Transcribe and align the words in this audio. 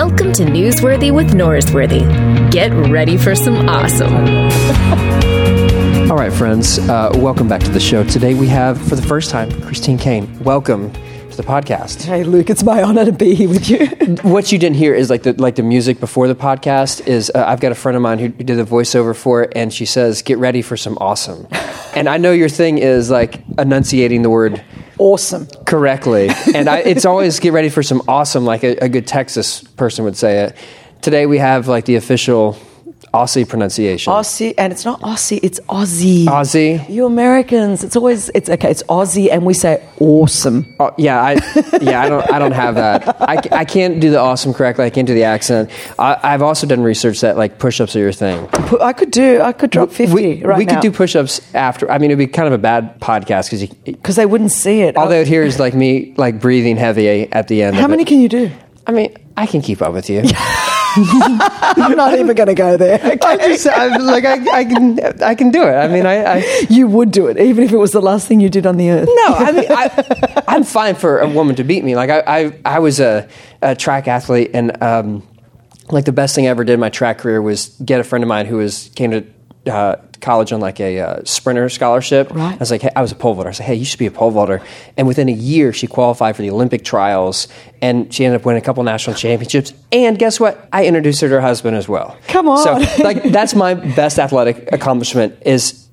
Welcome 0.00 0.32
to 0.34 0.44
Newsworthy 0.44 1.12
with 1.12 1.30
Norsworthy. 1.32 2.52
Get 2.52 2.70
ready 2.88 3.16
for 3.16 3.34
some 3.34 3.68
awesome. 3.68 4.14
All 6.08 6.16
right, 6.16 6.32
friends, 6.32 6.78
uh, 6.78 7.10
welcome 7.16 7.48
back 7.48 7.62
to 7.64 7.70
the 7.72 7.80
show. 7.80 8.04
Today 8.04 8.34
we 8.34 8.46
have, 8.46 8.80
for 8.80 8.94
the 8.94 9.02
first 9.02 9.28
time, 9.28 9.50
Christine 9.60 9.98
Caine. 9.98 10.38
Welcome 10.44 10.92
to 10.92 11.36
the 11.36 11.42
podcast. 11.42 12.04
Hey, 12.04 12.22
Luke, 12.22 12.48
it's 12.48 12.62
my 12.62 12.80
honor 12.80 13.06
to 13.06 13.12
be 13.12 13.34
here 13.34 13.48
with 13.48 13.68
you. 13.68 13.88
What 14.22 14.52
you 14.52 14.58
didn't 14.60 14.76
hear 14.76 14.94
is 14.94 15.10
like 15.10 15.24
the 15.24 15.32
like 15.32 15.56
the 15.56 15.64
music 15.64 15.98
before 15.98 16.28
the 16.28 16.36
podcast. 16.36 17.04
Is 17.08 17.32
uh, 17.34 17.44
I've 17.44 17.58
got 17.58 17.72
a 17.72 17.74
friend 17.74 17.96
of 17.96 18.00
mine 18.00 18.20
who 18.20 18.28
did 18.28 18.56
the 18.56 18.62
voiceover 18.62 19.16
for 19.16 19.42
it, 19.42 19.52
and 19.56 19.74
she 19.74 19.84
says, 19.84 20.22
"Get 20.22 20.38
ready 20.38 20.62
for 20.62 20.76
some 20.76 20.96
awesome." 21.00 21.48
and 21.96 22.08
I 22.08 22.18
know 22.18 22.30
your 22.30 22.48
thing 22.48 22.78
is 22.78 23.10
like 23.10 23.42
enunciating 23.58 24.22
the 24.22 24.30
word 24.30 24.62
awesome. 24.98 25.46
correctly, 25.64 26.30
and 26.54 26.68
I, 26.68 26.78
it's 26.78 27.04
always 27.04 27.40
get 27.40 27.52
ready 27.52 27.68
for 27.68 27.82
some 27.82 28.02
awesome, 28.08 28.44
like 28.44 28.64
a, 28.64 28.76
a 28.84 28.88
good 28.88 29.06
Texas 29.06 29.62
person 29.62 30.04
would 30.04 30.16
say 30.16 30.44
it. 30.44 30.56
Today 31.00 31.26
we 31.26 31.38
have 31.38 31.68
like 31.68 31.84
the 31.84 31.96
official 31.96 32.58
Aussie 33.14 33.48
pronunciation. 33.48 34.12
Aussie, 34.12 34.54
and 34.58 34.72
it's 34.72 34.84
not 34.84 35.00
Aussie, 35.00 35.40
it's 35.42 35.60
Aussie. 35.60 36.24
Aussie. 36.26 36.88
You 36.88 37.06
Americans, 37.06 37.82
it's 37.84 37.96
always 37.96 38.28
it's 38.34 38.48
okay. 38.50 38.70
It's 38.70 38.82
Aussie, 38.84 39.30
and 39.30 39.44
we 39.46 39.54
say 39.54 39.82
awesome. 40.00 40.74
Oh, 40.78 40.92
yeah, 40.98 41.20
I 41.22 41.32
yeah 41.80 42.02
I 42.02 42.08
don't 42.08 42.32
I 42.32 42.38
don't 42.38 42.52
have 42.52 42.74
that. 42.76 43.20
I, 43.20 43.40
I 43.52 43.64
can't 43.64 44.00
do 44.00 44.10
the 44.10 44.18
awesome 44.20 44.52
correctly. 44.52 44.84
I 44.84 44.90
can't 44.90 45.06
do 45.06 45.14
the 45.14 45.24
accent. 45.24 45.70
I, 45.98 46.18
I've 46.22 46.42
also 46.42 46.66
done 46.66 46.82
research 46.82 47.20
that 47.22 47.36
like 47.36 47.58
push-ups 47.58 47.96
are 47.96 48.00
your 48.00 48.12
thing. 48.12 48.48
I 48.80 48.92
could 48.92 49.10
do. 49.10 49.40
I 49.40 49.52
could 49.52 49.70
drop 49.70 49.90
fifty 49.90 50.14
We, 50.14 50.44
right 50.44 50.58
we 50.58 50.64
now. 50.66 50.74
could 50.74 50.82
do 50.82 50.92
push-ups 50.92 51.40
after. 51.54 51.90
I 51.90 51.98
mean, 51.98 52.10
it'd 52.10 52.18
be 52.18 52.26
kind 52.26 52.46
of 52.46 52.52
a 52.54 52.58
bad 52.58 53.00
podcast 53.00 53.46
because 53.46 53.62
you, 53.62 53.68
because 53.84 54.16
they 54.16 54.26
wouldn't 54.26 54.52
see 54.52 54.82
it. 54.82 54.96
all 54.96 55.08
they 55.08 55.18
would 55.18 55.28
hear 55.28 55.42
is 55.42 55.58
like 55.58 55.74
me 55.74 56.14
like 56.16 56.40
breathing 56.40 56.76
heavy 56.76 57.30
at 57.32 57.48
the 57.48 57.62
end. 57.62 57.76
How 57.76 57.88
many 57.88 58.02
It. 58.02 58.08
can 58.08 58.20
you 58.20 58.28
do? 58.28 58.50
I 58.86 58.92
mean, 58.92 59.16
I 59.36 59.46
can 59.46 59.60
keep 59.62 59.82
up 59.82 59.92
with 59.92 60.08
you. 60.10 60.22
I'm 60.96 61.96
not 61.96 62.14
even 62.18 62.34
going 62.34 62.48
to 62.48 62.54
go 62.54 62.76
there. 62.76 63.00
I 63.02 63.36
just 63.48 63.66
I'm, 63.66 64.02
like 64.04 64.24
I, 64.24 64.58
I 64.58 64.64
can 64.64 65.22
I 65.22 65.34
can 65.34 65.50
do 65.50 65.62
it. 65.62 65.74
I 65.74 65.88
mean, 65.88 66.06
I. 66.06 66.24
I 66.24 66.66
You 66.68 66.86
would 66.86 67.10
do 67.10 67.26
it, 67.26 67.38
even 67.38 67.64
if 67.64 67.72
it 67.72 67.76
was 67.76 67.92
the 67.92 68.00
last 68.00 68.28
thing 68.28 68.40
you 68.40 68.48
did 68.48 68.66
on 68.66 68.76
the 68.76 68.90
earth. 68.90 69.08
No, 69.10 69.34
I 69.34 69.52
mean, 69.52 69.66
I, 69.70 70.42
I'm 70.46 70.64
fine 70.64 70.94
for 70.94 71.18
a 71.18 71.28
woman 71.28 71.56
to 71.56 71.64
beat 71.64 71.82
me. 71.84 71.96
Like, 71.96 72.10
I, 72.10 72.22
I, 72.26 72.60
I 72.64 72.78
was 72.78 73.00
a, 73.00 73.28
a 73.62 73.74
track 73.74 74.06
athlete, 74.08 74.50
and 74.54 74.82
um, 74.82 75.26
like 75.90 76.04
the 76.04 76.12
best 76.12 76.34
thing 76.34 76.46
I 76.46 76.50
ever 76.50 76.64
did 76.64 76.74
in 76.74 76.80
my 76.80 76.90
track 76.90 77.18
career 77.18 77.40
was 77.40 77.68
get 77.84 78.00
a 78.00 78.04
friend 78.04 78.22
of 78.22 78.28
mine 78.28 78.46
who 78.46 78.56
was 78.58 78.90
came 78.94 79.10
to 79.12 79.24
uh, 79.68 79.96
college 80.20 80.52
on 80.52 80.60
like 80.60 80.80
a 80.80 81.00
uh, 81.00 81.24
sprinter 81.24 81.68
scholarship. 81.68 82.30
Right. 82.30 82.54
I 82.54 82.56
was 82.56 82.70
like, 82.70 82.82
hey, 82.82 82.90
I 82.96 83.02
was 83.02 83.12
a 83.12 83.14
pole 83.14 83.34
vaulter. 83.34 83.50
I 83.50 83.52
said, 83.52 83.66
hey, 83.66 83.74
you 83.74 83.84
should 83.84 83.98
be 83.98 84.06
a 84.06 84.10
pole 84.10 84.30
vaulter. 84.30 84.62
And 84.96 85.06
within 85.06 85.28
a 85.28 85.32
year, 85.32 85.72
she 85.72 85.86
qualified 85.86 86.36
for 86.36 86.42
the 86.42 86.50
Olympic 86.50 86.84
trials, 86.84 87.48
and 87.80 88.12
she 88.12 88.24
ended 88.24 88.40
up 88.40 88.46
winning 88.46 88.62
a 88.62 88.64
couple 88.64 88.82
national 88.82 89.16
championships. 89.16 89.72
And 89.92 90.18
guess 90.18 90.40
what? 90.40 90.68
I 90.72 90.86
introduced 90.86 91.20
her 91.20 91.28
to 91.28 91.34
her 91.34 91.40
husband 91.40 91.76
as 91.76 91.88
well. 91.88 92.16
Come 92.28 92.48
on. 92.48 92.62
So, 92.64 93.02
like, 93.02 93.22
that's 93.24 93.54
my 93.54 93.74
best 93.74 94.18
athletic 94.18 94.72
accomplishment 94.72 95.42
is 95.44 95.88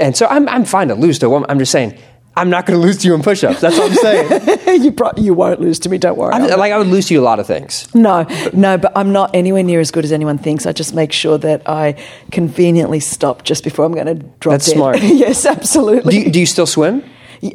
and 0.00 0.16
so 0.16 0.26
I'm, 0.26 0.48
I'm 0.48 0.64
fine 0.64 0.88
to 0.88 0.94
lose 0.94 1.18
to 1.18 1.26
a 1.26 1.28
woman. 1.28 1.50
I'm 1.50 1.58
just 1.58 1.72
saying, 1.72 1.98
I'm 2.40 2.48
not 2.48 2.64
going 2.64 2.80
to 2.80 2.84
lose 2.84 2.96
to 2.98 3.06
you 3.06 3.14
in 3.14 3.22
push 3.22 3.44
ups. 3.44 3.60
That's 3.60 3.76
what 3.76 3.90
I'm 3.90 3.96
saying. 3.96 4.82
you 4.82 4.92
pro- 4.92 5.12
you 5.18 5.34
won't 5.34 5.60
lose 5.60 5.78
to 5.80 5.90
me. 5.90 5.98
Don't 5.98 6.16
worry. 6.16 6.32
I'm, 6.32 6.58
like, 6.58 6.72
I 6.72 6.78
would 6.78 6.86
lose 6.86 7.08
to 7.08 7.14
you 7.14 7.20
a 7.20 7.22
lot 7.22 7.38
of 7.38 7.46
things. 7.46 7.94
No, 7.94 8.26
no, 8.54 8.78
but 8.78 8.92
I'm 8.96 9.12
not 9.12 9.34
anywhere 9.34 9.62
near 9.62 9.78
as 9.78 9.90
good 9.90 10.04
as 10.04 10.12
anyone 10.12 10.38
thinks. 10.38 10.64
I 10.64 10.72
just 10.72 10.94
make 10.94 11.12
sure 11.12 11.36
that 11.36 11.68
I 11.68 11.96
conveniently 12.32 12.98
stop 12.98 13.44
just 13.44 13.62
before 13.62 13.84
I'm 13.84 13.92
going 13.92 14.06
to 14.06 14.14
drop 14.14 14.54
That's 14.54 14.66
dead. 14.66 14.74
smart. 14.74 14.98
yes, 15.02 15.44
absolutely. 15.44 16.12
Do 16.12 16.20
you, 16.20 16.30
do 16.30 16.40
you 16.40 16.46
still 16.46 16.66
swim? 16.66 17.04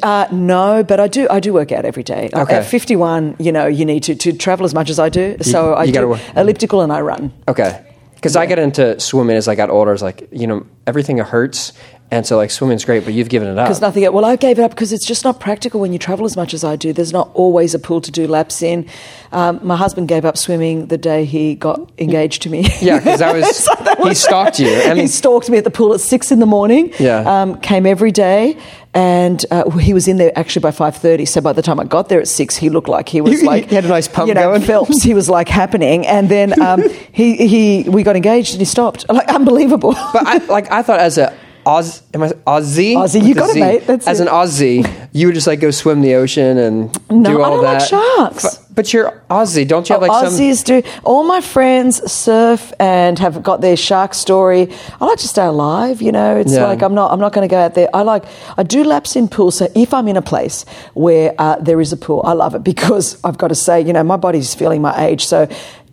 Uh, 0.02 0.28
no, 0.30 0.84
but 0.84 1.00
I 1.00 1.08
do. 1.08 1.26
I 1.30 1.40
do 1.40 1.52
work 1.52 1.72
out 1.72 1.84
every 1.84 2.02
day. 2.02 2.28
Okay. 2.32 2.54
At 2.56 2.66
51, 2.66 3.36
you 3.38 3.50
know, 3.52 3.66
you 3.66 3.84
need 3.84 4.02
to 4.04 4.14
to 4.16 4.32
travel 4.32 4.66
as 4.66 4.74
much 4.74 4.90
as 4.90 4.98
I 4.98 5.08
do. 5.08 5.36
So 5.42 5.74
I 5.74 5.84
you 5.84 5.92
gotta 5.92 6.06
do 6.06 6.10
work. 6.10 6.20
elliptical 6.36 6.80
and 6.80 6.92
I 6.92 7.00
run. 7.00 7.32
Okay. 7.48 7.84
Because 8.16 8.34
I 8.34 8.46
got 8.46 8.58
into 8.58 8.98
swimming 8.98 9.36
as 9.36 9.46
I 9.46 9.54
got 9.54 9.70
older. 9.70 9.92
It's 9.92 10.02
like, 10.02 10.26
you 10.32 10.46
know, 10.48 10.66
everything 10.86 11.18
hurts. 11.18 11.72
And 12.08 12.24
so, 12.24 12.36
like, 12.36 12.52
swimming's 12.52 12.84
great, 12.84 13.04
but 13.04 13.14
you've 13.14 13.28
given 13.28 13.48
it 13.48 13.58
up. 13.58 13.66
Because 13.66 13.80
nothing. 13.80 14.10
Well, 14.12 14.24
I 14.24 14.36
gave 14.36 14.60
it 14.60 14.62
up 14.62 14.70
because 14.70 14.92
it's 14.92 15.04
just 15.04 15.24
not 15.24 15.40
practical 15.40 15.80
when 15.80 15.92
you 15.92 15.98
travel 15.98 16.24
as 16.24 16.36
much 16.36 16.54
as 16.54 16.62
I 16.62 16.76
do. 16.76 16.92
There's 16.92 17.12
not 17.12 17.30
always 17.34 17.74
a 17.74 17.80
pool 17.80 18.00
to 18.00 18.12
do 18.12 18.28
laps 18.28 18.62
in. 18.62 18.88
Um, 19.32 19.58
my 19.62 19.76
husband 19.76 20.06
gave 20.06 20.24
up 20.24 20.36
swimming 20.36 20.86
the 20.86 20.98
day 20.98 21.24
he 21.24 21.56
got 21.56 21.90
engaged 21.98 22.42
to 22.42 22.50
me. 22.50 22.64
Yeah, 22.80 22.98
because 22.98 23.20
I 23.22 23.32
was, 23.38 23.56
So 23.56 23.74
that 23.82 23.98
he 23.98 24.14
stalked 24.14 24.60
you. 24.60 24.68
I 24.68 24.94
he 25.00 25.08
stalked 25.08 25.50
me 25.50 25.58
at 25.58 25.64
the 25.64 25.70
pool 25.70 25.94
at 25.94 26.00
six 26.00 26.30
in 26.30 26.38
the 26.38 26.46
morning. 26.46 26.92
Yeah. 27.00 27.42
Um, 27.42 27.60
came 27.60 27.86
every 27.86 28.12
day, 28.12 28.56
and 28.94 29.44
uh, 29.50 29.68
he 29.70 29.92
was 29.92 30.06
in 30.06 30.16
there 30.16 30.30
actually 30.38 30.62
by 30.62 30.70
five 30.70 30.96
thirty. 30.96 31.24
So 31.24 31.40
by 31.40 31.54
the 31.54 31.62
time 31.62 31.80
I 31.80 31.84
got 31.84 32.08
there 32.08 32.20
at 32.20 32.28
six, 32.28 32.56
he 32.56 32.70
looked 32.70 32.88
like 32.88 33.08
he 33.08 33.20
was 33.20 33.42
like 33.52 33.68
he 33.68 33.74
had 33.74 33.84
a 33.84 33.88
nice 33.88 34.06
pump 34.06 34.28
you 34.28 34.34
know, 34.34 34.42
going. 34.52 34.62
Phelps. 34.62 35.02
He 35.02 35.12
was 35.12 35.28
like 35.28 35.48
happening, 35.48 36.06
and 36.06 36.28
then 36.28 36.62
um, 36.62 36.84
he 37.10 37.48
he 37.48 37.88
we 37.88 38.04
got 38.04 38.14
engaged 38.14 38.52
and 38.52 38.60
he 38.60 38.64
stopped. 38.64 39.08
Like 39.08 39.28
unbelievable. 39.28 39.92
but 40.12 40.24
I, 40.24 40.36
like, 40.46 40.70
I 40.70 40.82
thought 40.82 41.00
as 41.00 41.18
a 41.18 41.36
Oz, 41.66 42.02
am 42.14 42.22
I 42.22 42.28
Aussie? 42.28 42.94
Aussie, 42.94 43.26
you 43.26 43.34
got 43.34 43.50
it, 43.54 43.58
mate. 43.58 43.86
That's 43.88 44.06
as 44.06 44.20
it. 44.20 44.28
an 44.28 44.32
Aussie, 44.32 45.08
you 45.12 45.26
would 45.26 45.34
just 45.34 45.48
like 45.48 45.58
go 45.58 45.72
swim 45.72 46.00
the 46.00 46.14
ocean 46.14 46.56
and 46.58 47.10
No, 47.10 47.30
do 47.30 47.42
I 47.42 47.44
all 47.48 47.54
don't 47.56 47.64
like 47.64 47.78
that. 47.80 47.88
sharks. 47.88 48.42
But, 48.44 48.74
but 48.76 48.92
you're 48.92 49.10
Aussie, 49.28 49.66
don't 49.66 49.88
you 49.88 49.94
have 49.94 50.02
like 50.02 50.12
some? 50.24 50.32
Aussies 50.32 50.62
do. 50.62 50.82
All 51.02 51.24
my 51.24 51.40
friends 51.40 52.08
surf 52.10 52.72
and 52.78 53.18
have 53.18 53.42
got 53.42 53.62
their 53.62 53.76
shark 53.76 54.14
story. 54.14 54.68
I 55.00 55.04
like 55.06 55.18
to 55.18 55.26
stay 55.28 55.44
alive. 55.44 56.00
You 56.00 56.12
know, 56.12 56.36
it's 56.36 56.52
Yeah. 56.52 56.66
like 56.66 56.82
I'm 56.82 56.94
not. 56.94 57.10
I'm 57.12 57.18
not 57.18 57.32
going 57.32 57.48
to 57.48 57.52
go 57.52 57.58
out 57.58 57.74
there. 57.74 57.88
I 57.92 58.02
like. 58.02 58.24
I 58.56 58.62
do 58.62 58.84
laps 58.84 59.16
in 59.16 59.26
pools. 59.26 59.56
So 59.56 59.66
if 59.74 59.92
I'm 59.92 60.06
in 60.06 60.16
a 60.16 60.22
place 60.22 60.64
where 60.94 61.34
uh, 61.36 61.56
there 61.56 61.80
is 61.80 61.92
a 61.92 61.96
pool, 61.96 62.22
I 62.24 62.34
love 62.34 62.54
it 62.54 62.62
because 62.62 63.18
I've 63.24 63.38
got 63.38 63.48
to 63.48 63.56
say, 63.56 63.80
you 63.80 63.92
know, 63.92 64.04
my 64.04 64.16
body's 64.16 64.54
feeling 64.54 64.82
my 64.82 65.06
age. 65.06 65.26
So 65.26 65.48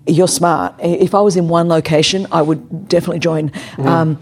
you're 0.06 0.28
smart. 0.28 0.76
If 0.80 1.16
I 1.16 1.22
was 1.22 1.36
in 1.36 1.48
one 1.48 1.68
location, 1.68 2.28
I 2.32 2.42
would 2.44 2.88
definitely 2.90 3.20
join. 3.20 3.50
Mm-hmm. 3.50 3.88
Um, 3.88 4.20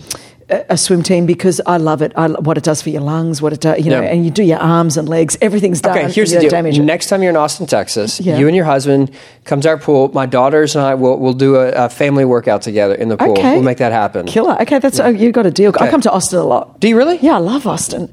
a 0.69 0.77
swim 0.77 1.01
team 1.03 1.25
because 1.25 1.61
I 1.65 1.77
love 1.77 2.01
it. 2.01 2.11
I, 2.15 2.27
what 2.27 2.57
it 2.57 2.63
does 2.63 2.81
for 2.81 2.89
your 2.89 3.01
lungs, 3.01 3.41
what 3.41 3.53
it 3.53 3.61
does, 3.61 3.79
you 3.83 3.89
know, 3.89 4.01
Yeah. 4.01 4.09
and 4.09 4.25
you 4.25 4.31
do 4.31 4.43
your 4.43 4.59
arms 4.59 4.97
and 4.97 5.07
legs. 5.09 5.37
Everything's 5.41 5.81
done. 5.81 5.97
Okay, 5.97 6.11
here's 6.11 6.31
the 6.31 6.39
deal. 6.41 6.49
damage. 6.49 6.79
Next 6.79 7.07
time 7.07 7.21
you're 7.23 7.29
in 7.31 7.37
Austin, 7.37 7.65
Texas, 7.67 8.19
Yeah. 8.19 8.37
you 8.37 8.47
and 8.47 8.55
your 8.55 8.65
husband 8.65 9.11
come 9.45 9.61
to 9.61 9.69
our 9.69 9.77
pool. 9.77 10.11
My 10.13 10.25
daughters 10.25 10.75
and 10.75 10.85
I 10.85 10.95
will 10.95 11.17
will 11.17 11.33
do 11.33 11.55
a, 11.55 11.71
a 11.85 11.89
family 11.89 12.25
workout 12.25 12.61
together 12.61 12.93
in 12.95 13.09
the 13.09 13.17
pool. 13.17 13.31
Okay. 13.31 13.53
We'll 13.53 13.63
make 13.63 13.77
that 13.79 13.91
happen. 13.91 14.25
Killer. 14.27 14.61
Okay, 14.61 14.79
that's 14.79 14.99
oh, 14.99 15.07
you 15.09 15.31
got 15.31 15.45
a 15.45 15.51
deal. 15.51 15.71
I 15.79 15.89
come 15.89 16.01
to 16.01 16.11
Austin 16.11 16.39
a 16.39 16.43
lot. 16.43 16.79
Do 16.79 16.87
you 16.87 16.97
really? 16.97 17.17
Yeah, 17.21 17.35
I 17.35 17.39
love 17.39 17.65
Austin. 17.67 18.11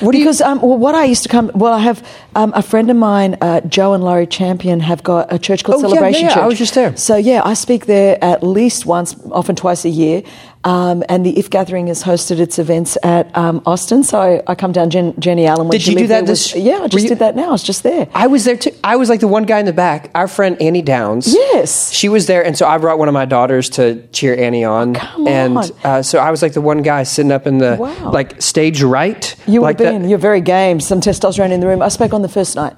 What 0.00 0.10
do 0.10 0.18
you- 0.18 0.24
because 0.24 0.40
um, 0.40 0.60
well, 0.60 0.76
what 0.76 0.96
I 0.96 1.04
used 1.04 1.22
to 1.22 1.28
come. 1.28 1.52
Well, 1.54 1.72
I 1.72 1.78
have 1.78 2.04
um, 2.34 2.52
a 2.56 2.62
friend 2.62 2.90
of 2.90 2.96
mine, 2.96 3.36
uh, 3.40 3.60
Joe 3.60 3.92
and 3.94 4.02
Lori 4.02 4.26
Champion, 4.26 4.80
have 4.80 5.04
got 5.04 5.32
a 5.32 5.38
church 5.38 5.62
called 5.62 5.84
Oh, 5.84 5.88
yeah, 5.88 5.94
Celebration 5.94 6.22
yeah, 6.22 6.28
yeah. 6.30 6.34
Church. 6.34 6.42
I 6.42 6.46
was 6.48 6.58
just 6.58 6.74
there. 6.74 6.96
So 6.96 7.16
yeah, 7.16 7.42
I 7.44 7.54
speak 7.54 7.86
there 7.86 8.18
at 8.22 8.42
least 8.42 8.86
once, 8.86 9.14
often 9.30 9.54
twice 9.54 9.84
a 9.84 9.88
year. 9.88 10.24
Um, 10.64 11.04
and 11.08 11.24
the 11.24 11.38
If 11.38 11.50
Gathering 11.50 11.86
has 11.86 12.02
hosted 12.02 12.40
its 12.40 12.58
events 12.58 12.98
at 13.04 13.34
um, 13.38 13.62
Austin, 13.64 14.02
so 14.02 14.18
I, 14.20 14.42
I 14.46 14.54
come 14.56 14.72
down. 14.72 14.90
Jen, 14.90 15.14
Jennie 15.20 15.46
Allen. 15.46 15.68
Did 15.70 15.86
you 15.86 15.94
do 15.96 16.06
that 16.08 16.26
was- 16.26 16.54
yeah, 16.54 16.80
I 16.82 16.88
just 16.88 17.04
you- 17.04 17.08
did 17.10 17.20
that 17.20 17.36
now. 17.36 17.48
I 17.48 17.52
was 17.52 17.62
just 17.62 17.84
there. 17.84 18.08
I 18.12 18.26
was 18.26 18.44
there 18.44 18.56
too. 18.56 18.72
I 18.82 18.96
was 18.96 19.08
like 19.08 19.20
the 19.20 19.28
one 19.28 19.44
guy 19.44 19.60
in 19.60 19.66
the 19.66 19.72
back. 19.72 20.10
Our 20.16 20.26
friend 20.26 20.60
Annie 20.60 20.82
Downs. 20.82 21.32
Yes. 21.32 21.92
She 21.92 22.08
was 22.08 22.26
there, 22.26 22.44
and 22.44 22.58
so 22.58 22.66
I 22.66 22.76
brought 22.78 22.98
one 22.98 23.06
of 23.08 23.14
my 23.14 23.24
daughters 23.24 23.68
to 23.70 24.04
cheer 24.08 24.36
Annie 24.36 24.64
on. 24.64 24.94
come 24.94 25.28
and 25.28 25.56
on. 25.58 25.70
Uh, 25.84 26.02
so 26.02 26.18
I 26.18 26.30
was 26.32 26.42
like 26.42 26.54
the 26.54 26.60
one 26.60 26.82
guy 26.82 27.04
sitting 27.04 27.30
up 27.32 27.46
in 27.46 27.58
the 27.58 27.76
Wow. 27.78 28.10
like 28.10 28.42
stage 28.42 28.82
right. 28.82 29.34
You 29.46 29.60
would 29.60 29.66
like 29.66 29.78
that. 29.78 30.02
You're 30.08 30.18
very 30.18 30.40
game. 30.40 30.80
Some 30.80 31.00
testosterone 31.00 31.52
in 31.52 31.60
the 31.60 31.66
room. 31.68 31.82
I 31.82 31.88
spoke 31.88 32.12
on 32.12 32.22
the 32.22 32.28
first 32.28 32.56
night. 32.56 32.74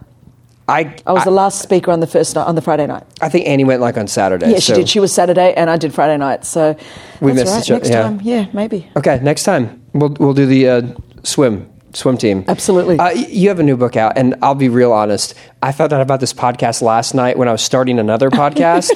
I 0.70 0.94
I 1.06 1.12
was 1.12 1.22
I, 1.22 1.24
the 1.24 1.30
last 1.32 1.60
speaker 1.62 1.90
on 1.90 2.00
the 2.00 2.06
first 2.06 2.34
night 2.36 2.44
on 2.46 2.54
the 2.54 2.62
Friday 2.62 2.86
night. 2.86 3.04
I 3.20 3.28
think 3.28 3.46
Annie 3.46 3.64
went 3.64 3.80
like 3.80 3.96
on 3.98 4.06
Saturday. 4.06 4.50
Yeah, 4.52 4.58
she 4.60 4.72
did. 4.74 4.88
She 4.88 5.00
was 5.00 5.12
Saturday, 5.12 5.52
and 5.54 5.68
I 5.68 5.76
did 5.76 5.92
Friday 5.92 6.16
night. 6.16 6.44
So 6.44 6.76
We 7.20 7.32
missed 7.32 7.46
right. 7.52 7.62
each 7.62 7.70
other, 7.70 7.78
Next 7.80 7.90
yeah. 7.90 8.02
time, 8.02 8.20
yeah, 8.22 8.46
maybe. 8.52 8.88
Okay, 8.96 9.18
next 9.22 9.42
time 9.44 9.82
we'll 9.92 10.14
we'll 10.18 10.34
do 10.34 10.46
the 10.46 10.68
uh, 10.68 10.82
swim 11.24 11.68
swim 11.92 12.16
team. 12.16 12.44
Absolutely. 12.46 12.98
Uh, 12.98 13.10
you 13.10 13.48
have 13.48 13.58
a 13.58 13.64
new 13.64 13.76
book 13.76 13.96
out, 13.96 14.16
and 14.16 14.36
I'll 14.42 14.54
be 14.54 14.68
real 14.68 14.92
honest. 14.92 15.34
I 15.60 15.72
found 15.72 15.92
out 15.92 16.00
about 16.00 16.20
this 16.20 16.32
podcast 16.32 16.82
last 16.82 17.14
night 17.14 17.36
when 17.36 17.48
I 17.48 17.52
was 17.52 17.62
starting 17.62 17.98
another 17.98 18.30
podcast, 18.42 18.90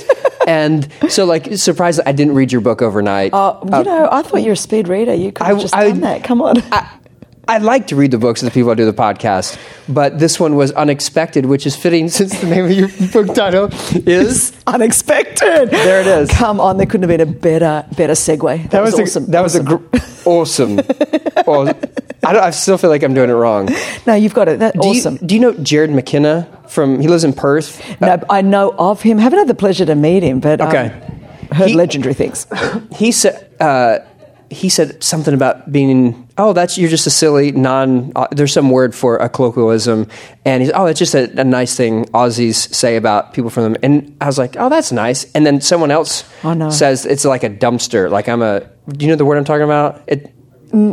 and 0.46 0.88
so 1.08 1.25
like 1.25 1.56
surprised 1.56 2.00
I 2.06 2.12
didn't 2.12 2.34
read 2.37 2.52
your 2.52 2.60
book 2.60 2.82
overnight. 2.82 3.34
Uh, 3.34 3.58
you 3.64 3.70
know, 3.84 4.08
I 4.12 4.22
thought 4.22 4.38
you 4.43 4.46
were 4.48 4.52
a 4.52 4.56
speed 4.56 4.87
reader. 4.88 5.12
You 5.14 5.32
could 5.32 5.46
have 5.46 5.58
I- 5.58 5.60
just 5.60 5.75
I- 5.76 5.88
done 5.88 6.00
that. 6.02 6.22
Come 6.25 6.40
on. 6.43 6.58
I, 6.72 6.88
I 7.46 7.58
like 7.58 7.88
to 7.88 7.96
read 7.96 8.11
the 8.11 8.19
books 8.19 8.43
of 8.43 8.46
the 8.46 8.52
people 8.52 8.70
I 8.70 8.75
do 8.75 8.85
the 8.87 8.93
podcast, 8.93 9.58
but 9.88 10.19
this 10.19 10.41
one 10.41 10.56
was 10.56 10.73
unexpected, 10.73 11.46
which 11.46 11.67
is 11.67 11.76
fitting 11.76 12.08
since 12.19 12.38
the 12.41 12.46
name 12.46 12.64
of 12.64 12.73
your 12.73 12.88
book 13.12 13.35
title 13.35 13.69
is. 13.93 14.52
Unexpected. 14.67 15.70
There 15.70 16.00
it 16.00 16.06
is. 16.06 16.31
Come 16.31 16.61
on, 16.61 16.79
there 16.79 16.87
couldn't 16.87 17.08
have 17.08 17.19
been 17.19 17.29
a 17.29 17.31
better 17.32 17.87
better 17.96 18.14
segue. 18.14 18.70
That, 18.70 18.82
was, 18.82 18.99
a, 18.99 19.02
awesome. 19.02 19.26
That 19.26 19.43
was 19.43 19.56
a 19.56 19.61
Awesome. 19.62 19.76
gr- 19.76 19.99
awesome. 20.25 20.81
Well, 21.46 21.69
I, 22.25 22.32
don't, 22.32 22.43
I 22.43 22.50
still 22.52 22.79
feel 22.79 22.88
like 22.88 23.02
I'm 23.02 23.12
doing 23.12 23.29
it 23.29 23.35
wrong. 23.35 23.69
no, 24.06 24.14
you've 24.14 24.32
got 24.32 24.49
it. 24.49 24.61
That 24.61 24.73
Do 24.73 24.81
awesome. 24.81 25.19
You, 25.20 25.26
do 25.26 25.35
you 25.35 25.41
know 25.43 25.52
Jared 25.52 25.91
McKenna 25.91 26.49
from? 26.69 26.99
He 27.00 27.06
lives 27.08 27.23
in 27.25 27.35
Perth. 27.35 27.82
no, 28.00 28.19
I 28.31 28.41
know 28.41 28.73
of 28.79 29.02
him. 29.02 29.19
Haven't 29.19 29.41
had 29.41 29.49
the 29.49 29.55
pleasure 29.55 29.85
to 29.85 29.94
meet 29.94 30.23
him, 30.23 30.41
but 30.41 30.62
um, 30.62 30.69
Okay. 30.69 30.88
heard 31.52 31.69
He- 31.69 31.75
legendary 31.75 32.14
things. 32.14 32.46
he 32.96 33.12
said 33.12 33.50
uh, 33.61 33.99
he 34.49 34.70
said 34.70 35.05
something 35.05 35.35
about 35.35 35.70
being 35.70 36.23
"Oh, 36.36 36.52
that's 36.52 36.76
you're 36.78 36.90
just 36.90 37.06
a 37.06 37.10
silly 37.10 37.52
non." 37.52 38.12
Uh, 38.16 38.26
there's 38.31 38.52
some 38.52 38.70
word 38.70 38.94
for 38.94 39.16
a 39.16 39.28
colloquialism, 39.28 40.08
and 40.44 40.62
he's, 40.62 40.72
"Oh, 40.75 40.86
it's 40.86 40.98
just 40.98 41.14
a, 41.14 41.31
a 41.40 41.44
nice 41.44 41.76
thing 41.76 42.04
Aussies 42.06 42.56
say 42.75 42.96
about 42.96 43.32
people 43.34 43.50
from 43.50 43.64
them." 43.64 43.76
And 43.82 44.16
I 44.20 44.26
was 44.26 44.38
like, 44.38 44.56
"Oh, 44.58 44.69
that's 44.69 44.92
nice." 44.92 45.31
And 45.32 45.44
then 45.46 45.60
someone 45.60 45.90
else 45.90 46.25
Oh, 46.42 46.54
no. 46.54 46.70
says 46.70 47.06
it's 47.06 47.25
like 47.25 47.44
a 47.44 47.50
dumpster. 47.50 48.10
Like 48.10 48.28
I'm 48.28 48.42
a. 48.42 48.69
Do 48.88 49.04
you 49.04 49.10
know 49.10 49.16
the 49.16 49.25
word 49.25 49.38
I'm 49.38 49.44
talking 49.44 49.64
about? 49.64 50.02
It. 50.06 50.31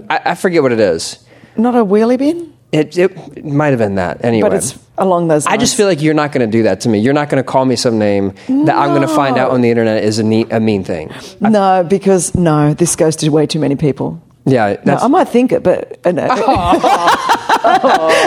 I, 0.09 0.21
I 0.31 0.35
forget 0.35 0.61
what 0.61 0.71
it 0.71 0.79
is. 0.79 1.23
Not 1.57 1.75
a 1.75 1.83
wheelie 1.83 2.17
bin, 2.17 2.53
It, 2.71 2.97
it, 2.97 3.43
might 3.43 3.69
have 3.69 3.79
been 3.79 3.95
that 3.95 4.23
anyway. 4.23 4.47
but 4.49 4.55
it's 4.57 4.77
along 4.97 5.27
those. 5.27 5.45
I 5.45 5.57
just 5.57 5.75
feel 5.75 5.87
like 5.87 6.01
you're 6.01 6.13
not 6.13 6.31
going 6.31 6.49
to 6.49 6.51
do 6.57 6.63
that 6.63 6.81
to 6.81 6.89
me. 6.89 6.99
You're 6.99 7.13
not 7.13 7.29
going 7.29 7.43
to 7.43 7.47
call 7.51 7.65
me 7.65 7.75
some 7.75 7.97
name 7.97 8.33
that 8.47 8.75
I'm 8.77 8.89
going 8.95 9.01
to 9.01 9.13
find 9.13 9.37
out 9.37 9.51
on 9.51 9.61
the 9.61 9.69
internet 9.69 10.03
is 10.03 10.19
a, 10.19 10.23
ne- 10.23 10.49
a 10.49 10.59
mean 10.61 10.83
thing. 10.85 11.11
no, 11.41 11.83
because 11.83 12.33
no, 12.35 12.73
this 12.73 12.95
goes 12.95 13.15
to 13.17 13.29
way 13.29 13.45
too 13.47 13.59
many 13.59 13.75
people. 13.75 14.21
Yeah, 14.45 14.69
No, 14.69 14.77
that's, 14.83 15.03
I 15.03 15.07
might 15.07 15.29
think 15.29 15.51
it, 15.51 15.63
but 15.63 15.99
uh, 16.05 16.11
no. 16.11 16.23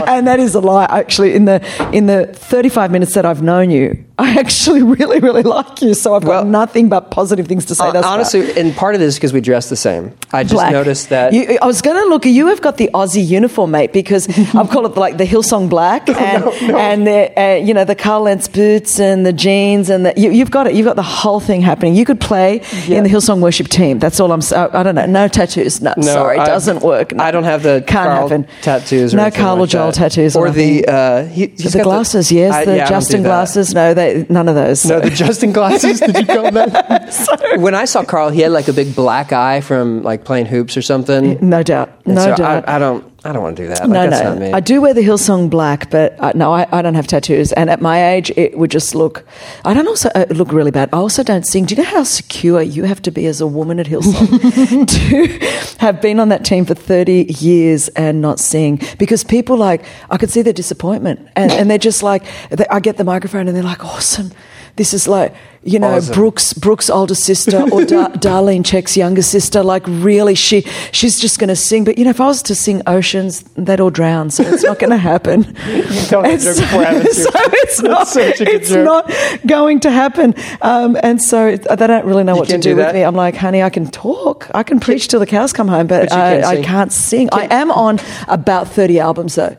and 0.06 0.26
that 0.26 0.38
is 0.38 0.55
a 0.55 0.61
lie. 0.61 0.84
Actually, 0.84 1.34
in 1.34 1.44
the 1.44 1.61
in 1.93 2.06
the 2.06 2.26
35 2.26 2.90
minutes 2.90 3.14
that 3.14 3.26
I've 3.26 3.43
known 3.43 3.70
you, 3.70 4.05
I 4.16 4.38
actually 4.38 4.82
really 4.96 5.19
really 5.19 5.43
like 5.43 5.82
you. 5.82 5.93
So 5.94 6.14
I've 6.14 6.22
got 6.22 6.28
Well, 6.28 6.44
nothing 6.44 6.88
but 6.88 7.11
positive 7.11 7.46
things 7.49 7.64
to 7.66 7.75
say. 7.75 7.84
Uh, 7.84 8.02
honestly, 8.06 8.56
and 8.58 8.75
part 8.76 8.94
of 8.94 9.00
this 9.00 9.14
is 9.14 9.19
because 9.19 9.32
we 9.32 9.40
dress 9.40 9.69
the 9.69 9.76
same. 9.76 10.12
I 10.32 10.43
just 10.44 10.55
Black. 10.55 10.72
noticed 10.72 11.08
that. 11.08 11.32
You, 11.32 11.58
I 11.61 11.66
was 11.66 11.82
going 11.82 11.96
to 12.00 12.08
look. 12.08 12.25
At 12.26 12.31
you 12.31 12.46
have 12.46 12.61
got 12.62 12.76
the 12.76 12.90
Aussie 12.94 13.26
uniform, 13.26 13.72
mate, 13.72 13.93
because 13.93 14.28
I've 14.55 14.70
called 14.70 14.87
it 14.87 14.96
like 14.96 15.16
the 15.16 15.25
Hillsong 15.25 15.69
Black, 15.69 16.08
and 16.31 16.44
and 16.44 17.06
the 17.06 17.40
uh, 17.40 17.55
you 17.56 17.75
know 17.75 17.84
the 17.84 17.96
Carl 17.96 18.22
Lentz 18.22 18.46
boots 18.49 19.00
and 19.00 19.26
the 19.26 19.32
jeans, 19.32 19.90
and 19.90 20.06
the, 20.06 20.14
you, 20.16 20.31
you've 20.31 20.50
got 20.52 20.66
it. 20.69 20.75
You've 20.75 20.87
got 20.87 20.96
the 20.96 21.02
whole 21.02 21.40
thing 21.40 21.61
happening. 21.61 21.96
You 21.96 22.05
could 22.05 22.20
play 22.20 22.61
Yeah. 22.87 22.99
in 22.99 23.05
the 23.05 23.11
Hillsong 23.11 23.40
worship 23.40 23.66
team. 23.69 23.99
That's 23.99 24.20
all 24.20 24.31
I'm. 24.31 24.43
I 24.55 24.82
don't 24.84 24.94
know. 24.94 25.06
No 25.06 25.26
tattoos. 25.26 25.81
No, 25.81 25.93
No, 25.96 26.02
sorry, 26.02 26.38
I- 26.38 26.46
doesn't 26.46 26.82
work. 26.82 27.12
No. 27.12 27.25
I 27.25 27.32
don't 27.32 27.44
have 27.44 27.62
the 27.64 27.82
can't 27.87 28.08
Carl 28.08 28.28
happen. 28.28 28.46
tattoos. 28.62 29.12
Or 29.12 29.16
no 29.16 29.31
Carl 29.32 29.56
or 29.56 29.61
like 29.62 29.70
Joel 29.70 29.87
that. 29.87 29.94
tattoos, 29.94 30.37
or 30.37 30.46
or 30.46 30.50
the 30.52 30.87
uh, 30.87 31.25
he, 31.26 31.46
he's 31.49 31.72
the 31.72 31.78
got 31.78 31.84
glasses, 31.84 32.31
yes, 32.31 32.55
I- 32.55 32.64
the 32.64 32.76
yeah, 32.76 32.84
I 32.87 32.88
Justin 32.88 33.22
glasses. 33.25 33.75
No, 33.75 33.93
they 33.94 34.03
none 34.28 34.48
of 34.48 34.54
those. 34.54 34.84
No, 34.84 35.00
so. 35.00 35.08
the 35.08 35.14
Justin 35.22 35.52
glasses. 35.52 36.00
Did 36.00 36.16
you 36.16 36.26
call 36.26 36.50
them 36.50 36.54
that? 36.70 37.56
when 37.58 37.74
I 37.74 37.84
saw 37.84 38.04
Carl, 38.04 38.30
he 38.30 38.40
had 38.40 38.52
like 38.52 38.68
a 38.68 38.72
big 38.72 38.94
black 38.94 39.32
eye 39.32 39.60
from 39.60 40.02
like 40.02 40.24
playing 40.24 40.46
hoops 40.46 40.76
or 40.76 40.82
something. 40.82 41.38
no 41.46 41.62
doubt. 41.62 41.90
And 42.04 42.14
No 42.16 42.24
so 42.24 42.36
doubt. 42.36 42.68
I, 42.68 42.76
I 42.76 42.78
don't. 42.78 43.04
I 43.26 43.32
don't 43.32 43.43
want 43.43 43.56
to 43.56 43.62
do 43.62 43.69
that. 43.69 43.81
Like, 43.81 43.88
no, 43.88 44.11
that's 44.11 44.23
no. 44.23 44.31
not 44.31 44.38
me. 44.38 44.53
I 44.53 44.61
do 44.61 44.82
wear 44.82 44.93
the 44.93 45.00
Hillsong 45.00 45.49
black, 45.49 45.88
but 45.88 46.15
uh, 46.21 46.32
no, 46.35 46.53
I, 46.53 46.67
I 46.71 46.82
don't 46.82 46.94
have 46.94 47.06
tattoos. 47.06 47.53
And 47.53 47.71
at 47.71 47.81
my 47.81 48.12
age, 48.12 48.31
it 48.37 48.59
would 48.59 48.71
just 48.71 48.94
look. 48.94 49.25
I 49.65 49.73
don't 49.73 49.88
also 49.88 50.11
uh, 50.15 50.26
look 50.29 50.53
really 50.53 50.71
bad. 50.71 50.91
I 50.93 50.99
also 50.99 51.23
don't 51.23 51.47
sing. 51.47 51.65
Do 51.65 51.75
you 51.75 51.82
know 51.82 51.88
how 51.88 52.05
secure 52.05 52.61
you 52.61 52.85
have 52.85 53.00
to 53.03 53.11
be 53.11 53.25
as 53.26 53.41
a 53.41 53.47
woman 53.47 53.81
at 53.81 53.87
Hillsong 53.87 54.87
to 55.79 55.79
have 55.79 56.03
been 56.03 56.21
on 56.21 56.29
that 56.29 56.44
team 56.44 56.67
for 56.67 56.75
thirty 56.75 57.25
years 57.38 57.88
and 57.88 58.21
not 58.21 58.38
sing? 58.38 58.79
Because 58.99 59.25
people 59.25 59.56
like 59.56 59.87
I 60.11 60.19
could 60.19 60.29
see 60.29 60.43
their 60.43 60.53
disappointment, 60.53 61.26
and, 61.35 61.50
and 61.50 61.71
they're 61.71 61.79
just 61.79 62.03
like, 62.03 62.25
they, 62.50 62.67
I 62.71 62.81
get 62.81 62.99
the 62.99 63.05
microphone, 63.05 63.49
and 63.49 63.56
they're 63.56 63.65
like, 63.65 63.85
awesome. 63.85 64.32
This 64.76 64.93
is 64.93 65.09
like 65.09 65.35
you 65.64 65.78
know 65.78 65.94
Awesome. 65.94 66.14
Brooks 66.14 66.52
Brooks' 66.52 66.90
older 66.90 67.14
sister 67.14 67.62
or 67.72 67.84
Dar- 67.87 68.11
Darlene 68.12 68.62
Zschech's 68.62 68.96
younger 68.96 69.22
sister. 69.22 69.62
Like 69.62 69.82
really, 69.87 70.34
she 70.34 70.62
she's 70.93 71.19
just 71.19 71.38
going 71.38 71.49
to 71.49 71.56
sing. 71.56 71.84
But 71.84 71.99
you 71.99 72.05
know, 72.05 72.11
if 72.11 72.20
I 72.20 72.26
was 72.26 72.43
to 72.43 72.55
sing 72.55 72.82
Oceans, 72.87 73.43
they'd 73.56 73.81
all 73.81 73.90
drown. 73.90 74.31
So 74.31 74.43
it's 74.44 74.62
not 74.64 74.78
going 74.78 74.90
to 74.90 74.96
happen. 74.99 75.44
told 76.08 76.26
And 76.26 76.40
so, 76.40 76.55
before, 76.61 76.82
haven't 76.84 77.05
you? 77.05 77.12
so 77.12 77.31
it's 77.34 77.82
not. 77.82 78.08
such 78.08 78.40
a 78.40 78.44
good 78.44 78.55
it's 78.55 78.69
joke. 78.70 78.84
not 78.84 79.12
going 79.46 79.81
to 79.81 79.90
happen. 79.90 80.34
Um, 80.62 80.96
and 81.02 81.20
so 81.22 81.49
it, 81.49 81.66
they 81.69 81.87
don't 81.87 82.05
really 82.05 82.25
know 82.25 82.37
what 82.37 82.49
to 82.49 82.56
do, 82.56 82.62
do 82.70 82.76
with 82.76 82.84
that? 82.84 82.94
me. 82.94 83.02
I'm 83.02 83.14
like, 83.14 83.34
honey, 83.37 83.62
I 83.62 83.70
can 83.70 83.87
talk. 83.90 84.50
I 84.55 84.62
can 84.62 84.81
preach 84.81 85.08
till 85.08 85.20
the 85.20 85.26
cows 85.26 85.52
come 85.52 85.69
home, 85.69 85.87
but, 85.87 86.08
But 86.08 86.12
I, 86.12 86.32
can't 86.40 86.44
I 86.44 86.55
sing. 86.55 86.64
can't 86.64 86.93
sing. 86.93 87.28
I 87.32 87.55
am 87.55 87.70
on 87.70 87.99
about 88.28 88.69
30 88.69 89.00
albums 89.00 89.34
though. 89.37 89.56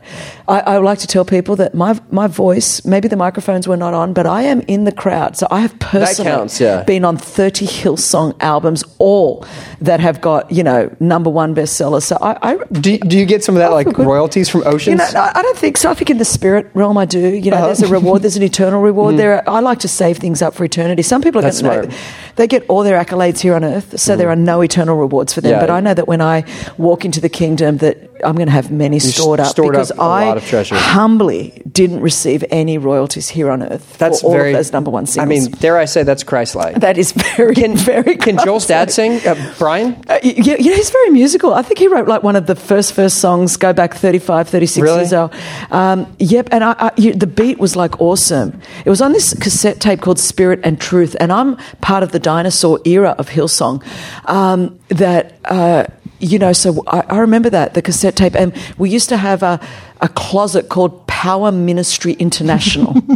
I, 0.48 0.60
I 0.60 0.78
would 0.78 0.84
like 0.84 0.98
to 1.00 1.06
tell 1.08 1.24
people 1.24 1.56
that 1.56 1.74
my 1.74 1.98
my 2.10 2.28
voice, 2.28 2.84
maybe 2.84 3.08
the 3.08 3.16
microphones 3.16 3.66
were 3.66 3.76
not 3.76 3.94
on, 3.94 4.12
but 4.12 4.26
I 4.26 4.42
am 4.42 4.60
in 4.68 4.84
the 4.84 4.92
crowd. 4.92 5.36
So 5.36 5.48
I 5.50 5.60
have 5.60 5.76
personally 6.04 6.30
counts, 6.30 6.60
yeah. 6.60 6.82
been 6.84 7.04
on 7.04 7.16
30 7.16 7.66
Hillsong 7.66 8.36
albums, 8.40 8.84
all 8.98 9.44
that 9.80 10.00
have 10.00 10.20
got 10.20 10.50
you 10.50 10.62
know 10.62 10.94
number 11.00 11.30
one 11.30 11.54
bestsellers. 11.54 12.02
So 12.02 12.16
I. 12.20 12.36
I 12.42 12.56
do, 12.72 12.98
do 12.98 13.18
you 13.18 13.26
get 13.26 13.42
some 13.44 13.54
of 13.56 13.60
that 13.60 13.70
I 13.70 13.74
like 13.74 13.98
royalties 13.98 14.48
from 14.48 14.62
Oceans? 14.66 14.86
you 14.86 14.96
know, 14.96 15.08
no, 15.12 15.30
I 15.34 15.42
don't 15.42 15.56
think 15.58 15.76
so. 15.76 15.90
I 15.90 15.94
think 15.94 16.10
in 16.10 16.18
the 16.18 16.24
spirit 16.24 16.70
realm, 16.74 16.96
I 16.98 17.04
do. 17.04 17.18
You 17.20 17.50
know, 17.50 17.56
Uh-huh. 17.56 17.66
there's 17.66 17.82
a 17.82 17.88
reward. 17.88 18.22
There's 18.22 18.36
an 18.36 18.42
eternal 18.42 18.80
reward. 18.82 19.16
There, 19.16 19.36
are, 19.36 19.56
I 19.56 19.60
like 19.60 19.78
to 19.80 19.88
save 19.88 20.18
things 20.18 20.42
up 20.42 20.54
for 20.54 20.64
eternity. 20.64 21.02
Some 21.02 21.22
people 21.22 21.38
are 21.40 21.42
going 21.42 21.52
to 21.52 21.58
smart. 21.58 21.88
They 22.36 22.46
get 22.46 22.64
all 22.68 22.82
their 22.82 23.02
accolades 23.02 23.40
here 23.40 23.54
on 23.54 23.64
earth, 23.64 23.98
so 23.98 24.16
there 24.16 24.28
are 24.30 24.36
no 24.36 24.60
eternal 24.60 24.96
rewards 24.96 25.32
for 25.34 25.40
them. 25.40 25.52
Yeah. 25.52 25.60
But 25.60 25.70
I 25.70 25.80
know 25.80 25.94
that 25.94 26.06
when 26.06 26.20
I 26.20 26.44
walk 26.78 27.04
into 27.04 27.20
the 27.20 27.28
kingdom, 27.28 27.78
that 27.78 27.98
I'm 28.24 28.34
going 28.36 28.46
to 28.46 28.52
have 28.52 28.70
many 28.70 28.98
stored 28.98 29.40
up 29.40 29.48
stored 29.48 29.72
because 29.72 29.90
up 29.90 29.98
I 30.00 30.26
lot 30.26 30.36
of 30.38 30.46
treasure. 30.46 30.74
humbly 30.74 31.62
didn't 31.70 32.00
receive 32.00 32.42
any 32.50 32.78
royalties 32.78 33.28
here 33.28 33.50
on 33.50 33.62
earth 33.62 33.98
That's 33.98 34.20
for 34.22 34.28
all 34.28 34.32
very. 34.32 34.52
of 34.52 34.56
those 34.56 34.72
number 34.72 34.90
one 34.90 35.04
singles. 35.06 35.26
I 35.26 35.28
mean, 35.48 35.50
dare 35.60 35.76
I 35.76 35.84
say 35.84 36.02
that's 36.02 36.22
Christ-like. 36.22 36.76
that 36.80 36.96
is 36.96 37.12
very, 37.12 37.54
very. 37.54 38.16
Can 38.16 38.38
Joel's 38.38 38.66
dad 38.66 38.90
sing? 38.90 39.20
Uh, 39.26 39.34
Brian? 39.58 40.02
Uh, 40.08 40.18
yeah, 40.22 40.56
yeah, 40.58 40.74
he's 40.74 40.90
very 40.90 41.10
musical. 41.10 41.52
I 41.52 41.62
think 41.62 41.78
he 41.78 41.88
wrote 41.88 42.08
like 42.08 42.22
one 42.22 42.36
of 42.36 42.46
the 42.46 42.54
first 42.56 42.92
first 42.94 43.18
songs, 43.18 43.56
go 43.58 43.72
back 43.72 43.94
35, 43.94 44.48
36 44.48 44.82
Really? 44.82 44.98
years 45.00 45.12
old. 45.12 45.34
Um, 45.70 46.14
yep, 46.18 46.48
and 46.52 46.64
I, 46.64 46.74
I, 46.78 46.90
you, 46.96 47.12
the 47.14 47.26
beat 47.26 47.58
was 47.58 47.76
like 47.76 48.00
awesome. 48.00 48.60
It 48.84 48.90
was 48.90 49.02
on 49.02 49.12
this 49.12 49.34
cassette 49.34 49.80
tape 49.80 50.00
called 50.00 50.18
Spirit 50.18 50.60
and 50.64 50.80
Truth, 50.80 51.16
and 51.20 51.32
I'm 51.32 51.56
part 51.82 52.02
of 52.02 52.12
the 52.12 52.18
dinosaur 52.26 52.80
era 52.84 53.14
of 53.18 53.28
Hillsong. 53.28 53.82
Um, 54.24 54.78
that 54.88 55.24
uh, 55.44 55.84
you 56.18 56.38
know, 56.38 56.52
so 56.52 56.82
I, 56.86 57.00
I 57.16 57.18
remember 57.18 57.50
that 57.50 57.74
the 57.74 57.82
cassette 57.82 58.16
tape, 58.16 58.34
and 58.34 58.52
we 58.78 58.90
used 58.90 59.08
to 59.10 59.16
have 59.16 59.42
a, 59.42 59.60
a 60.00 60.08
closet 60.08 60.68
called 60.68 61.06
Power 61.06 61.52
Ministry 61.52 62.14
International. 62.14 62.94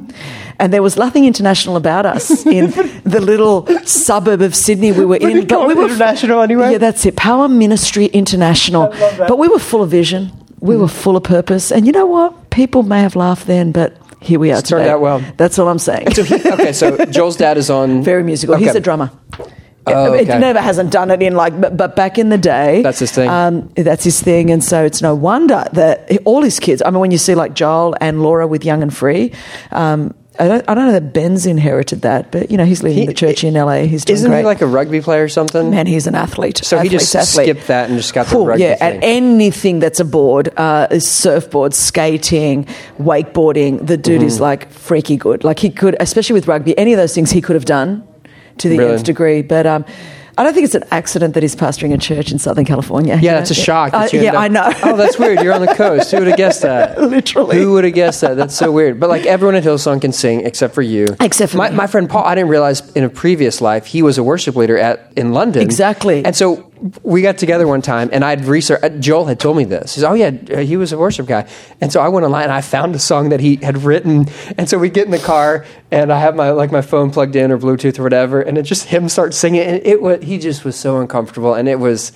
And 0.61 0.75
there 0.75 0.83
was 0.83 0.97
nothing 0.99 1.25
international 1.25 1.77
about 1.77 2.05
us 2.05 2.45
in 2.45 2.71
the 3.15 3.19
little 3.19 3.67
suburb 3.87 4.43
of 4.43 4.55
Sydney 4.55 4.93
we 4.93 5.07
were 5.07 5.17
in. 5.17 5.31
you 5.31 5.47
call 5.47 5.71
it 5.71 5.79
international 5.79 6.43
anyway? 6.43 6.73
Yeah, 6.73 6.79
that's 6.79 7.07
it. 7.07 7.17
Power 7.17 7.49
Ministry 7.49 8.07
International. 8.13 8.89
But 9.17 9.39
we 9.39 9.49
were 9.49 9.59
full 9.59 9.83
of 9.83 9.91
vision. 9.91 10.31
We 10.61 10.77
were 10.77 10.93
full 11.03 11.17
of 11.17 11.23
purpose. 11.23 11.73
And 11.73 11.87
you 11.87 11.93
know 11.93 12.05
what? 12.05 12.51
People 12.51 12.83
may 12.83 13.01
have 13.01 13.17
laughed 13.17 13.47
then, 13.47 13.73
but 13.73 13.97
here 14.21 14.39
we 14.39 14.53
are 14.53 14.59
It's 14.59 14.69
turned 14.69 14.83
today. 14.83 14.93
out 14.93 15.01
well. 15.01 15.23
That's 15.37 15.59
all 15.59 15.69
I'm 15.69 15.79
saying. 15.79 16.13
So 16.15 16.23
he, 16.25 16.35
okay, 16.53 16.73
so 16.73 16.97
Joel's 17.07 17.37
dad 17.37 17.57
is 17.59 17.71
on. 17.71 18.03
Very 18.03 18.23
musical. 18.23 18.57
He's 18.57 18.75
a 18.75 18.81
drummer. 18.81 19.11
Oh, 19.87 20.13
It 20.13 20.29
never 20.29 20.61
hasn't 20.61 20.93
done 20.93 21.11
it 21.11 21.23
in 21.23 21.35
like, 21.35 21.59
but, 21.59 21.77
but 21.77 21.97
back 21.97 22.19
in 22.19 22.29
the 22.29 22.37
day, 22.39 22.83
That's 22.83 22.99
his 22.99 23.11
thing. 23.13 23.29
Um, 23.29 23.73
that's 23.75 24.05
his 24.05 24.21
thing, 24.23 24.51
and 24.51 24.63
so 24.63 24.85
it's 24.85 25.01
no 25.03 25.15
wonder 25.15 25.65
that 25.73 26.11
all 26.27 26.43
his 26.43 26.61
kids. 26.61 26.83
I 26.85 26.91
mean, 26.91 27.01
when 27.01 27.11
you 27.11 27.19
see 27.19 27.35
like 27.35 27.55
Joel 27.55 27.97
and 28.01 28.23
Laura 28.23 28.47
with 28.47 28.65
Young 28.65 28.83
and 28.83 28.95
Free, 28.95 29.33
um, 29.73 30.15
I 30.41 30.49
don't, 30.49 30.65
I 30.69 30.75
don't 30.75 30.87
know 30.87 30.93
that 30.93 31.13
Ben's 31.13 31.45
inherited 31.47 32.01
that, 32.03 32.33
but 32.33 32.51
you 32.51 32.57
know 32.57 32.65
he's 32.65 32.83
leading 32.83 33.03
He- 33.03 33.07
the 33.07 33.15
church 33.15 33.45
in 33.45 33.55
LA. 33.55 33.83
He's 33.83 34.05
doing 34.05 34.15
Isn't 34.15 34.31
great. 34.31 34.39
he 34.41 34.45
like 34.47 34.61
a 34.63 34.67
rugby 34.67 35.01
player 35.01 35.23
or 35.25 35.29
something? 35.29 35.71
Man, 35.71 35.87
he's 35.87 36.07
an 36.07 36.15
athlete. 36.15 36.59
So 36.65 36.79
he 36.79 36.89
just 36.89 37.15
athlete. 37.15 37.45
skipped 37.47 37.67
that 37.69 37.89
and 37.91 37.99
just 37.99 38.15
got 38.15 38.27
the 38.27 38.39
rugby 38.39 38.63
yeah, 38.65 38.77
thing. 38.77 38.95
and 38.95 39.05
anything 39.05 39.79
that's 39.79 40.01
aboard 40.01 40.49
uh, 40.57 40.89
is 40.91 41.07
surfboard, 41.07 41.75
skating, 41.75 42.65
wakeboarding. 42.99 43.87
The 43.87 43.97
dude 43.97 44.21
Mm-hmm. 44.21 44.27
is 44.27 44.41
like 44.41 44.71
freaky 44.71 45.17
good. 45.17 45.45
Like 45.45 45.59
he 45.59 45.71
could, 45.71 45.97
especially 46.01 46.35
with 46.35 46.49
rugby, 46.49 46.77
any 46.79 46.93
of 46.93 46.97
those 46.97 47.15
things 47.15 47.31
he 47.31 47.41
could 47.41 47.55
have 47.57 47.65
done 47.65 48.07
to 48.59 48.69
the 48.69 48.79
Really? 48.79 48.93
nth 48.95 49.05
degree. 49.05 49.43
But 49.43 49.67
um, 49.67 49.85
I 50.41 50.43
don't 50.43 50.55
think 50.55 50.65
it's 50.65 50.75
an 50.75 50.85
accident 50.91 51.35
that 51.35 51.43
he's 51.43 51.55
pastoring 51.55 51.93
a 51.93 51.99
church 51.99 52.33
in 52.33 52.39
Southern 52.39 52.65
California. 52.65 53.19
Yeah, 53.21 53.35
know? 53.35 53.43
a 53.43 53.55
shock. 53.55 53.93
that 53.93 54.15
Uh, 54.15 54.17
yeah, 54.17 54.31
up- 54.31 54.39
I 54.39 54.49
know. 54.49 54.73
Oh, 54.83 54.97
that's 54.97 55.19
weird. 55.19 55.43
You're 55.43 55.53
on 55.53 55.61
the 55.61 55.75
coast. 55.75 56.11
Who 56.11 56.19
would 56.19 56.29
have 56.29 56.39
guessed 56.39 56.63
that? 56.63 56.99
Literally. 57.11 57.59
Who 57.59 57.73
would 57.73 57.85
have 57.85 57.93
guessed 57.93 58.23
that? 58.23 58.39
That's 58.39 58.57
so 58.57 58.73
weird. 58.73 58.99
But 58.99 59.11
like 59.11 59.27
everyone 59.27 59.55
at 59.55 59.65
Hillsong 59.65 60.01
can 60.01 60.13
sing 60.13 60.47
except 60.47 60.75
for 60.75 60.81
you. 60.81 61.09
Except 61.21 61.53
for 61.53 61.59
my, 61.59 61.69
me. 61.69 61.77
my 61.77 61.87
friend 61.87 62.09
Paul. 62.09 62.25
I 62.25 62.35
didn't 62.35 62.49
realize 62.49 62.91
in 62.93 63.05
a 63.05 63.11
previous 63.11 63.61
life 63.61 63.85
he 63.85 64.03
was 64.03 64.17
a 64.17 64.23
worship 64.23 64.57
leader 64.57 64.79
at 64.79 65.13
in 65.15 65.33
London. 65.35 65.61
Exactly. 65.63 66.25
And 66.25 66.35
so 66.35 66.70
we 67.03 67.23
got 67.23 67.39
together 67.39 67.67
one 67.67 67.83
time, 67.83 68.09
and 68.13 68.25
I'd 68.25 68.45
researched. 68.45 68.85
uh, 68.85 68.89
Joel 68.89 69.27
had 69.27 69.39
told 69.39 69.57
me 69.57 69.65
this. 69.65 70.03
"Oh 70.03 70.15
yeah, 70.15 70.31
uh, 70.53 70.59
he 70.59 70.77
was 70.77 70.93
a 70.93 70.99
worship 70.99 71.27
guy." 71.27 71.47
And 71.81 71.93
so 71.93 72.01
I 72.01 72.09
went 72.09 72.25
online 72.25 72.45
and 72.45 72.53
I 72.53 72.61
found 72.63 72.95
a 72.95 72.99
song 72.99 73.29
that 73.31 73.41
he 73.41 73.57
had 73.57 73.85
written. 73.85 74.29
And 74.57 74.69
so 74.69 74.79
we 74.79 74.89
get 74.89 75.05
in 75.05 75.11
the 75.11 75.19
car, 75.19 75.67
and 75.91 76.13
I 76.13 76.19
have 76.19 76.35
my 76.35 76.51
like 76.51 76.73
my 76.73 76.83
phone 76.83 77.11
plugged 77.11 77.37
in 77.37 77.53
or 77.53 77.59
Bluetooth 77.59 77.99
or 77.99 78.03
whatever, 78.03 78.41
and 78.41 78.57
it 78.57 78.63
just 78.63 78.85
him 78.87 79.09
starts 79.09 79.37
singing, 79.37 79.61
and 79.61 79.83
it 79.85 80.01
was 80.01 80.23
he 80.23 80.39
just 80.39 80.65
was 80.65 80.77
so 80.77 81.01
uncomfortable, 81.01 81.55
and 81.55 81.69
it 81.69 81.79
was. 81.79 82.13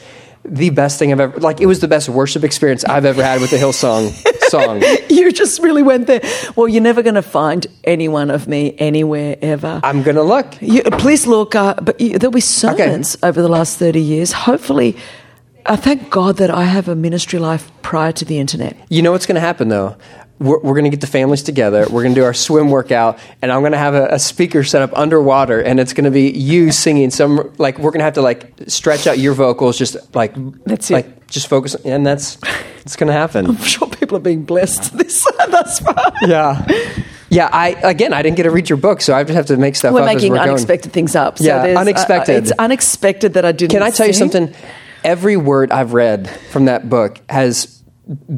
The 0.46 0.70
best 0.70 0.98
thing 0.98 1.10
I've 1.10 1.20
ever 1.20 1.40
like. 1.40 1.60
It 1.60 1.66
was 1.66 1.80
the 1.80 1.88
best 1.88 2.08
worship 2.08 2.44
experience 2.44 2.84
I've 2.84 3.04
ever 3.06 3.22
had 3.22 3.40
with 3.40 3.50
the 3.50 3.56
Hillsong 3.56 4.12
song. 4.50 4.82
you 5.08 5.32
just 5.32 5.60
really 5.62 5.82
went 5.82 6.06
there. 6.06 6.20
Well, 6.54 6.68
you're 6.68 6.82
never 6.82 7.02
going 7.02 7.14
to 7.14 7.22
find 7.22 7.66
anyone 7.84 8.30
of 8.30 8.46
me 8.46 8.74
anywhere 8.78 9.36
ever. 9.40 9.80
I'm 9.82 10.02
gonna 10.02 10.22
look. 10.22 10.60
You, 10.60 10.82
please 10.82 11.26
look, 11.26 11.54
uh, 11.54 11.74
but 11.80 11.98
you, 12.00 12.18
there'll 12.18 12.32
be 12.32 12.40
sermons 12.40 13.16
over 13.22 13.40
the 13.40 13.48
last 13.48 13.78
30 13.78 14.00
years. 14.00 14.32
Hopefully, 14.32 14.96
I 15.66 15.76
thank 15.76 16.10
God 16.10 16.36
that 16.36 16.50
I 16.50 16.64
have 16.64 16.88
a 16.88 16.94
ministry 16.94 17.38
life 17.38 17.70
prior 17.80 18.12
to 18.12 18.24
the 18.26 18.38
internet. 18.38 18.76
You 18.90 19.00
know 19.00 19.12
what's 19.12 19.24
going 19.26 19.36
to 19.36 19.40
happen 19.40 19.68
though? 19.68 19.96
We're, 20.40 20.58
we're 20.60 20.74
going 20.74 20.84
to 20.84 20.90
get 20.90 21.00
the 21.00 21.06
families 21.06 21.42
together. 21.44 21.82
We're 21.88 22.02
going 22.02 22.14
to 22.14 22.20
do 22.20 22.24
our 22.24 22.34
swim 22.34 22.70
workout, 22.70 23.18
and 23.40 23.52
I'm 23.52 23.60
going 23.60 23.72
to 23.72 23.78
have 23.78 23.94
a, 23.94 24.06
a 24.08 24.18
speaker 24.18 24.64
set 24.64 24.82
up 24.82 24.90
underwater, 24.98 25.60
and 25.60 25.78
it's 25.78 25.92
going 25.92 26.04
to 26.04 26.10
be 26.10 26.30
you 26.30 26.72
singing 26.72 27.10
some 27.10 27.52
like 27.58 27.78
we're 27.78 27.90
going 27.92 28.00
to 28.00 28.04
have 28.04 28.14
to 28.14 28.22
like 28.22 28.52
stretch 28.66 29.06
out 29.06 29.18
your 29.18 29.34
vocals, 29.34 29.78
just 29.78 29.96
like 30.14 30.34
That's 30.64 30.90
it. 30.90 30.94
like 30.94 31.26
just 31.28 31.46
focus, 31.48 31.76
and 31.76 32.04
that's 32.04 32.38
it's 32.82 32.96
going 32.96 33.06
to 33.06 33.12
happen. 33.12 33.46
I'm 33.46 33.56
sure 33.58 33.88
people 33.88 34.16
are 34.16 34.20
being 34.20 34.44
blessed 34.44 34.92
this 34.98 35.24
thus 35.50 35.78
far. 35.78 36.12
Yeah. 36.22 36.66
Yeah, 37.30 37.48
I 37.52 37.68
again, 37.82 38.12
I 38.12 38.22
didn't 38.22 38.36
get 38.36 38.42
to 38.44 38.50
read 38.50 38.68
your 38.68 38.76
book, 38.76 39.00
so 39.00 39.14
I 39.14 39.24
just 39.24 39.34
have 39.34 39.46
to 39.46 39.56
make 39.56 39.74
stuff 39.76 39.92
We're 39.94 40.02
up 40.02 40.08
as 40.08 40.14
making 40.16 40.32
we're 40.32 40.38
going. 40.38 40.50
unexpected 40.50 40.92
things 40.92 41.16
up. 41.16 41.38
So 41.38 41.44
Yeah, 41.44 41.62
there's, 41.62 41.76
uh, 41.76 41.80
unexpected. 41.80 42.36
it's 42.36 42.52
unexpected 42.58 43.34
that 43.34 43.44
I 43.44 43.52
didn't. 43.52 43.72
Can 43.72 43.82
I 43.82 43.90
tell 43.90 44.06
you 44.06 44.12
something? 44.12 44.54
Every 45.02 45.36
word 45.36 45.72
I've 45.72 45.94
read 45.94 46.28
from 46.50 46.66
that 46.66 46.88
book 46.88 47.20
has 47.28 47.82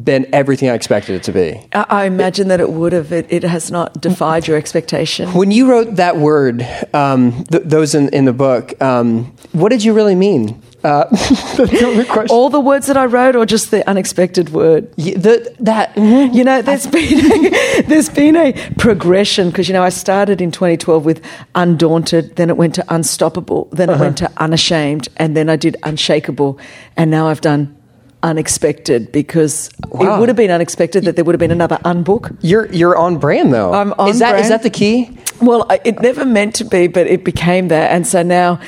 been 0.05 0.27
everything 0.33 0.69
I 0.69 0.75
expected 0.75 1.17
it 1.17 1.23
to 1.25 1.33
be. 1.33 1.61
I, 1.73 2.05
imagine 2.05 2.49
that 2.49 2.61
it 2.61 2.71
would 2.71 2.93
have. 2.93 3.13
It, 3.13 3.27
it 3.31 3.43
has 3.43 3.71
not 3.71 4.01
defied 4.01 4.47
your 4.47 4.57
expectation. 4.57 5.33
When 5.35 5.51
you 5.51 5.69
wrote 5.69 5.97
that 5.97 6.17
word, 6.19 6.67
um, 6.95 7.45
th- 7.51 7.65
those 7.65 7.95
in, 7.95 8.09
in 8.11 8.27
the 8.27 8.33
book, 8.33 8.81
um, 8.81 9.25
what 9.53 9.71
did 9.71 9.83
you 9.83 9.93
really 9.93 10.15
mean? 10.15 10.63
Uh, 10.85 11.05
the. 11.11 12.27
All 12.31 12.49
the 12.49 12.61
words 12.61 12.87
that 12.87 12.97
I 12.97 13.07
wrote, 13.07 13.35
or 13.35 13.45
just 13.45 13.73
the 13.73 13.89
unexpected 13.91 14.51
word. 14.51 14.89
Y- 14.97 15.15
the, 15.17 15.53
that 15.59 15.97
You 15.97 16.45
know, 16.45 16.63
there's 16.63 16.87
been 16.87 17.03
a, 17.33 17.83
there's 17.89 18.09
been 18.09 18.37
a 18.37 18.53
progression 18.79 19.51
because 19.51 19.67
you 19.69 19.73
know 19.73 19.83
I 19.83 19.89
started 19.89 20.41
in 20.41 20.53
2012 20.53 21.05
with 21.05 21.21
undaunted, 21.57 22.37
then 22.37 22.51
it 22.51 22.57
went 22.57 22.77
to 22.77 22.85
unstoppable, 22.89 23.69
then 23.73 23.91
Uh-huh. 23.91 23.99
it 24.01 24.07
went 24.07 24.19
to 24.19 24.31
unashamed, 24.37 25.09
and 25.17 25.37
then 25.37 25.49
I 25.49 25.57
did 25.57 25.77
unshakable, 25.83 26.59
and 26.97 27.11
now 27.11 27.27
I've 27.27 27.41
done 27.41 27.77
unexpected 28.23 29.13
because 29.13 29.71
Wow. 29.89 30.17
it 30.17 30.21
would 30.21 30.29
have 30.29 30.37
been 30.37 30.51
unexpected 30.51 31.05
that 31.05 31.17
there 31.17 31.25
would 31.25 31.35
have 31.35 31.41
been 31.41 31.51
another 31.53 31.79
unbook. 31.85 32.37
you're 32.41 32.67
you're 32.73 32.97
on 32.97 33.19
brand 33.19 33.53
though. 33.53 33.73
I'm 33.73 33.93
on 33.93 33.97
brand. 33.97 34.11
is 34.11 34.19
that 34.21 34.35
is 34.35 34.41
brand. 34.49 34.53
that 34.53 34.63
the 34.63 34.71
key? 34.71 35.11
Well, 35.41 35.67
I- 35.71 35.81
it 35.85 36.01
never 36.01 36.25
meant 36.25 36.55
to 36.57 36.65
be, 36.65 36.87
but 36.89 37.07
it 37.07 37.25
became 37.25 37.69
that, 37.69 37.91
and 37.93 38.07
so 38.07 38.23
now. 38.23 38.61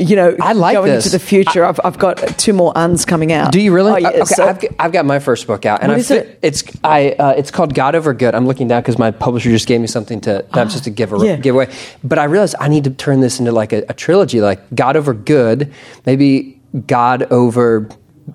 You 0.00 0.14
know, 0.14 0.36
I 0.40 0.52
like 0.52 0.74
going 0.76 0.92
this. 0.92 1.06
into 1.06 1.18
the 1.18 1.24
future. 1.24 1.64
I, 1.64 1.66
have 1.66 1.80
I've 1.82 1.98
got 1.98 2.18
two 2.38 2.52
more 2.52 2.70
uns 2.78 3.04
coming 3.04 3.32
out. 3.32 3.50
Do 3.50 3.60
you 3.60 3.74
really? 3.74 3.90
Oh, 3.90 3.96
yeah. 3.96 4.08
okay, 4.10 4.24
so- 4.26 4.46
I've, 4.46 4.60
got- 4.60 4.70
I've 4.78 4.92
got 4.92 5.04
my 5.06 5.18
first 5.18 5.48
book 5.48 5.66
out, 5.66 5.82
and 5.82 5.90
I 5.90 5.96
is 5.96 6.12
it? 6.12 6.38
It's 6.40 6.62
I. 6.84 7.16
Uh, 7.18 7.30
it's 7.36 7.50
called 7.50 7.74
God 7.74 7.96
Over 7.96 8.14
Good. 8.14 8.32
I'm 8.36 8.46
looking 8.46 8.68
down 8.68 8.80
because 8.82 8.96
my 8.96 9.10
publisher 9.10 9.50
just 9.50 9.66
gave 9.66 9.80
me 9.80 9.88
something 9.88 10.20
to 10.20 10.44
not 10.54 10.68
just 10.68 10.84
to 10.84 10.90
give 10.90 11.12
a, 11.12 11.16
Ah, 11.16 11.22
yeah. 11.24 11.36
give 11.36 11.56
away, 11.56 11.66
but 12.04 12.16
I 12.20 12.24
realized 12.24 12.54
I 12.60 12.68
need 12.68 12.84
to 12.84 12.90
turn 12.90 13.18
this 13.18 13.40
into 13.40 13.50
like 13.50 13.72
a, 13.72 13.86
a 13.88 13.92
trilogy, 13.92 14.40
like 14.40 14.60
God 14.72 14.96
Over 14.96 15.14
Good, 15.14 15.72
maybe 16.06 16.60
God 16.86 17.24
Over 17.32 17.88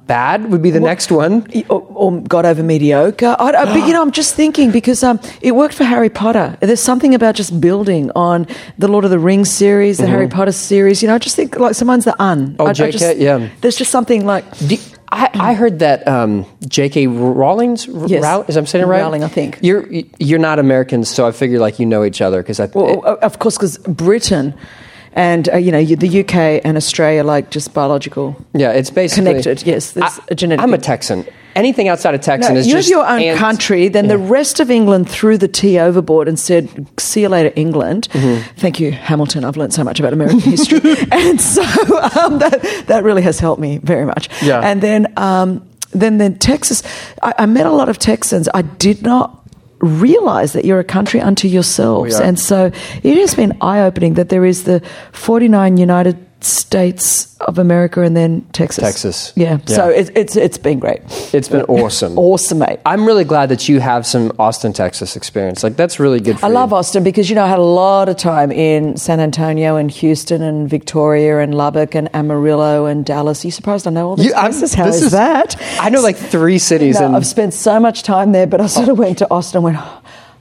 Bad 0.08 0.52
would 0.52 0.62
be 0.62 0.72
the 0.72 0.80
next 0.80 1.12
one. 1.12 1.46
or, 1.70 1.82
or 1.82 2.22
got 2.22 2.46
over 2.46 2.64
mediocre. 2.64 3.36
I, 3.40 3.50
I, 3.54 3.66
but 3.66 3.88
you 3.88 3.94
know, 3.94 4.02
I'm 4.02 4.12
just 4.12 4.36
thinking 4.36 4.72
because 4.72 5.04
um, 5.04 5.20
it 5.42 5.54
worked 5.56 5.76
for 5.76 5.84
Harry 5.84 6.10
Potter. 6.10 6.58
There's 6.62 6.80
something 6.82 7.14
about 7.16 7.36
just 7.36 7.62
building 7.62 8.10
on 8.16 8.48
the 8.78 8.88
Lord 8.88 9.06
of 9.06 9.12
the 9.12 9.20
Rings 9.20 9.52
series, 9.52 9.98
the 10.00 10.08
Harry 10.08 10.28
Potter 10.28 10.52
series. 10.52 11.02
You 11.02 11.08
know, 11.10 11.16
I 11.16 11.20
just 11.20 11.36
think 11.36 11.58
like 11.60 11.76
someone's 11.76 12.06
the 12.06 12.22
un. 12.22 12.50
Mm-hmm. 12.50 12.56
Oh, 12.62 12.66
I, 12.68 12.72
JK, 12.74 12.92
just- 12.92 13.18
yeah. 13.18 13.50
There's 13.62 13.76
just 13.76 13.92
something 13.92 14.26
like 14.26 14.46
Do- 14.68 14.78
I, 15.12 15.30
I 15.36 15.54
heard 15.54 15.78
that 15.80 16.08
um, 16.08 16.44
J.K. 16.68 17.06
Rowling's 17.06 17.86
Yes. 17.88 18.24
Row- 18.24 18.46
is 18.48 18.58
I'm 18.58 18.66
saying 18.66 18.84
it 18.86 18.88
right? 18.88 19.00
Rowling, 19.02 19.24
I 19.24 19.28
think. 19.28 19.60
you're 19.62 19.88
you're 20.18 20.40
not 20.40 20.58
Americans, 20.58 21.08
so 21.08 21.28
I 21.28 21.32
figure 21.32 21.60
like 21.60 21.78
you 21.78 21.86
know 21.86 22.04
each 22.04 22.20
other 22.20 22.42
because 22.42 22.60
I. 22.60 22.66
Well, 22.74 23.04
o- 23.06 23.16
of 23.22 23.38
course, 23.38 23.56
because 23.56 23.78
Britain 23.78 24.56
and 25.16 25.50
uh, 25.50 25.58
you 25.58 25.72
know 25.72 25.84
the 25.84 26.20
UK 26.22 26.62
and 26.66 26.78
Australia 26.78 27.24
like 27.24 27.50
just 27.52 27.74
biological. 27.74 28.36
yeah, 28.54 28.72
it's 28.72 28.90
basically 28.90 29.26
Connected, 29.32 29.66
yes, 29.66 29.92
there's 29.92 30.20
I, 30.20 30.24
a 30.30 30.36
genetic- 30.36 30.64
I'm 30.64 30.74
a 30.74 30.78
Texan. 30.78 31.26
Anything 31.56 31.88
outside 31.88 32.16
of 32.16 32.22
Texan 32.22 32.56
No, 32.56 32.60
is 32.62 32.66
you 32.66 32.74
just 32.74 32.90
your 32.90 33.06
own 33.06 33.22
ants. 33.22 33.40
country, 33.40 33.88
then 33.88 34.08
the 34.08 34.18
rest 34.18 34.60
of 34.60 34.72
England 34.72 35.08
threw 35.08 35.38
the 35.38 35.48
tea 35.48 35.78
overboard 35.78 36.28
and 36.28 36.40
said, 36.40 36.68
"See 37.00 37.22
you 37.22 37.30
later, 37.30 37.54
England." 37.56 38.08
Mm-hmm. 38.12 38.56
Thank 38.58 38.80
you, 38.80 38.92
Hamilton. 38.92 39.46
I've 39.46 39.56
learned 39.56 39.72
so 39.72 39.84
much 39.84 40.00
about 40.00 40.14
American 40.14 40.40
history, 40.40 40.80
and 41.12 41.40
so 41.40 41.62
um, 41.62 42.40
that 42.40 42.84
that 42.88 43.04
really 43.04 43.22
has 43.22 43.38
helped 43.40 43.62
me 43.62 43.78
very 43.78 44.04
much. 44.04 44.30
Yeah. 44.42 44.62
And 44.62 44.82
then 44.82 45.14
um, 45.16 45.62
then 45.92 46.18
then 46.18 46.40
Texas, 46.40 46.82
I, 47.22 47.36
I 47.38 47.46
met 47.46 47.68
a 47.68 47.72
lot 47.72 47.88
of 47.88 48.00
Texans. 48.00 48.50
I 48.52 48.64
did 48.64 49.04
not 49.04 49.43
realize 49.84 50.54
that 50.54 50.66
you're 50.66 50.80
a 50.80 50.84
country 50.84 51.20
unto 51.22 51.48
yourselves, 51.48 52.20
and 52.20 52.40
so 52.40 52.72
it 53.04 53.18
has 53.18 53.36
been 53.36 53.58
eye 53.62 53.82
opening 53.82 54.16
that 54.16 54.30
there 54.30 54.46
is 54.46 54.64
the 54.64 54.82
49 55.12 55.78
United 55.78 56.33
States 56.46 57.36
of 57.42 57.58
America 57.60 58.02
and 58.02 58.16
then 58.16 58.42
Texas. 58.54 58.84
Texas. 58.84 59.34
Yeah. 59.36 59.60
Yeah. 59.68 59.76
So 59.76 59.90
it, 59.90 60.12
it's 60.16 60.36
it's 60.36 60.58
been 60.58 60.80
great. 60.80 61.02
It's 61.34 61.50
been 61.50 61.62
awesome. 61.68 62.18
Awesome, 62.18 62.60
mate. 62.60 62.80
I'm 62.86 63.06
really 63.06 63.24
glad 63.24 63.50
that 63.50 63.68
you 63.70 63.80
have 63.80 64.06
some 64.06 64.32
Austin, 64.40 64.74
Texas 64.74 65.16
experience. 65.16 65.64
Like 65.64 65.76
that's 65.76 66.00
really 66.00 66.20
good 66.20 66.40
for 66.40 66.46
I 66.46 66.50
you. 66.50 66.56
love 66.56 66.74
Austin 66.74 67.04
because 67.04 67.30
you 67.30 67.36
know 67.36 67.44
I 67.44 67.48
had 67.50 67.60
a 67.60 67.62
lot 67.62 68.10
of 68.10 68.18
time 68.18 68.52
in 68.52 68.98
San 68.98 69.20
Antonio 69.20 69.76
and 69.76 69.92
Houston 69.92 70.42
and 70.42 70.70
Victoria 70.70 71.40
and 71.40 71.54
Lubbock 71.56 71.96
and 71.96 72.10
Amarillo 72.16 72.86
and 72.86 73.06
Dallas. 73.06 73.44
Are 73.44 73.48
you 73.48 73.52
surprised 73.52 73.88
I 73.88 73.92
know 73.92 74.10
all 74.10 74.16
these 74.16 74.28
You- 74.28 74.34
I'm- 74.34 74.52
places? 74.52 74.74
How 74.74 74.86
this 74.86 75.02
is, 75.02 75.12
that? 75.12 75.56
I 75.80 75.90
know 75.90 76.02
like 76.02 76.18
three 76.18 76.58
cities 76.60 77.00
No, 77.00 77.08
and 77.08 77.16
I've 77.16 77.26
spent 77.26 77.54
so 77.54 77.80
much 77.80 78.04
time 78.04 78.32
there, 78.32 78.48
but 78.48 78.62
I 78.62 78.68
sort 78.68 78.90
of 78.90 78.98
went 78.98 79.18
to 79.20 79.28
Austin 79.30 79.58
and 79.58 79.64
went 79.66 79.78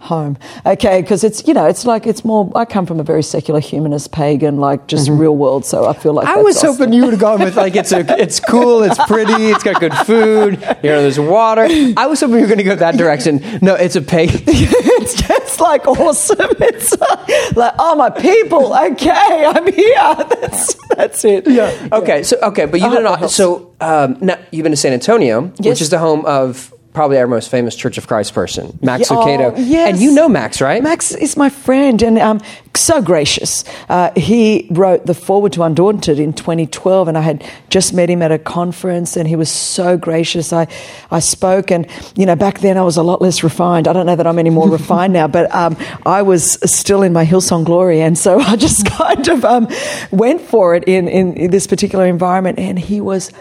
home. 0.03 0.37
Okay, 0.67 1.01
because 1.01 1.25
it's 1.25 1.47
you 1.47 1.55
know 1.55 1.67
it's 1.67 1.85
like 1.87 2.07
it's 2.07 2.25
more. 2.25 2.51
I 2.55 2.65
come 2.65 2.87
from 2.87 3.01
a 3.01 3.03
very 3.03 3.23
secular, 3.23 3.61
humanist, 3.61 4.13
pagan, 4.13 4.59
like 4.59 4.87
just 4.87 5.09
real 5.09 5.37
world. 5.37 5.65
So 5.65 5.87
I 5.87 5.93
feel 5.95 6.13
like 6.13 6.27
Mm-hmm. 6.27 6.39
I 6.39 6.43
was 6.43 6.57
Austin. 6.57 6.71
hoping 6.73 6.93
you 6.93 7.03
would 7.05 7.13
have 7.15 7.21
gone 7.21 7.41
with 7.41 7.57
like 7.57 7.75
it's 7.77 7.93
a, 7.93 8.01
it's 8.21 8.39
cool, 8.41 8.83
it's 8.83 8.99
pretty, 9.07 9.33
it's 9.51 9.63
got 9.65 9.81
good 9.81 9.95
food, 10.07 10.55
you 10.83 10.91
know, 10.91 11.03
there's 11.03 11.19
water. 11.19 11.67
I 11.97 12.07
was 12.07 12.21
hoping 12.21 12.37
you 12.37 12.43
were 12.43 12.47
going 12.47 12.59
to 12.59 12.65
go 12.65 12.77
that 12.77 12.97
direction. 12.97 13.41
No, 13.63 13.75
it's 13.75 13.97
a 13.97 14.03
pay. 14.03 14.27
it's 14.31 15.15
just 15.15 15.61
like 15.61 15.87
awesome. 15.87 16.39
It's 16.61 16.99
like, 16.99 17.57
like, 17.57 17.75
oh 17.79 17.95
my 17.97 18.11
people. 18.11 18.75
Okay, 18.75 19.45
I'm 19.47 19.73
here. 19.73 19.95
That's 20.43 20.75
that's 20.97 21.25
it. 21.25 21.49
Yeah. 21.49 21.89
Okay, 21.93 22.23
so 22.23 22.37
okay, 22.43 22.67
but 22.67 22.81
you've 22.81 22.93
been 22.93 23.05
hope 23.05 23.05
that 23.05 23.13
in, 23.15 23.19
helps. 23.21 23.35
so 23.35 23.75
um, 23.81 24.19
now 24.21 24.39
you've 24.51 24.63
been 24.63 24.73
to 24.73 24.77
San 24.77 24.93
Antonio, 24.93 25.43
which 25.61 25.81
is 25.81 25.89
the 25.91 25.99
home 25.99 26.25
of 26.27 26.73
probably 26.95 27.17
our 27.19 27.27
most 27.27 27.51
famous 27.51 27.75
Church 27.75 27.97
of 27.99 28.07
Christ 28.07 28.35
person, 28.35 28.79
Max 28.83 29.11
Yeah, 29.11 29.17
Lucado. 29.17 29.53
oh, 29.57 29.61
yes. 29.61 29.91
And 29.95 30.01
you 30.01 30.13
know 30.15 30.29
Max, 30.29 30.61
right? 30.61 30.83
Max 30.83 31.13
is 31.15 31.37
my 31.37 31.49
friend 31.49 32.03
and 32.03 32.19
um, 32.19 32.41
so 32.75 33.01
gracious. 33.01 33.65
Uh, 33.89 34.11
he 34.15 34.67
wrote 34.71 35.07
the 35.07 35.15
foreword 35.15 35.53
to 35.55 35.63
Undaunted 35.63 36.19
in 36.19 36.33
2012, 36.35 37.09
and 37.09 37.17
I 37.17 37.23
had 37.23 37.45
just 37.71 37.95
met 37.95 38.11
him 38.11 38.21
at 38.21 38.31
a 38.31 38.39
conference, 38.39 39.17
and 39.17 39.27
he 39.27 39.37
was 39.37 39.49
so 39.51 39.97
gracious. 39.97 40.53
I, 40.53 40.67
I 41.11 41.21
spoke, 41.21 41.71
and 41.71 41.87
you 42.15 42.27
know, 42.27 42.37
back 42.37 42.61
then 42.61 42.77
I 42.77 42.83
was 42.83 42.97
a 42.99 43.03
lot 43.03 43.23
less 43.23 43.43
refined. 43.43 43.89
I 43.89 43.93
don't 43.95 44.07
know 44.07 44.17
that 44.17 44.27
I'm 44.27 44.39
any 44.39 44.51
more 44.51 44.69
refined 44.79 45.13
now, 45.15 45.29
but 45.29 45.55
um, 45.55 45.77
I 46.05 46.21
was 46.23 46.59
still 46.71 47.03
in 47.03 47.13
my 47.15 47.25
Hillsong 47.25 47.65
glory, 47.65 48.03
and 48.03 48.19
so 48.19 48.39
I 48.53 48.57
just 48.57 48.87
kind 48.87 49.29
of 49.29 49.45
um, 49.47 49.69
went 50.11 50.43
for 50.43 50.75
it 50.75 50.85
in, 50.85 51.09
in, 51.09 51.35
in 51.35 51.51
this 51.51 51.67
particular 51.67 52.07
environment, 52.07 52.59
and 52.59 52.79
he 52.79 53.01
was 53.01 53.33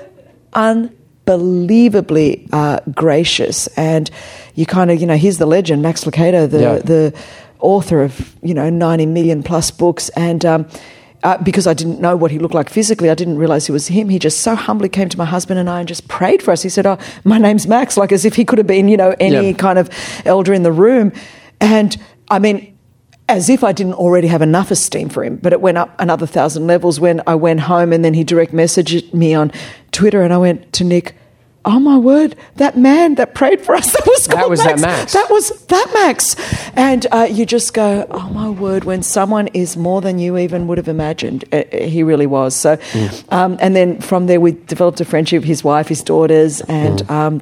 unbelievably 1.32 2.48
uh, 2.52 2.80
gracious. 2.94 3.68
And 3.78 4.10
you 4.56 4.66
kind 4.66 4.92
of, 4.92 5.00
you 5.00 5.08
know, 5.08 5.18
here's 5.18 5.38
the 5.38 5.46
legend, 5.46 5.82
Max 5.82 6.04
Lucado, 6.04 6.50
the, 6.50 6.60
Yeah. 6.62 6.78
the 6.80 7.14
author 7.60 8.02
of, 8.04 8.36
you 8.42 8.54
know, 8.54 8.70
90 8.70 9.06
million 9.08 9.44
plus 9.44 9.72
books. 9.72 10.10
And 10.10 10.46
um, 10.46 10.68
uh, 11.24 11.38
because 11.38 11.68
I 11.68 11.74
didn't 11.74 12.00
know 12.02 12.16
what 12.16 12.32
he 12.32 12.40
looked 12.40 12.56
like 12.56 12.70
physically, 12.70 13.10
I 13.10 13.16
didn't 13.16 13.38
realize 13.38 13.70
it 13.70 13.72
was 13.74 13.88
him. 13.88 14.10
He 14.10 14.18
just 14.20 14.42
so 14.42 14.56
humbly 14.56 14.90
came 14.90 15.10
to 15.10 15.18
my 15.18 15.26
husband 15.26 15.60
and 15.60 15.70
I 15.70 15.80
and 15.80 15.88
just 15.88 16.08
prayed 16.08 16.42
for 16.42 16.52
us. 16.52 16.64
He 16.64 16.70
said, 16.70 16.86
Oh, 16.86 16.98
my 17.24 17.38
name's 17.38 17.68
Max, 17.68 17.96
like 17.98 18.12
as 18.12 18.26
if 18.26 18.36
he 18.36 18.44
could 18.46 18.58
have 18.58 18.68
been, 18.68 18.88
you 18.88 18.98
know, 18.98 19.16
any 19.20 19.50
Yeah. 19.52 19.54
kind 19.58 19.78
of 19.78 19.90
elder 20.26 20.54
in 20.54 20.64
the 20.64 20.72
room. 20.72 21.12
And 21.60 21.96
I 22.30 22.40
mean, 22.40 22.76
as 23.30 23.50
if 23.50 23.64
I 23.64 23.72
didn't 23.72 23.94
already 23.94 24.28
have 24.28 24.42
enough 24.42 24.72
esteem 24.72 25.08
for 25.10 25.24
him, 25.24 25.38
but 25.38 25.54
it 25.54 25.62
went 25.62 25.78
up 25.78 25.96
another 26.00 26.26
thousand 26.26 26.66
levels 26.68 27.00
when 27.00 27.22
I 27.28 27.36
went 27.36 27.62
home 27.62 27.94
and 27.94 28.04
then 28.04 28.14
he 28.14 28.24
direct 28.26 28.52
messaged 28.52 29.14
me 29.14 29.34
on 29.36 29.52
Twitter 29.92 30.22
and 30.24 30.34
I 30.34 30.38
went 30.38 30.74
to 30.74 30.84
Nick, 30.84 31.16
Oh 31.64 31.80
my 31.80 31.96
word, 31.98 32.36
that 32.56 32.76
man 32.76 33.16
that 33.16 33.36
prayed 33.36 33.62
for 33.62 33.76
us, 33.76 33.92
that 33.94 34.06
was 34.08 34.26
That 34.28 34.50
was 34.50 34.64
that 34.64 34.80
Max. 34.80 35.14
That 35.14 35.30
was 35.30 35.50
that 35.68 35.88
Max. 35.94 36.36
And 36.76 37.06
uh, 37.12 37.28
you 37.30 37.46
just 37.46 37.74
go, 37.76 38.08
Oh 38.10 38.30
my 38.30 38.50
word, 38.50 38.84
when 38.84 39.04
someone 39.04 39.48
is 39.50 39.78
more 39.78 40.02
than 40.02 40.18
you 40.18 40.38
even 40.40 40.66
would 40.68 40.80
have 40.80 40.88
imagined, 40.88 41.46
uh, 41.54 41.58
uh, 41.72 41.78
he 41.84 42.02
really 42.04 42.26
was. 42.26 42.56
So, 42.56 42.78
Mm. 42.78 43.32
um, 43.34 43.58
and 43.62 43.76
then 43.76 44.02
from 44.02 44.26
there, 44.26 44.40
we 44.40 44.54
developed 44.54 45.00
a 45.02 45.06
friendship, 45.06 45.42
with 45.42 45.48
his 45.48 45.64
wife, 45.64 45.88
his 45.88 46.02
daughters, 46.04 46.62
and 46.62 47.00
Mm. 47.04 47.12
um, 47.12 47.42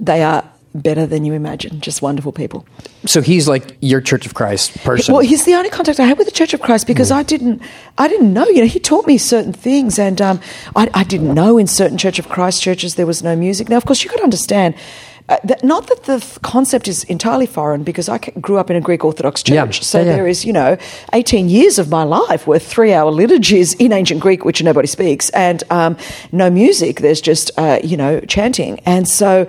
they 0.00 0.22
are 0.24 0.42
better 0.74 1.06
than 1.06 1.24
you 1.24 1.32
imagine, 1.32 1.80
just 1.80 2.02
wonderful 2.02 2.32
people. 2.32 2.66
So 3.06 3.20
he's 3.20 3.46
like 3.46 3.76
your 3.80 4.00
Church 4.00 4.26
of 4.26 4.34
Christ 4.34 4.76
person. 4.78 5.14
Well, 5.14 5.22
he's 5.22 5.44
the 5.44 5.54
only 5.54 5.70
contact 5.70 6.00
I 6.00 6.04
had 6.04 6.18
with 6.18 6.26
the 6.26 6.32
Church 6.32 6.52
of 6.52 6.60
Christ 6.60 6.86
because 6.86 7.10
I 7.10 7.22
didn't, 7.22 7.62
I 7.96 8.08
didn't 8.08 8.32
know. 8.32 8.46
You 8.46 8.62
know, 8.62 8.66
he 8.66 8.80
taught 8.80 9.06
me 9.06 9.16
certain 9.16 9.52
things, 9.52 9.98
and 9.98 10.20
um, 10.20 10.40
I, 10.74 10.90
I 10.92 11.04
didn't 11.04 11.32
know 11.32 11.58
in 11.58 11.66
certain 11.66 11.96
Church 11.96 12.18
of 12.18 12.28
Christ 12.28 12.62
churches 12.62 12.96
there 12.96 13.06
was 13.06 13.22
no 13.22 13.36
music. 13.36 13.68
Now, 13.68 13.76
of 13.76 13.86
course, 13.86 14.02
you 14.02 14.10
got 14.10 14.16
to 14.16 14.24
understand. 14.24 14.74
Uh, 15.26 15.38
that, 15.42 15.64
not 15.64 15.86
that 15.86 16.02
the 16.02 16.20
th- 16.20 16.38
concept 16.42 16.86
is 16.86 17.02
entirely 17.04 17.46
foreign 17.46 17.82
because 17.82 18.10
I 18.10 18.18
c- 18.18 18.32
grew 18.42 18.58
up 18.58 18.68
in 18.68 18.76
a 18.76 18.80
Greek 18.82 19.06
Orthodox 19.06 19.42
church. 19.42 19.54
Yeah. 19.54 19.70
So 19.82 20.00
Yeah, 20.00 20.04
yeah. 20.04 20.12
there 20.16 20.26
is, 20.28 20.44
you 20.44 20.52
know, 20.52 20.76
18 21.14 21.48
years 21.48 21.78
of 21.78 21.88
my 21.88 22.02
life 22.02 22.46
were 22.46 22.58
three 22.58 22.92
hour 22.92 23.10
liturgies 23.10 23.72
in 23.74 23.90
ancient 23.92 24.20
Greek, 24.20 24.44
which 24.44 24.62
nobody 24.62 24.86
speaks, 24.86 25.30
and 25.30 25.64
um, 25.70 25.96
no 26.30 26.50
music. 26.50 27.00
There's 27.00 27.22
just, 27.22 27.50
uh, 27.56 27.78
you 27.82 27.96
know, 27.96 28.20
chanting. 28.20 28.80
And 28.80 29.08
so, 29.08 29.46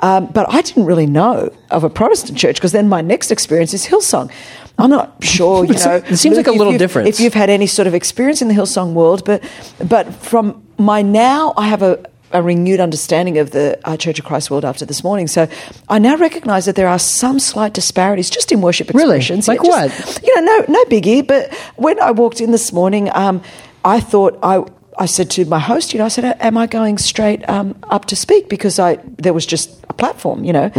um, 0.00 0.26
but 0.28 0.46
I 0.48 0.62
didn't 0.62 0.86
really 0.86 1.06
know 1.06 1.52
of 1.70 1.84
a 1.84 1.90
Protestant 1.90 2.38
church 2.38 2.56
because 2.56 2.72
then 2.72 2.88
my 2.88 3.02
next 3.02 3.30
experience 3.30 3.74
is 3.74 3.84
Hillsong. 3.86 4.32
I'm 4.78 4.88
not 4.88 5.22
sure, 5.22 5.64
you 5.66 5.74
know. 5.84 5.96
It 6.08 6.16
seems 6.16 6.38
like 6.38 6.46
a 6.46 6.52
little 6.52 6.78
difference. 6.78 7.08
If 7.08 7.20
you've 7.20 7.34
had 7.34 7.50
any 7.50 7.66
sort 7.66 7.86
of 7.86 7.92
experience 7.92 8.40
in 8.40 8.48
the 8.48 8.54
Hillsong 8.54 8.94
world, 8.94 9.26
but 9.26 9.42
but 9.84 10.10
from 10.14 10.62
my 10.78 11.02
now, 11.02 11.52
I 11.58 11.66
have 11.68 11.82
a 11.82 11.98
a 12.32 12.42
renewed 12.42 12.80
understanding 12.80 13.38
of 13.38 13.50
the 13.52 13.78
uh, 13.84 13.96
Church 13.96 14.18
of 14.18 14.24
Christ 14.24 14.50
world 14.50 14.64
after 14.64 14.84
this 14.84 15.02
morning. 15.02 15.26
So 15.28 15.48
I 15.88 15.98
now 15.98 16.16
recognise 16.16 16.66
that 16.66 16.76
there 16.76 16.88
are 16.88 16.98
some 16.98 17.38
slight 17.38 17.72
disparities 17.74 18.28
just 18.30 18.52
in 18.52 18.60
worship 18.60 18.90
Really? 18.90 19.16
expressions. 19.16 19.48
Like 19.48 19.60
Yeah, 19.62 19.88
just- 19.88 20.16
what? 20.20 20.22
You 20.26 20.34
know, 20.40 20.58
no, 20.58 20.64
no 20.68 20.84
biggie. 20.86 21.26
But 21.26 21.52
when 21.76 22.00
I 22.00 22.10
walked 22.10 22.40
in 22.40 22.50
this 22.50 22.72
morning, 22.72 23.10
um, 23.14 23.42
I 23.84 24.00
thought 24.00 24.38
I. 24.42 24.64
I 25.00 25.06
said 25.06 25.30
to 25.30 25.44
my 25.44 25.60
host, 25.60 25.94
you 25.94 25.98
know, 26.00 26.06
I 26.06 26.08
said, 26.08 26.24
"Am 26.40 26.58
I 26.58 26.66
going 26.66 26.98
straight 26.98 27.48
um, 27.48 27.76
up 27.84 28.06
to 28.06 28.16
speak 28.16 28.48
because 28.48 28.80
I 28.80 28.96
there 29.16 29.32
was 29.32 29.46
just 29.46 29.70
a 29.88 29.92
platform, 29.92 30.42
you 30.42 30.52
know?" 30.52 30.72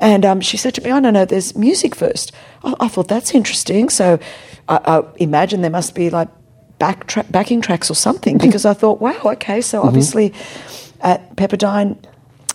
And 0.00 0.24
um, 0.24 0.40
she 0.40 0.56
said 0.56 0.72
to 0.76 0.80
me, 0.80 0.90
"I 0.90 0.96
"Oh 0.96 0.98
no, 1.00 1.10
no, 1.10 1.26
there's 1.26 1.54
music 1.54 1.94
first. 1.94 2.32
I, 2.64 2.72
I 2.80 2.88
thought 2.88 3.08
that's 3.08 3.34
interesting. 3.34 3.90
So 3.90 4.18
I, 4.66 4.80
I 4.86 5.02
imagine 5.18 5.60
there 5.60 5.70
must 5.70 5.94
be 5.94 6.08
like 6.08 6.28
back 6.78 7.06
tra- 7.06 7.26
backing 7.30 7.60
tracks 7.60 7.90
or 7.90 7.94
something 7.94 8.38
because 8.46 8.64
I 8.64 8.72
thought, 8.72 8.98
wow, 9.02 9.20
okay, 9.36 9.60
so 9.60 9.82
obviously 9.82 10.32
at 11.00 11.36
Pepperdine. 11.36 11.96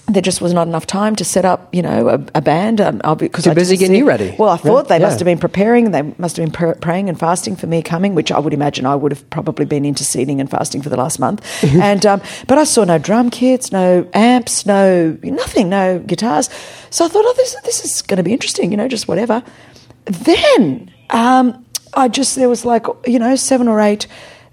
There 0.08 0.22
just 0.22 0.42
was 0.42 0.52
not 0.52 0.68
enough 0.68 0.86
time 0.88 1.16
to 1.18 1.24
set 1.24 1.46
up, 1.46 1.74
you 1.74 1.82
know, 1.82 2.10
a, 2.10 2.14
a 2.36 2.42
band. 2.42 2.82
Um, 2.82 3.00
I'll 3.06 3.16
be, 3.16 3.30
cause 3.30 3.46
Too 3.46 3.52
I 3.52 3.54
busy 3.54 3.78
getting 3.78 3.94
see- 3.94 4.00
you 4.00 4.06
ready. 4.08 4.36
Well, 4.38 4.50
I 4.50 4.58
thought 4.58 4.90
Yeah, 4.90 4.98
they 4.98 5.06
must 5.06 5.20
have 5.20 5.26
been 5.26 5.38
preparing. 5.38 5.92
They 5.92 6.02
must 6.18 6.36
have 6.36 6.46
been 6.46 6.52
pr- 6.52 6.78
praying 6.80 7.08
and 7.08 7.18
fasting 7.18 7.56
for 7.56 7.68
me 7.68 7.82
coming, 7.82 8.14
which 8.14 8.30
I 8.30 8.40
would 8.40 8.54
imagine 8.54 8.86
I 8.86 8.96
would 8.96 9.14
have 9.14 9.30
probably 9.30 9.64
been 9.64 9.86
interceding 9.86 10.42
and 10.42 10.50
fasting 10.50 10.82
for 10.82 10.90
the 10.90 10.98
last 10.98 11.18
month. 11.20 11.46
and 11.82 12.06
um, 12.06 12.22
but 12.48 12.58
I 12.58 12.66
saw 12.66 12.84
no 12.84 12.98
drum 12.98 13.30
kits, 13.30 13.72
no 13.72 14.06
amps, 14.14 14.66
no 14.66 15.18
nothing, 15.24 15.70
no 15.70 16.00
guitars. 16.00 16.50
So 16.90 17.06
I 17.06 17.08
thought, 17.08 17.24
oh, 17.26 17.34
this 17.38 17.56
this 17.64 17.86
is 17.86 18.02
going 18.02 18.18
to 18.18 18.24
be 18.24 18.34
interesting, 18.34 18.72
you 18.72 18.78
know, 18.78 18.90
just 18.90 19.08
whatever. 19.08 19.42
Then 20.06 20.92
um, 21.12 21.66
I 21.94 22.08
just 22.08 22.36
there 22.36 22.50
was 22.50 22.66
like 22.66 22.86
you 23.06 23.20
know 23.20 23.36
seven 23.38 23.68
or 23.70 23.80
eight 23.80 24.08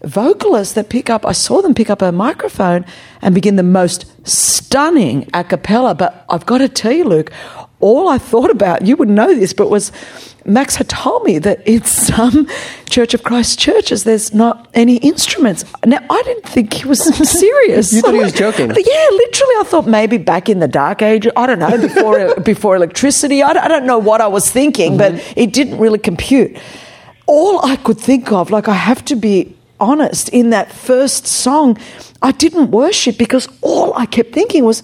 vocalists 0.05 0.75
that 0.75 0.89
pick 0.89 1.11
up. 1.11 1.27
I 1.27 1.33
saw 1.33 1.61
them 1.61 1.75
pick 1.75 1.91
up 1.91 2.03
a 2.03 2.13
microphone 2.13 2.85
and 3.21 3.35
begin 3.35 3.57
the 3.57 3.63
most 3.63 4.07
stunning 4.27 5.29
a 5.35 5.45
cappella. 5.45 5.95
But 5.95 6.25
I've 6.29 6.47
got 6.47 6.59
to 6.59 6.69
tell 6.69 6.93
you, 6.93 7.05
Luke, 7.05 7.33
all 7.81 8.09
I 8.09 8.19
thought 8.19 8.51
about 8.51 8.83
you 8.83 8.97
would 8.97 9.09
know 9.09 9.35
this, 9.35 9.53
but 9.53 9.71
was 9.71 9.93
Max 10.45 10.77
had 10.77 10.89
told 10.89 11.25
me 11.25 11.39
that 11.39 11.67
in 11.67 11.85
some 12.09 12.49
Church 12.89 13.15
of 13.15 13.23
Christ 13.23 13.59
churches 13.59 14.05
there's 14.05 14.33
not 14.33 14.69
any 14.75 14.97
instruments. 14.97 15.65
Now 15.85 16.05
I 16.09 16.23
didn't 16.23 16.47
think 16.47 16.73
he 16.73 16.89
was 16.89 17.03
serious. 17.29 17.93
You 17.99 18.03
thought 18.03 18.15
he 18.15 18.21
was 18.21 18.33
joking. 18.33 18.69
Yeah, 18.77 19.09
literally. 19.11 19.55
I 19.59 19.63
thought 19.67 19.87
maybe 19.87 20.19
back 20.19 20.49
in 20.49 20.61
the 20.61 20.69
dark 20.69 21.03
age. 21.03 21.27
I 21.37 21.47
don't 21.47 21.59
know 21.59 21.77
before 21.79 22.35
before 22.41 22.77
electricity. 22.77 23.43
I 23.43 23.53
don't, 23.53 23.65
I 23.65 23.69
don't 23.69 23.87
know 23.87 23.99
what 23.99 24.21
I 24.21 24.29
was 24.29 24.51
thinking, 24.51 24.97
but 24.97 25.13
mm-hmm. 25.13 25.41
it 25.41 25.53
didn't 25.53 25.79
really 25.79 25.99
compute. 25.99 26.57
All 27.27 27.65
I 27.65 27.77
could 27.77 27.99
think 27.99 28.33
of, 28.33 28.51
like 28.51 28.69
I 28.69 28.75
have 28.75 29.05
to 29.07 29.17
be 29.17 29.58
honest, 29.81 30.29
in 30.31 30.51
that 30.51 30.73
first 30.73 31.27
song, 31.27 31.79
I 32.23 32.33
didn't 32.33 32.71
worship 32.71 33.19
because 33.19 33.49
all 33.61 33.95
I 33.95 34.07
kept 34.07 34.33
thinking 34.33 34.65
was. 34.65 34.83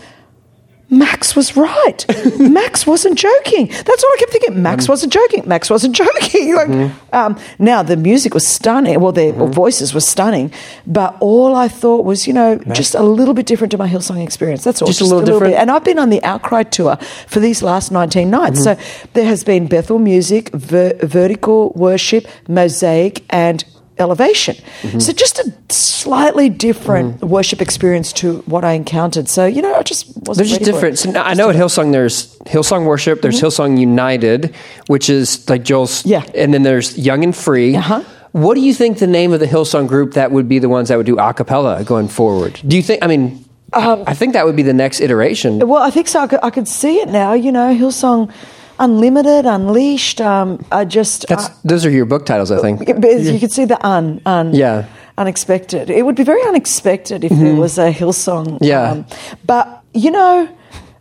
Max 0.90 1.34
was 1.34 1.56
right. 1.56 2.04
Max 2.38 2.86
wasn't 2.86 3.18
joking. 3.18 3.66
That's 3.68 4.04
all 4.04 4.10
I 4.12 4.16
kept 4.18 4.32
thinking. 4.32 4.62
Max 4.62 4.84
um, 4.84 4.92
wasn't 4.92 5.12
joking. 5.12 5.42
Max 5.46 5.70
wasn't 5.70 5.96
joking. 6.02 6.54
like, 6.54 6.68
mm-hmm. 6.68 7.14
um, 7.14 7.38
now 7.58 7.82
the 7.82 7.96
music 7.96 8.34
was 8.34 8.46
stunning. 8.46 9.00
Well, 9.00 9.10
their 9.10 9.32
mm-hmm. 9.32 9.50
voices 9.50 9.94
were 9.94 10.00
stunning, 10.00 10.52
but 10.86 11.16
all 11.20 11.54
I 11.56 11.68
thought 11.68 12.04
was, 12.04 12.26
you 12.26 12.32
know, 12.32 12.58
just 12.72 12.94
a 12.94 13.02
little 13.02 13.34
bit 13.34 13.46
different 13.46 13.70
to 13.72 13.78
my 13.78 13.88
Hillsong 13.88 14.22
experience. 14.22 14.62
That's 14.62 14.82
all. 14.82 14.86
Just 14.86 15.00
a 15.00 15.04
little 15.04 15.22
different? 15.24 15.54
bit. 15.54 15.60
And 15.60 15.70
I've 15.70 15.84
been 15.84 15.98
on 15.98 16.10
the 16.10 16.22
Outcry 16.22 16.64
tour 16.64 16.96
for 17.26 17.40
these 17.40 17.62
last 17.62 17.90
19 17.90 18.30
nights. 18.30 18.60
Mm-hmm. 18.66 18.80
So 18.80 19.08
there 19.14 19.26
has 19.26 19.42
been 19.42 19.66
Bethel 19.66 19.98
Music, 19.98 20.50
ver- 20.50 20.98
Vertical 21.02 21.70
Worship, 21.70 22.26
Mosaic, 22.46 23.24
and 23.30 23.64
Elevation. 23.98 24.56
So 24.98 25.12
just 25.12 25.38
a 25.38 25.52
slightly 25.72 26.48
different 26.48 27.20
worship 27.22 27.62
experience 27.62 28.12
to 28.14 28.38
what 28.46 28.64
I 28.64 28.72
encountered. 28.72 29.28
So, 29.28 29.46
you 29.46 29.62
know, 29.62 29.72
I 29.74 29.82
just 29.82 30.06
wasn't 30.16 30.36
There's 30.48 30.58
just 30.58 30.64
different. 30.64 30.98
So 30.98 31.12
I 31.14 31.34
know 31.34 31.48
at 31.50 31.56
Hillsong 31.56 31.92
there's 31.92 32.36
Hillsong 32.40 32.86
Worship, 32.86 33.22
there's 33.22 33.40
Hillsong 33.40 33.78
United, 33.78 34.54
which 34.88 35.08
is 35.08 35.48
like 35.48 35.62
Joel's, 35.62 36.02
Mm-hmm. 36.02 36.08
Yeah. 36.10 36.24
and 36.42 36.52
then 36.52 36.62
there's 36.64 36.98
Young 36.98 37.22
and 37.24 37.34
Free. 37.36 37.76
Uh-huh. 37.76 38.02
What 38.32 38.54
do 38.54 38.60
you 38.62 38.74
think 38.74 38.98
the 38.98 39.06
name 39.06 39.32
of 39.32 39.38
the 39.38 39.46
Hillsong 39.46 39.86
group 39.86 40.14
that 40.14 40.32
would 40.32 40.48
be 40.48 40.58
the 40.58 40.68
ones 40.68 40.88
that 40.88 40.96
would 40.96 41.06
do 41.06 41.16
a 41.18 41.32
cappella 41.32 41.84
going 41.84 42.08
forward? 42.08 42.60
Do 42.66 42.74
you 42.76 42.82
think? 42.82 43.02
I 43.02 43.06
mean, 43.06 43.44
Um, 43.72 44.02
I 44.08 44.14
think 44.14 44.32
that 44.34 44.44
would 44.44 44.56
be 44.56 44.62
the 44.62 44.72
next 44.74 45.00
iteration. 45.00 45.58
Well, 45.66 45.82
I 45.82 45.90
think 45.90 46.08
so. 46.08 46.20
I 46.20 46.26
could, 46.26 46.40
I 46.42 46.50
could 46.50 46.66
see 46.68 46.98
it 46.98 47.08
now. 47.08 47.32
You 47.34 47.52
know, 47.52 47.72
Hillsong 47.74 48.32
Unlimited, 48.78 49.46
Unleashed. 49.46 50.20
Um, 50.20 50.64
I 50.72 50.84
just. 50.84 51.26
That's 51.28 51.46
uh, 51.46 51.54
those 51.64 51.86
are 51.86 51.90
your 51.90 52.06
book 52.06 52.26
titles, 52.26 52.50
I 52.50 52.60
think. 52.60 52.80
you 52.88 53.38
could 53.38 53.52
see 53.52 53.64
the 53.64 53.78
un, 53.86 54.20
un, 54.26 54.54
Yeah. 54.54 54.86
unexpected. 55.16 55.90
It 55.90 56.04
would 56.04 56.16
be 56.16 56.24
very 56.24 56.42
unexpected 56.48 57.24
if 57.24 57.30
there 57.32 57.54
was 57.54 57.78
a 57.78 57.92
Hillsong. 57.92 58.58
Mm-hmm. 58.58 58.64
Yeah. 58.64 59.04
but 59.46 59.82
you 59.92 60.10
know, 60.10 60.48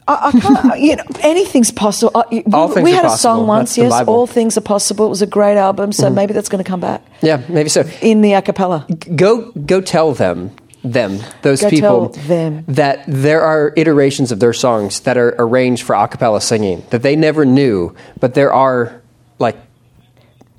I, 0.07 0.31
I 0.33 0.39
can't. 0.39 0.79
you 0.87 0.95
know, 0.97 1.03
anything's 1.21 1.71
possible. 1.71 2.11
Uh, 2.13 2.23
we, 2.31 2.41
things 2.43 2.75
we 2.83 2.91
are 2.91 2.95
had 2.95 3.05
a 3.05 3.17
song 3.17 3.47
once. 3.47 3.77
Yes. 3.77 3.91
Mm-hmm. 3.91 4.09
all 4.09 4.27
things 4.27 4.57
are 4.57 4.61
possible. 4.61 5.07
It 5.07 5.09
was 5.09 5.21
a 5.21 5.27
great 5.27 5.57
album. 5.57 5.91
So 5.93 6.09
maybe 6.09 6.33
that's 6.33 6.49
going 6.49 6.63
to 6.63 6.69
come 6.69 6.79
back 6.79 7.01
Yeah, 7.21 7.41
maybe 7.49 7.69
so. 7.69 7.83
in 8.01 8.21
the 8.21 8.33
a 8.33 8.41
cappella. 8.41 8.85
Go 9.15 9.51
go 9.65 9.81
tell 9.81 10.13
them 10.13 10.51
them 10.83 11.19
those 11.43 11.61
Go 11.61 11.69
people 11.69 12.09
them. 12.09 12.65
that 12.67 13.03
there 13.07 13.41
are 13.41 13.71
iterations 13.77 14.31
of 14.33 14.39
their 14.39 14.51
songs 14.53 14.99
that 15.01 15.17
are 15.17 15.33
arranged 15.39 15.83
for 15.83 15.95
a 15.95 16.07
cappella 16.07 16.41
singing 16.41 16.83
that 16.89 17.01
they 17.01 17.15
never 17.15 17.45
knew, 17.45 17.95
but 18.19 18.33
there 18.33 18.51
are 18.53 19.01
like 19.39 19.55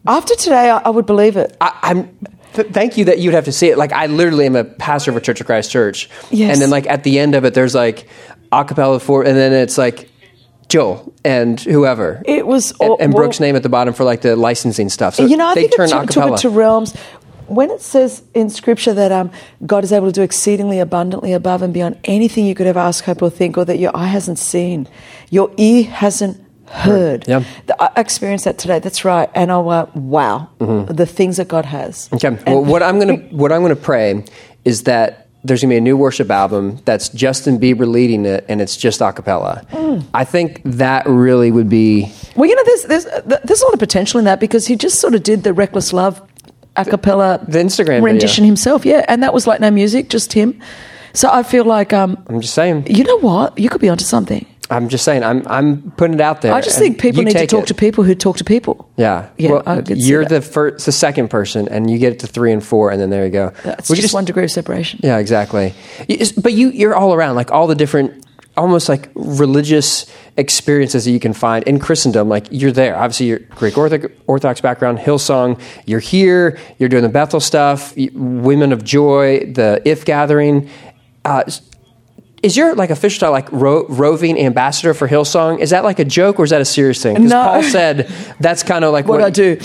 After 0.07 0.35
today, 0.35 0.71
I, 0.71 0.79
I 0.79 0.89
would 0.91 1.07
believe 1.07 1.37
it. 1.37 1.57
I, 1.61 1.79
I'm. 1.83 2.19
Th- 2.55 2.69
thank 2.69 2.97
you 2.97 3.07
that 3.07 3.19
you'd 3.19 3.35
have 3.35 3.47
to 3.47 3.53
see 3.53 3.69
it. 3.69 3.77
Like 3.79 3.93
I 3.93 4.07
literally 4.07 4.47
am 4.47 4.55
a 4.57 4.65
pastor 4.65 5.11
of 5.11 5.17
a 5.17 5.21
Church 5.21 5.41
of 5.41 5.47
Christ 5.47 5.71
church, 5.71 6.09
Yes. 6.31 6.53
and 6.55 6.63
then 6.63 6.71
like 6.71 6.87
at 6.87 7.03
the 7.05 7.19
end 7.19 7.35
of 7.35 7.45
it, 7.45 7.53
there's 7.55 7.75
like 7.75 8.07
a 8.53 8.65
cappella 8.65 9.01
for, 9.01 9.25
and 9.25 9.37
then 9.37 9.53
it's 9.53 9.77
like 9.77 10.09
Joel 10.69 11.13
and 11.25 11.59
whoever. 11.61 12.23
It 12.25 12.47
was 12.47 12.71
and, 12.73 12.81
all- 12.91 12.97
and 13.01 13.13
well- 13.13 13.25
Brooke's 13.25 13.41
name 13.41 13.57
at 13.57 13.63
the 13.63 13.69
bottom 13.69 13.93
for 13.93 14.05
like 14.05 14.21
the 14.23 14.37
licensing 14.37 14.89
stuff. 14.89 15.17
So 15.17 15.27
you 15.27 15.37
know, 15.37 15.47
I 15.49 15.55
they 15.55 15.63
think 15.63 15.77
turn 15.77 15.89
it 15.89 15.93
took, 15.93 16.11
took 16.11 16.33
it 16.35 16.39
to 16.43 16.49
realms. 16.51 16.95
When 17.47 17.71
it 17.71 17.81
says 17.81 18.23
in 18.35 18.51
Scripture 18.51 18.93
that 18.95 19.13
um, 19.13 19.31
God 19.67 19.85
is 19.85 19.93
able 19.93 20.07
to 20.07 20.13
do 20.13 20.23
exceedingly 20.23 20.79
abundantly 20.81 21.33
above 21.33 21.63
and 21.63 21.73
beyond 21.75 21.99
anything 22.05 22.47
you 22.47 22.55
could 22.55 22.67
ever 22.67 22.79
ask, 22.81 23.05
hope, 23.05 23.23
or 23.23 23.31
think, 23.31 23.57
or 23.59 23.65
that 23.65 23.79
your 23.79 23.95
eye 23.95 24.07
hasn't 24.07 24.39
seen, 24.39 24.89
your 25.31 25.51
ear 25.57 25.85
hasn't 25.85 26.41
heard. 26.69 27.27
Yeah. 27.29 27.45
The- 27.67 27.83
I 27.83 28.01
experienced 28.01 28.45
that 28.47 28.59
today. 28.59 28.79
That's 28.79 29.05
right. 29.05 29.31
And 29.35 29.53
I 29.53 29.59
went, 29.59 29.95
wow, 29.95 30.49
the 30.59 31.07
things 31.07 31.37
that 31.37 31.49
God 31.49 31.65
has. 31.65 32.09
Mm-hmm. 32.09 32.27
Okay. 32.35 32.53
Well, 32.53 32.65
what 32.65 32.83
I'm 32.83 32.99
gonna 32.99 33.17
what 33.31 33.53
I'm 33.53 33.63
gonna 33.63 33.77
pray 33.77 34.25
is 34.65 34.85
that 34.85 35.29
there's 35.45 35.61
gonna 35.61 35.73
be 35.73 35.77
a 35.77 35.81
new 35.81 35.97
worship 35.97 36.31
album 36.31 36.81
that's 36.87 37.11
Justin 37.11 37.59
Bieber 37.59 37.87
leading 37.87 38.25
it, 38.25 38.47
and 38.49 38.63
it's 38.63 38.77
just 38.77 39.03
a 39.03 39.13
cappella. 39.13 39.65
Mm. 39.71 40.05
I 40.15 40.25
think 40.25 40.63
that 40.65 41.07
really 41.07 41.51
would 41.51 41.69
be. 41.69 42.11
Well, 42.35 42.49
you 42.49 42.57
know, 42.57 42.65
there's, 42.65 42.83
there's, 42.85 43.25
there's 43.45 43.61
a 43.61 43.65
lot 43.67 43.75
of 43.75 43.79
potential 43.79 44.19
in 44.19 44.25
that 44.25 44.41
because 44.41 44.67
he 44.67 44.75
just 44.75 45.01
sort 45.01 45.15
of 45.15 45.23
did 45.23 45.45
the 45.45 45.53
Reckless 45.53 45.93
Love 45.93 46.21
a 46.77 46.85
cappella 46.85 47.41
The 47.47 47.59
Instagram 47.59 47.87
video. 47.87 48.05
rendition 48.05 48.45
himself. 48.45 48.85
Yeah. 48.85 49.05
And 49.09 49.23
that 49.23 49.33
was 49.33 49.47
like 49.47 49.61
no 49.61 49.71
music, 49.71 50.09
just 50.09 50.33
him. 50.33 50.61
So 51.13 51.29
I 51.31 51.43
feel 51.45 51.65
like, 51.65 51.93
um, 51.93 52.23
I'm 52.29 52.41
just 52.41 52.55
saying. 52.55 52.87
you 52.89 53.05
know 53.05 53.19
what? 53.21 53.57
You 53.59 53.69
could 53.69 53.81
be 53.81 53.89
onto 53.89 54.05
something. 54.05 54.45
I'm 54.71 54.89
just 54.89 55.05
saying. 55.05 55.23
I'm 55.23 55.47
I'm 55.47 55.91
putting 55.93 56.15
it 56.15 56.21
out 56.23 56.41
there. 56.41 56.55
I 56.55 56.63
just 56.63 56.79
think 56.79 56.99
people 56.99 57.23
need 57.23 57.37
to 57.37 57.47
talk 57.47 57.65
it. 57.65 57.67
to 57.67 57.75
people 57.75 58.03
who 58.03 58.15
talk 58.15 58.39
to 58.39 58.45
people. 58.45 58.89
Yeah. 58.97 59.29
Yeah, 59.37 59.61
well, 59.61 59.83
you're 59.87 60.25
the 60.25 60.41
first, 60.41 60.87
the 60.87 60.91
second 60.93 61.29
person, 61.29 61.69
and 61.69 61.91
you 61.91 61.99
get 61.99 62.15
it 62.15 62.19
to 62.21 62.27
three 62.27 62.51
and 62.51 62.65
four, 62.65 62.91
and 62.91 62.99
then 62.99 63.11
there 63.11 63.27
you 63.27 63.31
go. 63.31 63.53
That's 63.63 63.91
We 63.91 63.97
could 63.97 64.03
just, 64.03 64.15
one 64.15 64.25
degree 64.25 64.45
of 64.45 64.51
separation. 64.51 65.01
Yeah, 65.03 65.19
exactly. 65.19 65.75
But 66.39 66.55
you, 66.55 66.71
you're 66.71 66.95
all 66.97 67.13
around, 67.13 67.37
like 67.37 67.53
all 67.53 67.67
the 67.67 67.75
different, 67.75 68.24
almost 68.57 68.89
like 68.89 69.09
religious 69.15 70.07
experiences 70.37 71.05
that 71.05 71.11
you 71.11 71.21
can 71.21 71.33
find 71.33 71.65
in 71.65 71.79
Christendom. 71.79 72.29
Like 72.29 72.47
you're 72.51 72.73
there. 72.73 72.97
Obviously, 72.97 73.27
you're 73.27 73.39
Greek 73.41 73.77
Orthodox, 73.79 74.15
Orthodox 74.27 74.61
background, 74.61 74.99
Hillsong. 74.99 75.61
You're 75.87 76.01
here. 76.01 76.59
You're 76.79 76.89
doing 76.89 77.03
the 77.03 77.09
Bethel 77.09 77.41
stuff. 77.41 77.95
Women 77.97 78.73
of 78.73 78.85
Joy, 78.85 79.41
the 79.53 79.81
If 79.85 80.05
Gathering. 80.05 80.69
Uh, 81.25 81.45
is 82.43 82.57
your 82.59 82.75
like 82.75 82.91
official 82.91 83.21
title 83.21 83.33
like 83.33 83.51
ro- 83.53 83.87
roving 83.89 84.39
ambassador 84.39 84.93
for 84.93 85.09
Hillsong? 85.09 85.61
Is 85.61 85.71
that 85.71 85.83
like 85.83 85.99
a 85.99 86.05
joke 86.05 86.39
or 86.39 86.45
is 86.45 86.51
that 86.51 86.61
a 86.61 86.65
serious 86.67 87.03
thing? 87.03 87.15
Because 87.15 87.31
No. 87.31 87.43
Paul 87.43 87.63
said 87.63 88.13
that's 88.39 88.63
kind 88.63 88.85
of 88.85 88.93
like 88.93 89.07
What, 89.09 89.23
I 89.23 89.31
do. 89.31 89.59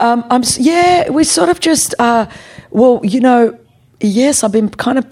um, 0.00 0.24
I'm, 0.28 0.42
yeah, 0.58 1.10
we 1.10 1.22
sort 1.22 1.48
of 1.48 1.60
just, 1.60 1.94
uh, 2.00 2.26
well, 2.70 3.00
you 3.04 3.20
know, 3.20 3.56
yes, 4.00 4.44
I've 4.44 4.52
been 4.52 4.68
kind 4.70 4.98
of 4.98 5.06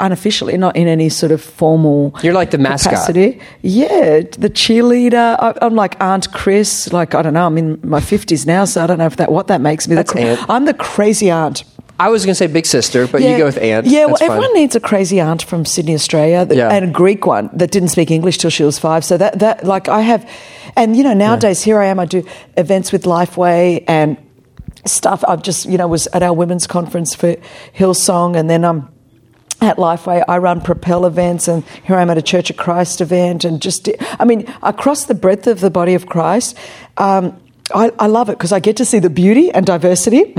unofficially, 0.00 0.56
not 0.56 0.76
in 0.76 0.88
any 0.88 1.08
sort 1.08 1.32
of 1.32 1.40
formal. 1.42 2.14
You're 2.22 2.34
like 2.34 2.50
the 2.50 2.58
mascot. 2.58 2.92
capacity. 2.92 3.40
Yeah, 3.62 4.20
the 4.20 4.50
cheerleader. 4.50 5.36
I, 5.38 5.54
I'm 5.62 5.74
like 5.74 6.00
Aunt 6.00 6.32
Chris. 6.32 6.92
Like 6.92 7.14
I 7.14 7.22
don't 7.22 7.34
know. 7.34 7.46
I'm 7.46 7.58
in 7.58 7.80
my 7.82 8.00
fifties 8.00 8.46
now, 8.46 8.64
so 8.64 8.82
I 8.82 8.86
don't 8.86 8.98
know 8.98 9.06
if 9.06 9.16
that 9.16 9.30
what 9.32 9.46
that 9.48 9.60
makes 9.60 9.88
me. 9.88 9.94
That's 9.94 10.14
Aunt. 10.14 10.40
I'm 10.48 10.64
the 10.64 10.74
crazy 10.74 11.30
aunt. 11.30 11.64
I 12.00 12.08
was 12.08 12.24
going 12.24 12.32
to 12.32 12.34
say 12.36 12.48
big 12.48 12.66
sister, 12.66 13.06
but 13.06 13.22
you 13.22 13.36
go 13.38 13.44
with 13.44 13.58
aunt. 13.58 13.86
Yeah, 13.86 14.06
That's 14.06 14.20
well, 14.22 14.28
fine. 14.30 14.30
everyone 14.38 14.54
needs 14.54 14.74
a 14.74 14.80
crazy 14.80 15.20
aunt 15.20 15.42
from 15.42 15.64
Sydney, 15.64 15.94
Australia, 15.94 16.44
that, 16.44 16.56
Yeah. 16.56 16.68
and 16.70 16.86
a 16.86 16.90
Greek 16.90 17.26
one 17.26 17.48
that 17.52 17.70
didn't 17.70 17.90
speak 17.90 18.10
English 18.10 18.38
till 18.38 18.50
she 18.50 18.64
was 18.64 18.76
five. 18.78 19.04
So 19.04 19.16
that 19.18 19.38
that 19.38 19.64
like 19.64 19.88
I 19.88 20.00
have, 20.00 20.28
and 20.74 20.96
you 20.96 21.04
know 21.04 21.12
nowadays 21.14 21.62
here 21.62 21.78
I 21.80 21.86
am. 21.86 22.00
I 22.00 22.06
do 22.06 22.24
events 22.56 22.90
with 22.92 23.04
Lifeway 23.04 23.84
and 23.86 24.16
stuff. 24.84 25.24
I've 25.28 25.42
just 25.42 25.66
you 25.66 25.78
know 25.78 25.88
was 25.88 26.06
at 26.08 26.22
our 26.22 26.32
women's 26.34 26.66
conference 26.66 27.14
for 27.14 27.36
Hillsong, 27.74 28.36
and 28.36 28.48
then 28.48 28.64
um. 28.64 28.88
at 29.60 29.76
Lifeway. 29.76 30.24
I 30.26 30.38
run 30.38 30.60
Propel 30.60 31.06
events, 31.06 31.46
and 31.46 31.62
here 31.84 31.94
I'm 31.96 32.10
at 32.10 32.18
a 32.18 32.22
Church 32.22 32.50
of 32.50 32.56
Christ 32.56 33.00
event, 33.00 33.44
and 33.44 33.62
just, 33.62 33.88
I 34.18 34.24
mean, 34.24 34.52
across 34.60 35.04
the 35.04 35.14
breadth 35.14 35.46
of 35.46 35.60
the 35.60 35.70
body 35.70 35.94
of 35.94 36.06
Christ, 36.06 36.58
um, 36.96 37.40
I, 37.72 37.92
I 37.96 38.08
love 38.08 38.28
it 38.28 38.38
because 38.38 38.50
I 38.50 38.58
get 38.58 38.76
to 38.78 38.84
see 38.84 38.98
the 38.98 39.08
beauty 39.08 39.52
and 39.52 39.64
diversity. 39.64 40.32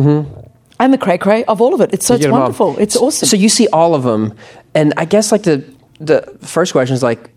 And 0.78 0.92
the 0.92 0.98
cray 0.98 1.18
cray 1.18 1.46
of 1.46 1.62
all 1.62 1.74
of 1.74 1.80
it. 1.80 1.94
It's 1.94 2.06
so 2.06 2.16
it's 2.16 2.24
get 2.26 2.30
'em 2.30 2.34
all. 2.34 2.42
wonderful. 2.42 2.76
It's 2.80 2.98
awesome. 2.98 3.30
So 3.30 3.38
you 3.38 3.48
see 3.48 3.70
all 3.72 3.96
of 3.96 4.04
them, 4.04 4.34
and 4.76 4.94
I 4.98 5.06
guess 5.06 5.32
like 5.32 5.44
the 5.44 5.64
the 6.02 6.20
first 6.42 6.74
question 6.74 6.94
is 6.94 7.02
like, 7.04 7.30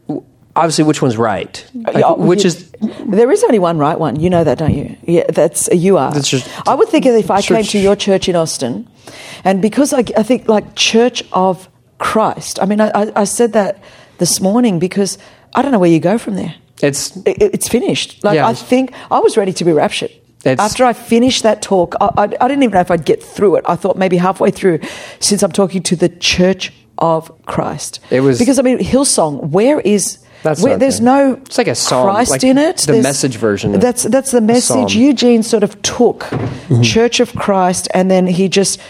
obviously, 0.56 0.84
which 0.84 1.00
one's 1.02 1.16
right? 1.16 1.64
Uh, 1.74 1.92
like, 1.92 1.96
Yeah, 1.98 2.12
which 2.12 2.44
you- 2.44 2.48
is 2.48 2.70
there 3.06 3.30
is 3.30 3.44
only 3.44 3.58
one 3.58 3.78
right 3.78 3.98
one. 3.98 4.18
You 4.20 4.30
know 4.30 4.44
that, 4.44 4.58
don't 4.58 4.74
you? 4.74 4.96
Yeah, 5.04 5.24
that's 5.28 5.68
uh, 5.70 5.74
you 5.74 5.96
are. 5.98 6.12
That's 6.12 6.28
just- 6.28 6.48
I 6.68 6.74
would 6.74 6.88
think 6.88 7.06
if 7.06 7.30
I 7.30 7.40
came 7.42 7.62
to 7.64 7.78
your 7.78 7.96
church 7.96 8.28
in 8.28 8.36
Austin, 8.36 8.88
and 9.44 9.62
because 9.62 9.92
I, 9.92 10.00
I 10.16 10.22
think 10.22 10.48
like 10.48 10.74
Church 10.74 11.22
of 11.32 11.68
Christ. 11.98 12.60
I 12.62 12.66
mean, 12.66 12.80
I, 12.80 12.88
I, 12.94 13.12
I 13.22 13.24
said 13.24 13.52
that 13.54 13.78
this 14.18 14.40
morning 14.40 14.78
because 14.78 15.18
I 15.54 15.62
don't 15.62 15.72
know 15.72 15.78
where 15.78 15.90
you 15.90 16.00
go 16.00 16.18
from 16.18 16.34
there. 16.34 16.54
it's 16.82 17.16
It, 17.24 17.36
it's 17.54 17.68
finished. 17.68 18.22
Like 18.24 18.36
Yeah. 18.36 18.46
I 18.48 18.54
think 18.54 18.92
I 19.10 19.18
was 19.20 19.36
ready 19.36 19.52
to 19.54 19.64
be 19.64 19.72
raptured. 19.72 20.10
It's- 20.44 20.58
After 20.60 20.84
I 20.84 20.92
finished 20.92 21.42
that 21.42 21.62
talk, 21.62 21.94
I, 22.00 22.06
I, 22.16 22.22
I 22.22 22.48
didn't 22.48 22.62
even 22.62 22.70
know 22.70 22.80
if 22.80 22.90
I'd 22.90 23.04
get 23.06 23.22
through 23.22 23.56
it. 23.56 23.64
I 23.66 23.76
thought 23.76 23.96
maybe 23.96 24.16
halfway 24.18 24.50
through, 24.50 24.78
since 25.20 25.42
I'm 25.42 25.52
talking 25.52 25.82
to 25.84 25.96
the 25.96 26.08
Church 26.08 26.72
of 26.98 27.30
Christ. 27.46 28.00
It 28.10 28.20
was- 28.20 28.38
because 28.38 28.58
I 28.58 28.62
mean, 28.62 28.78
Hillsong. 28.78 29.50
Where 29.50 29.80
is 29.80 30.18
That's 30.46 30.62
where, 30.62 30.78
there's 30.78 31.00
no 31.00 31.34
It's 31.46 31.58
like 31.58 31.66
a 31.68 31.74
psalm, 31.74 32.06
Christ 32.08 32.30
like 32.30 32.44
in 32.44 32.58
it. 32.58 32.78
the 32.78 32.92
There's- 32.92 33.02
message 33.02 33.36
version 33.36 33.72
That's 33.72 34.02
that's 34.04 34.30
the 34.30 34.40
message. 34.40 34.94
Eugene 34.94 35.42
sort 35.42 35.62
of 35.62 35.80
took 35.82 36.20
mm-hmm. 36.20 36.82
Church 36.82 37.20
of 37.20 37.34
Christ, 37.34 37.88
and 37.92 38.10
then 38.10 38.26
he 38.26 38.48
just, 38.48 38.80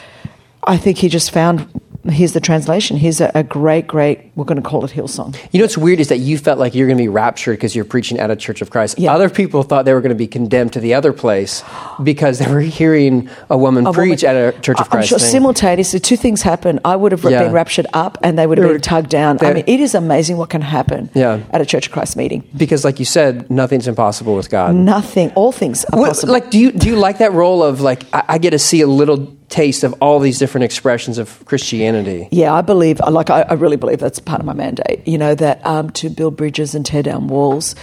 I 0.64 0.76
think 0.76 0.98
he 0.98 1.08
just 1.08 1.30
found. 1.30 1.68
Here's 2.10 2.32
the 2.32 2.40
translation. 2.40 2.96
Here's 2.96 3.20
a, 3.20 3.30
a 3.34 3.42
great, 3.42 3.86
great. 3.86 4.30
We're 4.34 4.44
going 4.44 4.60
to 4.62 4.68
call 4.68 4.84
it 4.84 4.90
Hillsong. 4.92 5.36
You 5.52 5.58
know 5.58 5.64
what's 5.64 5.78
weird 5.78 6.00
is 6.00 6.08
that 6.08 6.18
you 6.18 6.38
felt 6.38 6.58
like 6.58 6.74
you're 6.74 6.86
going 6.86 6.98
to 6.98 7.02
be 7.02 7.08
raptured 7.08 7.56
because 7.56 7.74
you're 7.74 7.84
preaching 7.84 8.18
at 8.18 8.30
a 8.30 8.36
Church 8.36 8.62
of 8.62 8.70
Christ. 8.70 8.98
Yeah. 8.98 9.14
Other 9.14 9.28
people 9.30 9.62
thought 9.62 9.84
they 9.84 9.94
were 9.94 10.00
going 10.00 10.10
to 10.10 10.14
be 10.16 10.26
condemned 10.26 10.72
to 10.74 10.80
the 10.80 10.94
other 10.94 11.12
place 11.12 11.62
because 12.02 12.38
they 12.38 12.50
were 12.50 12.60
hearing 12.80 13.28
a 13.50 13.56
woman 13.56 13.86
A 13.86 13.92
preach 13.92 14.22
woman- 14.22 14.36
at 14.36 14.54
a 14.54 14.60
Church 14.60 14.78
of 14.80 14.86
I'm 14.86 14.90
Christ. 14.90 15.08
sure 15.08 15.18
thing. 15.18 15.30
simultaneously 15.30 16.00
two 16.00 16.16
things 16.16 16.42
happen. 16.42 16.80
I 16.84 16.96
would 16.96 17.12
have 17.12 17.24
Yeah. 17.24 17.44
been 17.44 17.52
raptured 17.52 17.86
up, 17.92 18.18
and 18.22 18.38
they 18.38 18.46
would 18.46 18.58
have 18.58 18.68
been 18.68 18.80
tugged 18.80 19.10
down. 19.10 19.38
I 19.40 19.52
mean, 19.54 19.64
it 19.66 19.80
is 19.80 19.94
amazing 19.94 20.36
what 20.36 20.50
can 20.50 20.60
happen 20.62 21.10
Yeah. 21.14 21.40
at 21.50 21.60
a 21.60 21.66
Church 21.66 21.86
of 21.86 21.92
Christ 21.92 22.16
meeting. 22.16 22.44
because, 22.56 22.84
like 22.84 22.98
you 22.98 23.04
said, 23.04 23.50
nothing's 23.50 23.88
impossible 23.88 24.34
with 24.36 24.50
God. 24.50 24.74
Nothing, 24.74 25.30
all 25.34 25.52
things 25.52 25.84
are 25.92 25.98
What- 26.00 26.08
possible. 26.08 26.32
like, 26.32 26.50
do 26.50 26.58
you 26.58 26.72
do 26.72 26.88
you 26.88 26.96
like 26.96 27.18
that 27.18 27.32
role 27.32 27.62
of 27.62 27.80
like 27.80 28.04
I, 28.12 28.22
I 28.28 28.38
get 28.38 28.50
to 28.50 28.58
see 28.58 28.80
a 28.80 28.86
little 28.86 29.35
taste 29.56 29.84
of 29.84 29.94
all 30.02 30.18
these 30.20 30.38
different 30.38 30.64
expressions 30.64 31.16
of 31.16 31.42
Christianity? 31.46 32.28
Yeah, 32.30 32.52
I 32.52 32.60
believe, 32.60 33.00
like, 33.00 33.30
I, 33.30 33.40
I 33.42 33.54
really 33.54 33.78
believe 33.78 34.00
that's 34.00 34.18
part 34.18 34.40
of 34.40 34.46
my 34.46 34.52
mandate, 34.52 35.08
you 35.08 35.16
know, 35.16 35.34
that 35.34 35.64
um, 35.64 35.88
to 35.92 36.10
build 36.10 36.36
bridges 36.36 36.74
and 36.74 36.84
tear 36.84 37.02
down 37.02 37.26
walls. 37.28 37.74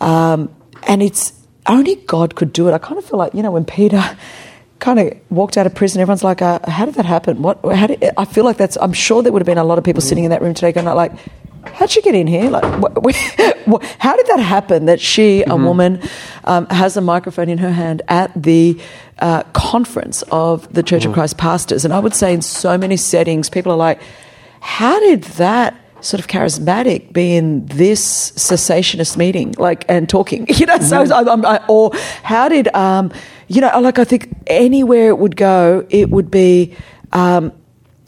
Um, 0.00 0.52
and 0.88 1.00
it's 1.00 1.32
only 1.66 1.94
God 1.94 2.34
could 2.34 2.52
do 2.52 2.68
it. 2.68 2.72
I 2.72 2.78
kind 2.78 2.98
of 2.98 3.04
feel 3.04 3.18
like, 3.18 3.34
you 3.34 3.42
know, 3.42 3.52
when 3.52 3.64
Peter 3.64 4.02
kind 4.80 4.98
of 4.98 5.12
walked 5.30 5.56
out 5.56 5.64
of 5.64 5.76
prison, 5.76 6.00
everyone's 6.00 6.24
like, 6.24 6.42
uh, 6.42 6.58
how 6.68 6.86
did 6.86 6.96
that 6.96 7.06
happen? 7.06 7.40
What, 7.40 7.64
how 7.64 7.86
did, 7.86 8.02
I 8.16 8.24
feel 8.24 8.44
like 8.44 8.56
that's, 8.56 8.76
I'm 8.78 8.92
sure 8.92 9.22
there 9.22 9.30
would 9.32 9.42
have 9.42 9.46
been 9.46 9.58
a 9.58 9.64
lot 9.64 9.78
of 9.78 9.84
people 9.84 10.02
sitting 10.02 10.24
in 10.24 10.30
that 10.30 10.42
room 10.42 10.54
today 10.54 10.72
going, 10.72 10.86
like, 10.86 11.12
how'd 11.66 11.88
she 11.88 12.02
get 12.02 12.16
in 12.16 12.26
here? 12.26 12.50
Like, 12.50 12.64
wh- 12.64 12.92
wh- 13.00 13.70
wh- 13.70 13.84
how 13.98 14.16
did 14.16 14.26
that 14.26 14.40
happen 14.40 14.86
that 14.86 15.00
she, 15.00 15.44
a 15.46 15.54
woman, 15.54 16.02
um, 16.44 16.66
has 16.66 16.96
a 16.96 17.00
microphone 17.00 17.48
in 17.48 17.58
her 17.58 17.70
hand 17.70 18.02
at 18.08 18.32
the 18.34 18.80
uh, 19.22 19.42
conference 19.54 20.22
of 20.30 20.70
the 20.74 20.82
Church 20.82 21.04
of 21.06 21.12
Christ 21.14 21.38
pastors? 21.38 21.84
And 21.86 21.94
I 21.94 21.98
would 22.00 22.14
say 22.14 22.34
in 22.34 22.42
so 22.42 22.76
many 22.76 22.96
settings, 22.98 23.48
people 23.48 23.72
are 23.72 23.76
like, 23.78 24.00
how 24.60 24.98
did 25.00 25.22
that 25.38 25.74
sort 26.00 26.20
of 26.20 26.26
charismatic 26.26 27.12
be 27.12 27.36
in 27.36 27.64
this 27.66 28.32
cessationist 28.32 29.16
meeting, 29.16 29.54
like 29.58 29.84
and 29.88 30.08
talking? 30.08 30.46
You 30.58 30.66
know, 30.66 30.78
so 30.80 31.02
I, 31.02 31.22
I'm- 31.22 31.46
I, 31.46 31.60
or 31.68 31.92
how 32.22 32.48
did 32.48 32.68
um, 32.74 33.10
you 33.48 33.60
know? 33.60 33.80
Like 33.80 33.98
I 33.98 34.04
think 34.04 34.28
anywhere 34.46 35.08
it 35.08 35.18
would 35.18 35.36
go, 35.36 35.86
it 35.90 36.10
would 36.10 36.30
be. 36.30 36.74
Um, 37.12 37.52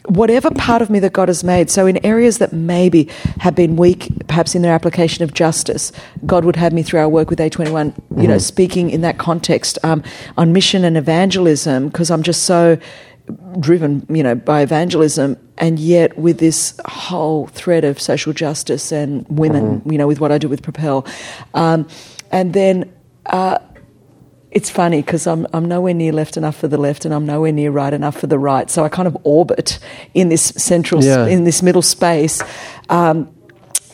Whatever 0.07 0.51
part 0.51 0.83
of 0.83 0.90
me 0.90 0.99
that 0.99 1.14
God 1.14 1.29
has 1.29 1.43
made, 1.43 1.71
so 1.71 1.87
in 1.87 2.05
areas 2.05 2.37
that 2.37 2.53
maybe 2.53 3.09
have 3.40 3.55
been 3.55 3.77
weak, 3.77 4.11
perhaps 4.29 4.55
in 4.55 4.61
their 4.61 4.75
application 4.75 5.25
of 5.25 5.33
justice, 5.33 5.93
God 6.27 6.45
would 6.45 6.57
have 6.57 6.75
me 6.75 6.83
through 6.83 7.01
our 7.01 7.09
work 7.09 7.31
with 7.31 7.38
A21, 7.38 7.95
you 8.21 8.29
know, 8.29 8.37
speaking 8.37 8.90
in 8.90 9.01
that 9.01 9.17
context 9.17 9.79
um, 9.83 10.03
on 10.37 10.53
mission 10.53 10.85
and 10.85 10.99
evangelism, 10.99 11.88
because 11.88 12.11
I'm 12.11 12.23
just 12.23 12.43
so 12.43 12.77
driven, 13.59 14.07
you 14.11 14.23
know, 14.23 14.35
by 14.35 14.61
evangelism, 14.61 15.38
and 15.57 15.79
yet 15.79 16.19
with 16.19 16.38
this 16.38 16.79
whole 16.85 17.47
thread 17.47 17.83
of 17.85 17.99
social 17.99 18.35
justice 18.35 18.93
and 18.93 19.27
women, 19.31 19.81
you 19.90 19.97
know, 19.97 20.07
with 20.07 20.21
what 20.21 20.31
I 20.31 20.37
do 20.37 20.51
with 20.51 20.62
Propel, 20.62 21.07
um, 21.55 21.88
and 22.31 22.53
then. 22.53 22.93
Uh, 23.27 23.59
it's 24.55 24.71
funny 24.71 25.03
because 25.03 25.27
I'm, 25.27 25.47
I'm 25.53 25.67
nowhere 25.67 25.95
near 25.95 26.12
left 26.12 26.37
enough 26.37 26.57
for 26.57 26.69
the 26.69 26.79
left 26.79 27.05
and 27.05 27.12
I'm 27.12 27.27
nowhere 27.27 27.53
near 27.53 27.71
right 27.73 27.93
enough 27.93 28.19
for 28.19 28.29
the 28.29 28.38
right. 28.38 28.71
So 28.71 28.85
I 28.85 28.88
kind 28.88 29.09
of 29.09 29.17
orbit 29.25 29.79
in 30.14 30.29
this 30.29 30.45
central, 30.57 31.03
Yeah. 31.05 31.27
in 31.27 31.45
this 31.45 31.62
middle 31.62 31.83
space 31.83 32.40
um, 32.88 33.29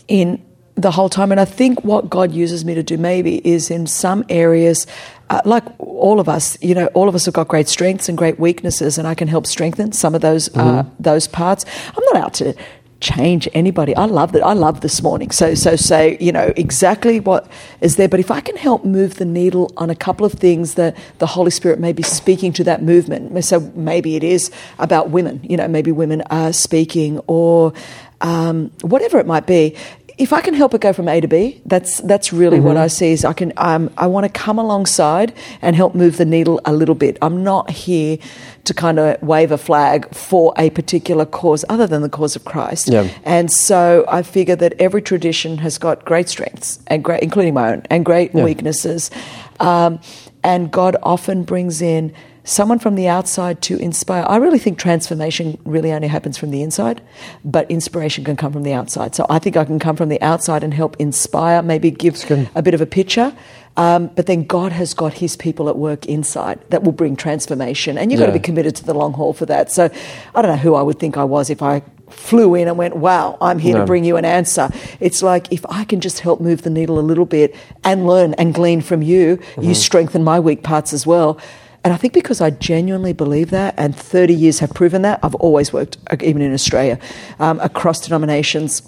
in 0.07 0.45
the 0.75 0.91
whole 0.91 1.09
time. 1.09 1.31
And 1.33 1.41
I 1.41 1.45
think 1.47 1.83
what 1.85 2.11
God 2.11 2.33
uses 2.33 2.65
me 2.65 2.75
to 2.75 2.83
do 2.83 2.99
maybe 2.99 3.47
is 3.47 3.71
in 3.71 3.87
some 3.87 4.25
areas, 4.29 4.87
uh, 5.31 5.41
like 5.45 5.65
all 5.79 6.21
of 6.21 6.29
us, 6.29 6.57
you 6.63 6.75
know, 6.75 6.87
all 6.89 7.09
of 7.09 7.15
us 7.15 7.25
have 7.25 7.35
got 7.35 7.49
great 7.49 7.69
strengths 7.69 8.09
and 8.09 8.17
great 8.19 8.39
weaknesses, 8.39 8.99
and 8.99 9.07
I 9.07 9.15
can 9.15 9.29
help 9.29 9.47
strengthen 9.47 9.93
some 9.93 10.15
of 10.15 10.21
those 10.21 10.55
uh, 10.57 10.85
those 10.99 11.27
parts. 11.29 11.65
I'm 11.97 12.05
not 12.13 12.17
out 12.25 12.35
to 12.35 12.55
change 13.01 13.49
anybody. 13.55 13.97
I 13.97 14.05
love 14.05 14.33
that. 14.33 14.43
I 14.43 14.53
love 14.53 14.81
this 14.81 15.03
morning. 15.03 15.31
So 15.31 15.55
so 15.55 15.77
say 15.77 16.17
you 16.21 16.33
know 16.33 16.53
exactly 16.57 17.21
what 17.21 17.51
is 17.81 17.97
there. 17.97 18.09
But 18.09 18.21
if 18.21 18.31
I 18.31 18.41
can 18.41 18.57
help 18.57 18.85
move 18.85 19.17
the 19.17 19.25
needle 19.25 19.73
on 19.77 19.91
a 19.91 19.95
couple 19.97 20.27
of 20.27 20.33
things 20.35 20.75
that 20.75 20.97
the 21.19 21.27
Holy 21.27 21.51
Spirit 21.51 21.81
may 21.81 21.93
be 21.93 22.03
speaking 22.03 22.53
to 22.55 22.65
that 22.65 22.83
movement. 22.83 23.45
So 23.45 23.61
maybe 23.75 24.17
it 24.17 24.25
is 24.25 24.51
about 24.79 25.11
women. 25.11 25.41
You 25.43 25.57
know, 25.57 25.69
maybe 25.69 25.93
women 25.93 26.23
are 26.31 26.53
speaking 26.53 27.21
or 27.27 27.73
um, 28.21 28.71
whatever 28.83 29.19
it 29.19 29.27
might 29.27 29.47
be. 29.47 29.77
If 30.21 30.35
I 30.35 30.43
can 30.43 30.53
help 30.53 30.75
it 30.75 30.83
go 30.83 30.93
from 30.93 31.09
A 31.09 31.19
to 31.21 31.27
B, 31.27 31.63
that's 31.65 32.01
that's 32.03 32.31
really 32.31 32.61
what 32.61 32.77
I 32.77 32.89
see. 32.89 33.13
Is 33.13 33.25
I 33.25 33.33
can 33.33 33.55
um, 33.57 33.91
I 33.97 34.07
want 34.07 34.25
to 34.27 34.29
come 34.45 34.59
alongside 34.59 35.33
and 35.63 35.75
help 35.75 35.95
move 35.95 36.19
the 36.19 36.27
needle 36.27 36.61
a 36.67 36.75
little 36.75 36.95
bit. 36.95 37.17
I'm 37.23 37.43
not 37.43 37.71
here 37.71 38.19
to 38.65 38.75
kind 38.75 38.99
of 38.99 39.21
wave 39.23 39.51
a 39.51 39.57
flag 39.57 40.15
for 40.15 40.53
a 40.59 40.69
particular 40.71 41.25
cause 41.25 41.65
other 41.71 41.87
than 41.87 42.03
the 42.03 42.11
cause 42.11 42.37
of 42.37 42.45
Christ. 42.45 42.89
Yeah. 42.89 43.09
And 43.25 43.51
so 43.51 44.05
I 44.09 44.23
figure 44.23 44.57
that 44.57 44.75
every 44.79 45.01
tradition 45.01 45.57
has 45.59 45.79
got 45.79 46.05
great 46.05 46.29
strengths 46.29 46.79
and 46.89 47.03
great, 47.03 47.23
including 47.23 47.55
my 47.55 47.73
own, 47.73 47.83
and 47.89 48.05
great 48.05 48.35
Yeah. 48.35 48.45
weaknesses. 48.45 49.11
Um, 49.59 50.01
and 50.43 50.71
God 50.71 50.97
often 51.03 51.45
brings 51.45 51.81
in 51.81 52.13
someone 52.45 52.79
from 52.79 52.95
the 52.95 53.09
outside 53.09 53.61
to 53.63 53.77
inspire. 53.79 54.25
I 54.29 54.37
really 54.37 54.59
think 54.59 54.79
transformation 54.79 55.59
really 55.65 55.93
only 55.93 56.09
happens 56.09 56.39
from 56.39 56.51
the 56.51 56.63
inside, 56.63 57.03
but 57.45 57.71
inspiration 57.71 58.25
can 58.25 58.37
come 58.37 58.53
from 58.53 58.63
the 58.63 58.73
outside. 58.73 59.15
So 59.15 59.27
I 59.29 59.39
think 59.39 59.57
I 59.57 59.65
can 59.65 59.79
come 59.79 59.97
from 59.97 60.09
the 60.09 60.21
outside 60.23 60.65
and 60.65 60.73
help 60.75 60.97
inspire, 60.99 61.63
maybe 61.63 61.91
give 61.91 62.17
a 62.55 62.63
bit 62.63 62.75
of 62.75 62.81
a 62.81 62.87
picture. 62.87 63.35
Um, 63.77 64.09
but 64.17 64.27
then 64.27 64.45
God 64.45 64.73
has 64.73 64.95
got 64.95 65.15
His 65.15 65.37
people 65.37 65.69
at 65.69 65.77
work 65.77 66.05
inside 66.07 66.59
that 66.71 66.83
will 66.83 66.93
bring 66.93 67.15
transformation, 67.15 67.97
and 67.97 68.11
you've 68.11 68.19
got 68.19 68.27
to 68.27 68.33
be 68.33 68.41
committed 68.41 68.75
to 68.77 68.85
the 68.85 68.95
long 68.95 69.13
haul 69.13 69.33
for 69.33 69.47
that. 69.47 69.71
So 69.71 69.89
I 70.35 70.43
don't 70.43 70.51
know 70.51 70.57
who 70.57 70.75
I 70.75 70.83
would 70.83 70.99
think 70.99 71.17
I 71.17 71.25
was 71.25 71.51
if 71.51 71.63
I 71.63 71.83
flew 72.11 72.57
in 72.57 72.67
and 72.67 72.77
went, 72.77 72.97
"Wow, 72.97 73.39
I'm 73.41 73.61
here 73.61 73.75
No. 73.75 73.81
to 73.83 73.87
bring 73.87 74.05
you 74.05 74.17
an 74.17 74.25
answer." 74.25 74.71
It's 74.99 75.23
like 75.23 75.53
if 75.53 75.65
I 75.71 75.85
can 75.85 76.01
just 76.01 76.19
help 76.19 76.41
move 76.41 76.63
the 76.63 76.71
needle 76.71 76.99
a 76.99 77.01
little 77.01 77.25
bit 77.25 77.55
and 77.85 78.09
learn 78.09 78.35
and 78.35 78.53
glean 78.53 78.81
from 78.81 79.03
you, 79.03 79.39
you 79.61 79.75
strengthen 79.75 80.25
my 80.25 80.41
weak 80.41 80.65
parts 80.65 80.93
as 80.93 81.07
well. 81.07 81.39
And 81.83 81.95
I 81.95 81.97
think 81.97 82.13
because 82.13 82.41
I 82.41 82.51
genuinely 82.51 83.13
believe 83.13 83.51
that, 83.51 83.75
and 83.79 83.97
30 83.97 84.35
years 84.35 84.59
have 84.59 84.71
proven 84.71 85.03
that, 85.03 85.19
I've 85.23 85.35
always 85.37 85.73
worked, 85.73 85.97
uh, 86.11 86.17
even 86.23 86.43
in 86.43 86.53
Australia, 86.53 86.99
um, 87.39 87.59
across 87.61 88.01
denominations. 88.01 88.83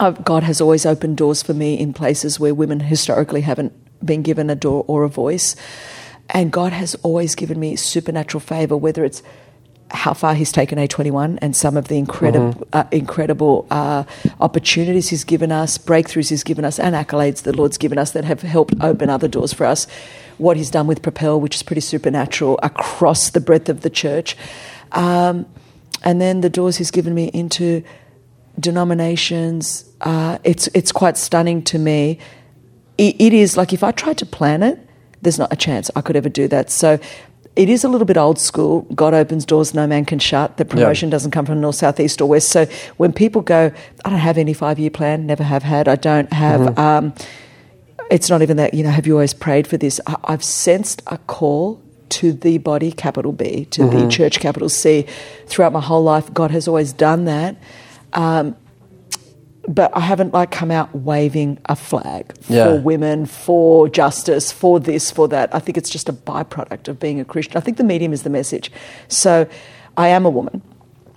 Uh, 0.00 0.12
God 0.12 0.42
has 0.42 0.60
always 0.60 0.86
opened 0.86 1.18
doors 1.18 1.42
for 1.42 1.52
me 1.52 1.78
in 1.78 1.92
places 1.92 2.40
where 2.40 2.54
women 2.54 2.80
historically 2.80 3.42
haven't 3.42 3.72
been 4.04 4.22
given 4.22 4.48
a 4.48 4.54
door 4.54 4.84
or 4.86 5.04
a 5.04 5.08
voice. 5.08 5.54
And 6.30 6.50
God 6.50 6.72
has 6.72 6.94
always 6.96 7.34
given 7.34 7.60
me 7.60 7.76
supernatural 7.76 8.40
favor, 8.40 8.76
whether 8.76 9.04
it's 9.04 9.22
how 9.90 10.14
far 10.14 10.34
He's 10.34 10.50
taken 10.50 10.78
A21 10.78 11.38
and 11.42 11.54
some 11.54 11.76
of 11.76 11.88
the 11.88 11.96
incredible, 11.98 12.66
uh, 12.72 12.84
incredible 12.90 13.66
uh, 13.70 14.04
opportunities 14.40 15.10
He's 15.10 15.24
given 15.24 15.52
us, 15.52 15.76
breakthroughs 15.76 16.30
He's 16.30 16.42
given 16.42 16.64
us, 16.64 16.78
and 16.78 16.94
accolades 16.94 17.42
the 17.42 17.54
Lord's 17.54 17.76
given 17.76 17.98
us 17.98 18.12
that 18.12 18.24
have 18.24 18.40
helped 18.42 18.74
open 18.80 19.10
other 19.10 19.28
doors 19.28 19.52
for 19.52 19.66
us. 19.66 19.86
What 20.38 20.56
He's 20.56 20.70
done 20.70 20.86
with 20.86 21.02
Propel, 21.02 21.40
which 21.40 21.56
is 21.56 21.62
pretty 21.62 21.80
supernatural 21.80 22.58
across 22.62 23.30
the 23.30 23.40
breadth 23.40 23.68
of 23.68 23.82
the 23.82 23.90
church. 23.90 24.36
Um, 24.92 25.46
and 26.02 26.20
then 26.20 26.40
the 26.40 26.50
doors 26.50 26.76
He's 26.76 26.90
given 26.90 27.14
me 27.14 27.30
into 27.32 27.82
denominations. 28.58 29.84
Uh, 30.00 30.38
it's 30.44 30.68
it's 30.68 30.92
quite 30.92 31.16
stunning 31.16 31.62
to 31.64 31.78
me. 31.78 32.18
It, 32.98 33.20
it 33.20 33.32
is 33.32 33.56
like 33.56 33.72
if 33.72 33.82
I 33.82 33.90
tried 33.90 34.18
to 34.18 34.26
plan 34.26 34.62
it, 34.62 34.78
there's 35.22 35.38
not 35.38 35.52
a 35.52 35.56
chance 35.56 35.90
I 35.96 36.00
could 36.00 36.16
ever 36.16 36.28
do 36.28 36.46
that. 36.48 36.70
So 36.70 36.98
it 37.56 37.68
is 37.68 37.84
a 37.84 37.88
little 37.88 38.04
bit 38.04 38.16
old 38.16 38.38
school. 38.38 38.82
God 38.94 39.14
opens 39.14 39.44
doors 39.44 39.74
no 39.74 39.86
man 39.86 40.04
can 40.04 40.18
shut. 40.18 40.56
The 40.56 40.64
promotion 40.64 41.08
doesn't 41.10 41.30
come 41.30 41.46
from 41.46 41.60
north, 41.60 41.76
south, 41.76 42.00
east, 42.00 42.20
or 42.20 42.28
west. 42.28 42.48
So 42.48 42.66
when 42.96 43.12
people 43.12 43.42
go, 43.42 43.72
I 44.04 44.10
don't 44.10 44.18
have 44.18 44.38
any 44.38 44.54
five 44.54 44.78
year 44.78 44.90
plan, 44.90 45.26
never 45.26 45.44
have 45.44 45.62
had, 45.62 45.88
I 45.88 45.96
don't 45.96 46.32
have. 46.32 46.60
Mm-hmm. 46.60 46.80
Um, 46.80 47.14
it's 48.10 48.28
not 48.30 48.42
even 48.42 48.56
that, 48.58 48.74
you 48.74 48.82
know, 48.84 48.90
have 48.90 49.06
you 49.06 49.14
always 49.14 49.34
prayed 49.34 49.66
for 49.66 49.76
this? 49.76 50.00
I, 50.06 50.16
I've 50.24 50.44
sensed 50.44 51.02
a 51.06 51.18
call 51.18 51.82
to 52.10 52.32
the 52.32 52.58
body, 52.58 52.92
capital 52.92 53.32
B, 53.32 53.64
to 53.66 53.82
Mm-hmm. 53.82 53.98
the 53.98 54.08
church, 54.08 54.38
capital 54.40 54.68
C, 54.68 55.06
throughout 55.46 55.72
my 55.72 55.80
whole 55.80 56.02
life. 56.02 56.32
God 56.32 56.50
has 56.50 56.68
always 56.68 56.92
done 56.92 57.24
that. 57.24 57.56
Um, 58.12 58.56
but 59.66 59.96
I 59.96 60.00
haven't 60.00 60.34
like 60.34 60.50
come 60.50 60.70
out 60.70 60.94
waving 60.94 61.58
a 61.64 61.74
flag 61.74 62.34
Yeah. 62.48 62.64
for 62.66 62.80
women, 62.80 63.24
for 63.24 63.88
justice, 63.88 64.52
for 64.52 64.78
this, 64.78 65.10
for 65.10 65.26
that. 65.28 65.54
I 65.54 65.58
think 65.58 65.78
it's 65.78 65.88
just 65.88 66.08
a 66.08 66.12
byproduct 66.12 66.86
of 66.88 67.00
being 67.00 67.18
a 67.18 67.24
Christian. 67.24 67.56
I 67.56 67.60
think 67.60 67.78
the 67.78 67.84
medium 67.84 68.12
is 68.12 68.22
the 68.24 68.30
message. 68.30 68.70
So 69.08 69.48
I 69.96 70.08
am 70.08 70.26
a 70.26 70.30
woman. 70.30 70.60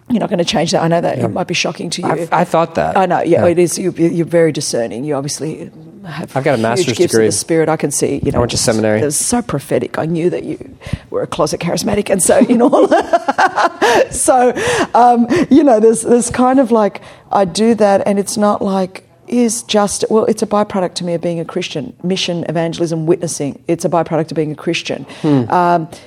You're 0.09 0.19
not 0.21 0.29
going 0.29 0.39
to 0.39 0.45
change 0.45 0.71
that. 0.71 0.81
I 0.81 0.87
know 0.87 1.01
that 1.01 1.19
it 1.19 1.27
might 1.27 1.47
be 1.47 1.53
shocking 1.53 1.89
to 1.91 2.01
you. 2.01 2.07
I, 2.31 2.41
I 2.41 2.43
thought 2.45 2.75
that. 2.75 2.95
I 2.95 3.05
know, 3.05 3.19
yeah, 3.21 3.43
Yeah. 3.43 3.47
it 3.51 3.59
is. 3.59 3.77
You, 3.77 3.91
you're 3.91 4.25
very 4.25 4.51
discerning. 4.53 5.03
You 5.03 5.15
obviously 5.15 5.69
have. 6.05 6.35
I've 6.37 6.45
got 6.45 6.57
a 6.57 6.61
master's 6.61 6.95
degree. 6.97 7.25
The 7.25 7.31
spirit, 7.33 7.67
I 7.67 7.75
can 7.75 7.91
see. 7.91 8.21
You 8.23 8.31
know, 8.31 8.37
I 8.37 8.39
went 8.39 8.51
to 8.51 8.57
seminary. 8.57 9.01
It 9.01 9.05
was 9.05 9.17
so 9.17 9.41
prophetic. 9.41 9.97
I 9.97 10.05
knew 10.05 10.29
that 10.29 10.43
you 10.45 10.77
were 11.09 11.23
a 11.23 11.27
closet 11.27 11.59
charismatic, 11.59 12.09
and 12.09 12.23
so 12.23 12.37
you 12.39 12.55
know. 12.57 12.69
so, 14.11 14.53
um, 14.93 15.27
you 15.49 15.63
know, 15.63 15.79
there's 15.81 16.03
there's 16.03 16.29
kind 16.29 16.59
of 16.59 16.71
like 16.71 17.01
I 17.31 17.43
do 17.45 17.75
that, 17.75 18.07
and 18.07 18.17
it's 18.19 18.37
not 18.37 18.61
like 18.61 19.03
is 19.27 19.61
just 19.63 20.05
well 20.09 20.23
it's 20.23 20.41
a 20.41 20.47
byproduct 20.47 20.93
to 20.93 21.03
me 21.03 21.13
of 21.13 21.19
being 21.19 21.37
a 21.37 21.43
christian 21.43 21.93
mission 22.01 22.45
evangelism 22.47 23.05
witnessing 23.05 23.61
it's 23.67 23.83
a 23.83 23.89
byproduct 23.89 24.31
of 24.31 24.35
being 24.35 24.53
a 24.53 24.55
christian 24.55 25.05
um, 25.49 25.89
it- 25.91 26.01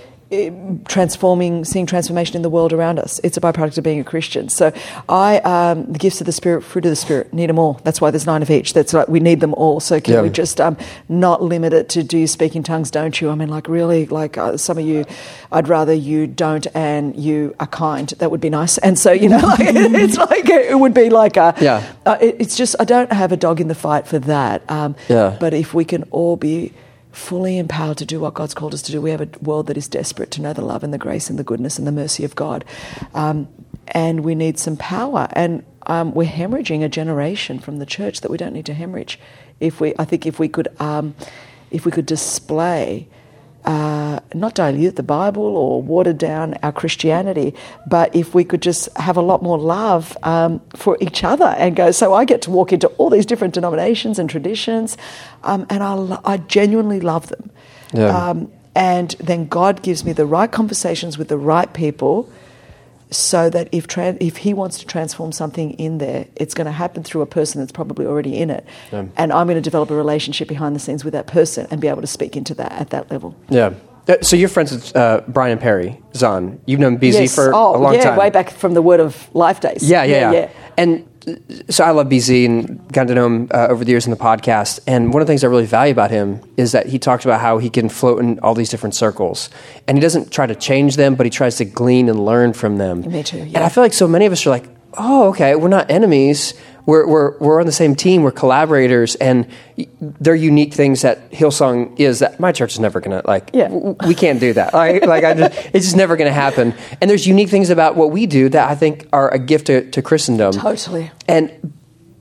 transforming, 0.86 1.64
seeing 1.64 1.86
transformation 1.86 2.36
in 2.36 2.42
the 2.42 2.50
world 2.50 2.72
around 2.72 2.98
us. 2.98 3.20
It's 3.24 3.36
a 3.36 3.40
byproduct 3.40 3.76
of 3.78 3.84
being 3.84 4.00
a 4.00 4.04
Christian. 4.04 4.48
So, 4.48 4.72
I 5.08 5.38
um, 5.38 5.90
the 5.92 5.98
gifts 5.98 6.20
of 6.20 6.26
the 6.26 6.32
Spirit, 6.32 6.62
fruit 6.62 6.84
of 6.84 6.90
the 6.90 6.96
Spirit, 6.96 7.32
need 7.32 7.48
them 7.48 7.58
all. 7.58 7.80
That's 7.84 8.00
why 8.00 8.10
there's 8.10 8.26
nine 8.26 8.42
of 8.42 8.50
each. 8.50 8.72
That's 8.72 8.92
like 8.92 9.08
we 9.08 9.20
need 9.20 9.40
them 9.40 9.54
all. 9.54 9.80
So, 9.80 10.00
can 10.00 10.14
Yeah. 10.14 10.22
we 10.22 10.30
just 10.30 10.60
um, 10.60 10.76
not 11.08 11.42
limit 11.42 11.72
it 11.72 11.88
to 11.90 12.02
do 12.02 12.18
you 12.18 12.26
speak 12.26 12.54
in 12.56 12.62
tongues? 12.62 12.90
Don't 12.90 13.20
you? 13.20 13.30
I 13.30 13.34
mean, 13.34 13.48
like 13.48 13.68
really, 13.68 14.06
like 14.06 14.38
uh, 14.38 14.56
some 14.56 14.78
of 14.78 14.84
you, 14.84 15.04
I'd 15.52 15.68
rather 15.68 15.92
you 15.92 16.26
don't 16.26 16.66
and 16.74 17.16
you 17.16 17.54
are 17.60 17.66
kind. 17.66 18.08
That 18.18 18.30
would 18.30 18.40
be 18.40 18.50
nice. 18.50 18.78
And 18.78 18.98
so, 18.98 19.12
you 19.12 19.28
know, 19.28 19.38
like, 19.38 19.58
it's 19.62 20.16
like 20.30 20.48
it 20.48 20.78
would 20.78 20.94
be 20.94 21.10
like 21.10 21.36
a 21.36 21.54
Yeah. 21.60 21.84
uh, 22.06 22.16
it, 22.20 22.36
it's 22.38 22.56
just 22.56 22.76
I 22.78 22.84
don't 22.84 23.12
have 23.12 23.32
a 23.32 23.36
dog 23.36 23.60
in 23.60 23.68
the 23.68 23.74
fight 23.74 24.06
for 24.06 24.18
that. 24.20 24.62
Um, 24.70 24.94
Yeah. 25.08 25.36
But 25.40 25.54
if 25.54 25.74
we 25.74 25.84
can 25.84 26.04
all 26.10 26.36
be 26.36 26.72
fully 27.12 27.58
empowered 27.58 27.98
to 27.98 28.06
do 28.06 28.20
what 28.20 28.34
God's 28.34 28.54
called 28.54 28.74
us 28.74 28.82
to 28.82 28.92
do, 28.92 29.00
we 29.00 29.10
have 29.10 29.20
a 29.20 29.28
world 29.40 29.66
that 29.66 29.76
is 29.76 29.88
desperate 29.88 30.30
to 30.32 30.42
know 30.42 30.52
the 30.52 30.64
love 30.64 30.84
and 30.84 30.92
the 30.92 30.98
grace 30.98 31.30
and 31.30 31.38
the 31.38 31.44
goodness 31.44 31.78
and 31.78 31.86
the 31.86 31.92
mercy 31.92 32.24
of 32.24 32.34
God, 32.34 32.64
um, 33.14 33.48
and 33.88 34.20
we 34.20 34.34
need 34.34 34.58
some 34.58 34.76
power. 34.76 35.28
And 35.32 35.64
um, 35.86 36.12
we're 36.14 36.28
hemorrhaging 36.28 36.84
a 36.84 36.88
generation 36.88 37.58
from 37.58 37.78
the 37.78 37.86
church 37.86 38.20
that 38.20 38.30
we 38.30 38.36
don't 38.36 38.52
need 38.52 38.66
to 38.66 38.74
hemorrhage. 38.74 39.18
If 39.58 39.80
we, 39.80 39.94
I 39.98 40.04
think, 40.04 40.26
if 40.26 40.38
we 40.38 40.48
could, 40.48 40.68
um, 40.80 41.14
if 41.70 41.84
we 41.84 41.92
could 41.92 42.06
display 42.06 43.08
uh, 43.64 44.20
not 44.34 44.54
dilute 44.54 44.96
the 44.96 45.02
Bible 45.02 45.56
or 45.56 45.82
water 45.82 46.12
down 46.12 46.54
our 46.62 46.72
Christianity, 46.72 47.54
but 47.86 48.14
if 48.14 48.34
we 48.34 48.44
could 48.44 48.62
just 48.62 48.94
have 48.96 49.16
a 49.16 49.22
lot 49.22 49.42
more 49.42 49.58
love 49.58 50.16
um, 50.22 50.60
for 50.74 50.96
each 51.00 51.24
other 51.24 51.54
and 51.58 51.76
go, 51.76 51.90
so 51.90 52.14
I 52.14 52.24
get 52.24 52.42
to 52.42 52.50
walk 52.50 52.72
into 52.72 52.88
all 52.98 53.10
these 53.10 53.26
different 53.26 53.54
denominations 53.54 54.18
and 54.18 54.30
traditions, 54.30 54.96
um, 55.42 55.66
and 55.68 55.82
I, 55.82 56.18
I 56.24 56.36
genuinely 56.38 57.00
love 57.00 57.28
them. 57.28 57.50
Yeah. 57.92 58.30
Um, 58.30 58.52
and 58.74 59.10
then 59.18 59.46
God 59.46 59.82
gives 59.82 60.04
me 60.04 60.12
the 60.12 60.26
right 60.26 60.50
conversations 60.50 61.18
with 61.18 61.28
the 61.28 61.38
right 61.38 61.72
people 61.72 62.30
so 63.10 63.50
that 63.50 63.68
if 63.72 63.86
if 63.98 64.36
he 64.38 64.54
wants 64.54 64.78
to 64.78 64.86
transform 64.86 65.32
something 65.32 65.72
in 65.72 65.98
there, 65.98 66.26
it's 66.36 66.54
going 66.54 66.66
to 66.66 66.72
happen 66.72 67.02
through 67.02 67.22
a 67.22 67.26
person 67.26 67.60
that's 67.60 67.72
probably 67.72 68.06
already 68.06 68.36
in 68.36 68.50
it, 68.50 68.64
and 68.92 69.32
I'm 69.32 69.46
going 69.46 69.56
to 69.56 69.60
develop 69.60 69.90
a 69.90 69.94
relationship 69.96 70.48
behind 70.48 70.74
the 70.76 70.80
scenes 70.80 71.04
with 71.04 71.12
that 71.12 71.26
person 71.26 71.66
and 71.70 71.80
be 71.80 71.88
able 71.88 72.02
to 72.02 72.06
speak 72.06 72.36
into 72.36 72.54
that 72.54 72.72
at 72.72 72.90
that 72.90 73.10
level. 73.10 73.34
Yeah. 73.48 73.74
Uh, 74.08 74.16
So 74.22 74.34
you're 74.36 74.48
friends 74.48 74.72
with 74.72 74.96
uh, 74.96 75.22
Brian 75.28 75.58
Perry, 75.58 76.00
Zahnd. 76.14 76.58
You've 76.66 76.80
known 76.80 76.98
BZ 76.98 77.12
Yes. 77.12 77.34
for 77.34 77.52
oh, 77.54 77.76
a 77.76 77.78
long 77.78 77.94
yeah, 77.94 78.04
time. 78.04 78.18
way 78.18 78.30
back 78.30 78.50
from 78.50 78.74
the 78.74 78.82
Word 78.82 79.00
of 79.00 79.32
Life 79.34 79.60
days. 79.60 79.82
Yeah, 79.88 80.04
yeah, 80.04 80.32
yeah. 80.32 80.48
And 80.76 81.02
uh, 81.02 81.09
so 81.68 81.84
I 81.84 81.90
love 81.90 82.08
BZ 82.08 82.46
and 82.46 82.92
got 82.92 83.08
to 83.08 83.14
know 83.14 83.26
him 83.26 83.48
uh, 83.52 83.66
over 83.68 83.84
the 83.84 83.90
years 83.90 84.06
in 84.06 84.10
the 84.10 84.16
podcast. 84.16 84.80
And 84.86 85.12
one 85.12 85.20
of 85.20 85.26
the 85.26 85.30
things 85.30 85.44
I 85.44 85.48
really 85.48 85.66
value 85.66 85.92
about 85.92 86.10
him 86.10 86.40
is 86.56 86.72
that 86.72 86.86
he 86.86 86.98
talks 86.98 87.24
about 87.24 87.40
how 87.40 87.58
he 87.58 87.68
can 87.68 87.88
float 87.88 88.20
in 88.20 88.38
all 88.40 88.54
these 88.54 88.70
different 88.70 88.94
circles. 88.94 89.50
And 89.86 89.96
he 89.98 90.02
doesn't 90.02 90.32
try 90.32 90.46
to 90.46 90.54
change 90.54 90.96
them, 90.96 91.14
but 91.14 91.26
he 91.26 91.30
tries 91.30 91.56
to 91.56 91.64
glean 91.64 92.08
and 92.08 92.24
learn 92.24 92.52
from 92.52 92.78
them. 92.78 93.02
Me 93.02 93.22
too, 93.22 93.38
And. 93.38 93.58
I 93.58 93.68
feel 93.68 93.82
like 93.82 93.92
so 93.92 94.08
many 94.08 94.26
of 94.26 94.32
us 94.32 94.46
are 94.46 94.50
like, 94.50 94.64
oh, 94.94 95.28
okay, 95.30 95.54
we're 95.54 95.68
not 95.68 95.90
enemies. 95.90 96.54
We're, 96.86 97.06
we're, 97.06 97.38
we're 97.38 97.60
on 97.60 97.66
the 97.66 97.72
same 97.72 97.94
team. 97.94 98.22
We're 98.22 98.30
collaborators. 98.32 99.14
And 99.16 99.46
y- 99.76 99.86
they're 100.00 100.34
unique 100.34 100.74
things 100.74 101.02
that 101.02 101.30
Hillsong 101.30 101.98
is 102.00 102.20
that 102.20 102.40
my 102.40 102.52
church 102.52 102.72
is 102.72 102.80
never 102.80 103.00
going 103.00 103.20
to, 103.20 103.26
like, 103.28 103.50
Yeah. 103.52 103.68
w- 103.68 103.96
we 104.06 104.14
can't 104.14 104.40
do 104.40 104.52
that. 104.54 104.72
Like, 104.80 105.04
like 105.04 105.24
I 105.24 105.34
just, 105.34 105.52
it's 105.74 105.84
just 105.86 105.96
never 105.96 106.16
going 106.16 106.28
to 106.28 106.34
happen. 106.34 106.74
And 107.00 107.10
there's 107.10 107.26
unique 107.26 107.48
things 107.50 107.70
about 107.70 107.96
what 107.96 108.10
we 108.10 108.26
do 108.26 108.48
that 108.48 108.70
I 108.70 108.74
think 108.74 109.06
are 109.12 109.28
a 109.32 109.38
gift 109.38 109.66
to, 109.66 109.90
to 109.90 110.02
Christendom. 110.02 110.52
Totally. 110.52 111.10
And 111.28 111.74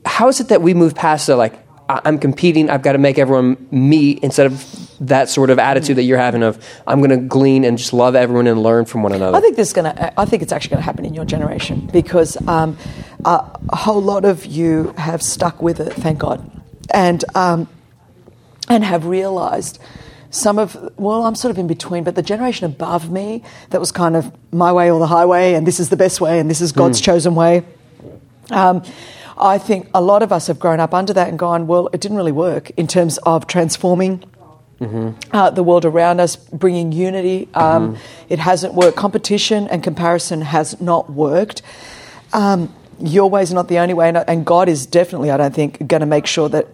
how 0.04 0.28
is 0.28 0.40
it 0.40 0.48
that 0.48 0.60
we 0.62 0.74
move 0.74 0.94
past 0.94 1.26
the 1.26 1.36
like, 1.36 1.54
I'm 1.88 2.18
competing, 2.18 2.70
I've 2.70 2.82
got 2.82 2.92
to 2.92 2.98
make 2.98 3.18
everyone 3.18 3.66
me 3.72 4.16
instead 4.22 4.46
of 4.46 4.96
that 5.00 5.28
sort 5.28 5.50
of 5.50 5.58
attitude 5.58 5.96
that 5.96 6.04
you're 6.04 6.18
having 6.18 6.44
of, 6.44 6.64
I'm 6.86 6.98
going 7.00 7.10
to 7.10 7.16
glean 7.16 7.64
and 7.64 7.76
just 7.76 7.92
love 7.92 8.14
everyone 8.14 8.46
and 8.46 8.62
learn 8.62 8.84
from 8.84 9.02
one 9.02 9.10
another? 9.12 9.36
I 9.36 9.40
think 9.40 9.56
this 9.56 9.68
is 9.68 9.74
going 9.74 9.92
to. 9.96 10.20
I 10.20 10.24
think 10.24 10.42
it's 10.44 10.52
actually 10.52 10.70
going 10.70 10.82
to 10.82 10.84
happen 10.84 11.04
in 11.04 11.14
your 11.14 11.24
generation 11.24 11.88
because 11.92 12.36
um, 12.46 12.76
a, 13.24 13.58
a 13.70 13.76
whole 13.76 14.02
lot 14.02 14.24
of 14.24 14.46
you 14.46 14.94
have 14.96 15.22
stuck 15.22 15.62
with 15.62 15.80
it. 15.80 15.92
Thank 15.92 16.18
God, 16.18 16.40
and 16.92 17.24
um, 17.34 17.68
and 18.68 18.84
have 18.84 19.06
realised 19.06 19.78
some 20.30 20.58
of. 20.58 20.76
Well, 20.96 21.24
I'm 21.24 21.34
sort 21.34 21.50
of 21.50 21.58
in 21.58 21.66
between, 21.66 22.04
but 22.04 22.14
the 22.14 22.22
generation 22.22 22.66
above 22.66 23.10
me 23.10 23.42
that 23.70 23.80
was 23.80 23.92
kind 23.92 24.16
of 24.16 24.32
my 24.52 24.72
way 24.72 24.90
or 24.90 24.98
the 24.98 25.06
highway, 25.06 25.54
and 25.54 25.66
this 25.66 25.80
is 25.80 25.88
the 25.88 25.96
best 25.96 26.20
way, 26.20 26.38
and 26.38 26.48
this 26.50 26.60
is 26.60 26.72
God's 26.72 27.00
chosen 27.00 27.34
way. 27.34 27.64
Um, 28.50 28.82
I 29.38 29.58
think 29.58 29.88
a 29.94 30.02
lot 30.02 30.22
of 30.22 30.32
us 30.32 30.48
have 30.48 30.58
grown 30.58 30.80
up 30.80 30.92
under 30.92 31.14
that 31.14 31.28
and 31.28 31.38
gone, 31.38 31.66
well, 31.66 31.88
it 31.92 32.00
didn't 32.00 32.18
really 32.18 32.32
work 32.32 32.70
in 32.76 32.86
terms 32.86 33.16
of 33.18 33.46
transforming 33.46 34.22
uh, 35.32 35.50
the 35.50 35.62
world 35.62 35.84
around 35.84 36.20
us, 36.20 36.36
bringing 36.36 36.92
unity. 36.92 37.48
Um, 37.54 37.96
It 38.28 38.38
hasn't 38.38 38.74
worked. 38.74 38.96
Competition 38.96 39.66
and 39.68 39.82
comparison 39.82 40.42
has 40.42 40.80
not 40.80 41.10
worked. 41.10 41.62
Um, 42.32 42.72
your 43.00 43.28
way 43.30 43.42
is 43.42 43.52
not 43.52 43.68
the 43.68 43.78
only 43.78 43.94
way, 43.94 44.08
and, 44.08 44.18
and 44.28 44.44
God 44.44 44.68
is 44.68 44.86
definitely, 44.86 45.30
I 45.30 45.36
don't 45.36 45.54
think, 45.54 45.86
going 45.86 46.00
to 46.00 46.06
make 46.06 46.26
sure 46.26 46.48
that 46.48 46.68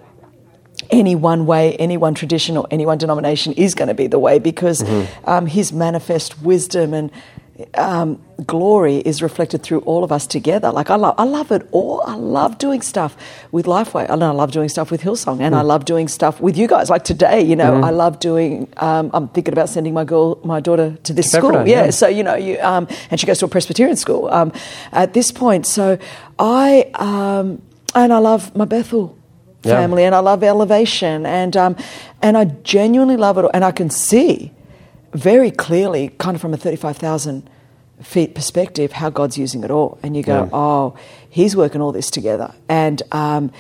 any 0.91 1.15
one 1.15 1.47
way, 1.47 1.75
any 1.77 1.97
one 1.97 2.15
tradition, 2.15 2.57
or 2.57 2.67
any 2.71 2.87
one 2.87 2.99
denomination 2.99 3.53
is 3.55 3.75
going 3.75 3.89
to 3.89 3.95
be 3.95 4.07
the 4.07 4.19
way 4.19 4.39
because 4.39 4.85
um, 5.25 5.47
His 5.47 5.73
manifest 5.73 6.43
wisdom 6.43 6.95
and 6.95 7.11
um, 7.75 8.23
glory 8.47 8.97
is 8.99 9.23
reflected 9.23 9.63
through 9.63 9.81
all 9.81 10.05
of 10.05 10.13
us 10.13 10.27
together. 10.27 10.71
Like 10.71 10.91
I 10.91 10.97
love, 10.97 11.15
I 11.19 11.25
love 11.25 11.51
it 11.53 11.67
all. 11.73 12.03
I 12.07 12.15
love 12.15 12.59
doing 12.59 12.83
stuff 12.83 13.17
with 13.53 13.67
Lifeway, 13.67 14.09
and 14.09 14.23
I 14.23 14.31
love 14.31 14.53
doing 14.53 14.69
stuff 14.69 14.91
with 14.91 15.03
Hillsong, 15.03 15.41
and 15.41 15.55
I 15.55 15.63
love 15.63 15.85
doing 15.85 16.09
stuff 16.09 16.41
with 16.41 16.57
you 16.57 16.67
guys. 16.69 16.91
Like 16.91 17.05
today, 17.05 17.41
you 17.43 17.57
know, 17.57 17.81
I 17.83 17.91
love 17.91 18.19
doing. 18.21 18.69
Um, 18.77 19.11
I'm 19.15 19.29
thinking 19.29 19.53
about 19.53 19.69
sending 19.69 19.95
my 19.95 20.05
girl, 20.05 20.39
my 20.45 20.61
daughter, 20.61 20.97
to 21.05 21.13
this 21.13 21.33
school. 21.33 21.53
Yeah, 21.67 21.85
yeah. 21.87 21.91
so 21.91 22.09
you 22.09 22.23
know, 22.23 22.35
you 22.35 22.59
um, 22.61 22.89
and 23.11 23.19
she 23.19 23.27
goes 23.27 23.39
to 23.39 23.47
a 23.47 23.49
Presbyterian 23.49 23.97
school 23.97 24.29
um, 24.29 24.53
at 24.93 25.15
this 25.15 25.33
point. 25.33 25.67
So 25.67 25.99
I 26.39 26.91
um, 26.95 27.63
and 27.95 28.13
I 28.13 28.19
love 28.19 28.55
my 28.55 28.67
Bethel 28.67 29.17
Yeah. 29.63 29.73
family, 29.81 30.05
and 30.05 30.15
I 30.15 30.21
love 30.21 30.43
Elevation, 30.45 31.25
and 31.27 31.57
um, 31.57 31.77
and 32.23 32.37
I 32.37 32.45
genuinely 32.63 33.17
love 33.17 33.39
it, 33.39 33.45
all. 33.45 33.51
and 33.55 33.65
I 33.65 33.73
can 33.73 33.91
see 33.91 34.53
very 35.13 35.51
clearly, 35.51 36.09
kind 36.19 36.35
of 36.35 36.41
from 36.41 36.53
a 36.55 36.57
thirty-five 36.57 36.97
thousand 36.97 37.49
feet 38.03 38.35
perspective, 38.35 38.93
how 38.93 39.09
God's 39.11 39.39
using 39.39 39.65
it 39.65 39.71
all, 39.71 39.99
and 40.03 40.17
you 40.17 40.23
go, 40.23 40.45
Yeah. 40.45 40.51
oh, 40.53 40.97
He's 41.31 41.57
working 41.57 41.81
all 41.81 41.93
this 41.93 42.11
together, 42.11 42.55
and. 42.69 43.03
Um, 43.13 43.53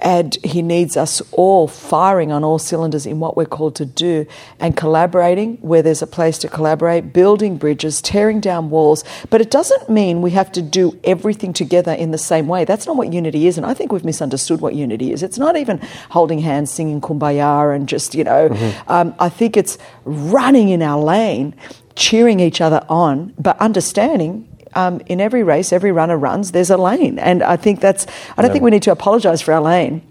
and 0.00 0.34
he 0.42 0.60
needs 0.60 0.96
us 0.96 1.22
all 1.32 1.68
firing 1.68 2.32
on 2.32 2.42
all 2.42 2.58
cylinders 2.58 3.06
in 3.06 3.20
what 3.20 3.36
we're 3.36 3.46
called 3.46 3.76
to 3.76 3.86
do 3.86 4.26
and 4.58 4.76
collaborating 4.76 5.56
where 5.58 5.82
there's 5.82 6.02
a 6.02 6.06
place 6.06 6.36
to 6.38 6.48
collaborate, 6.48 7.12
building 7.12 7.56
bridges, 7.56 8.02
tearing 8.02 8.40
down 8.40 8.70
walls. 8.70 9.04
But 9.30 9.40
it 9.40 9.50
doesn't 9.50 9.88
mean 9.88 10.20
we 10.20 10.32
have 10.32 10.50
to 10.52 10.62
do 10.62 10.98
everything 11.04 11.52
together 11.52 11.92
in 11.92 12.10
the 12.10 12.18
same 12.18 12.48
way. 12.48 12.64
That's 12.64 12.86
not 12.86 12.96
what 12.96 13.12
unity 13.12 13.46
is. 13.46 13.56
And 13.56 13.64
I 13.64 13.72
think 13.72 13.92
we've 13.92 14.04
misunderstood 14.04 14.60
what 14.60 14.74
unity 14.74 15.12
is. 15.12 15.22
It's 15.22 15.38
not 15.38 15.56
even 15.56 15.78
holding 16.10 16.40
hands, 16.40 16.70
singing 16.70 17.00
kumbaya, 17.00 17.74
and 17.74 17.88
just, 17.88 18.14
you 18.14 18.24
know, 18.24 18.48
um, 18.88 19.14
I 19.18 19.28
think 19.28 19.56
it's 19.56 19.78
running 20.04 20.70
in 20.70 20.82
our 20.82 21.00
lane, 21.00 21.54
cheering 21.94 22.40
each 22.40 22.60
other 22.60 22.84
on, 22.88 23.32
but 23.38 23.56
understanding 23.58 24.48
um, 24.74 25.00
in 25.06 25.20
every 25.20 25.42
race, 25.42 25.72
every 25.72 25.92
runner 25.92 26.16
runs, 26.18 26.52
there's 26.52 26.70
a 26.70 26.76
lane. 26.76 27.18
And 27.18 27.42
I 27.42 27.56
think 27.56 27.80
that's, 27.80 28.06
I 28.36 28.42
don't 28.42 28.52
think 28.52 28.64
we 28.64 28.70
need 28.70 28.82
to 28.84 28.92
apologise 28.92 29.40
for 29.40 29.52
our 29.54 29.62
lane. 29.62 30.02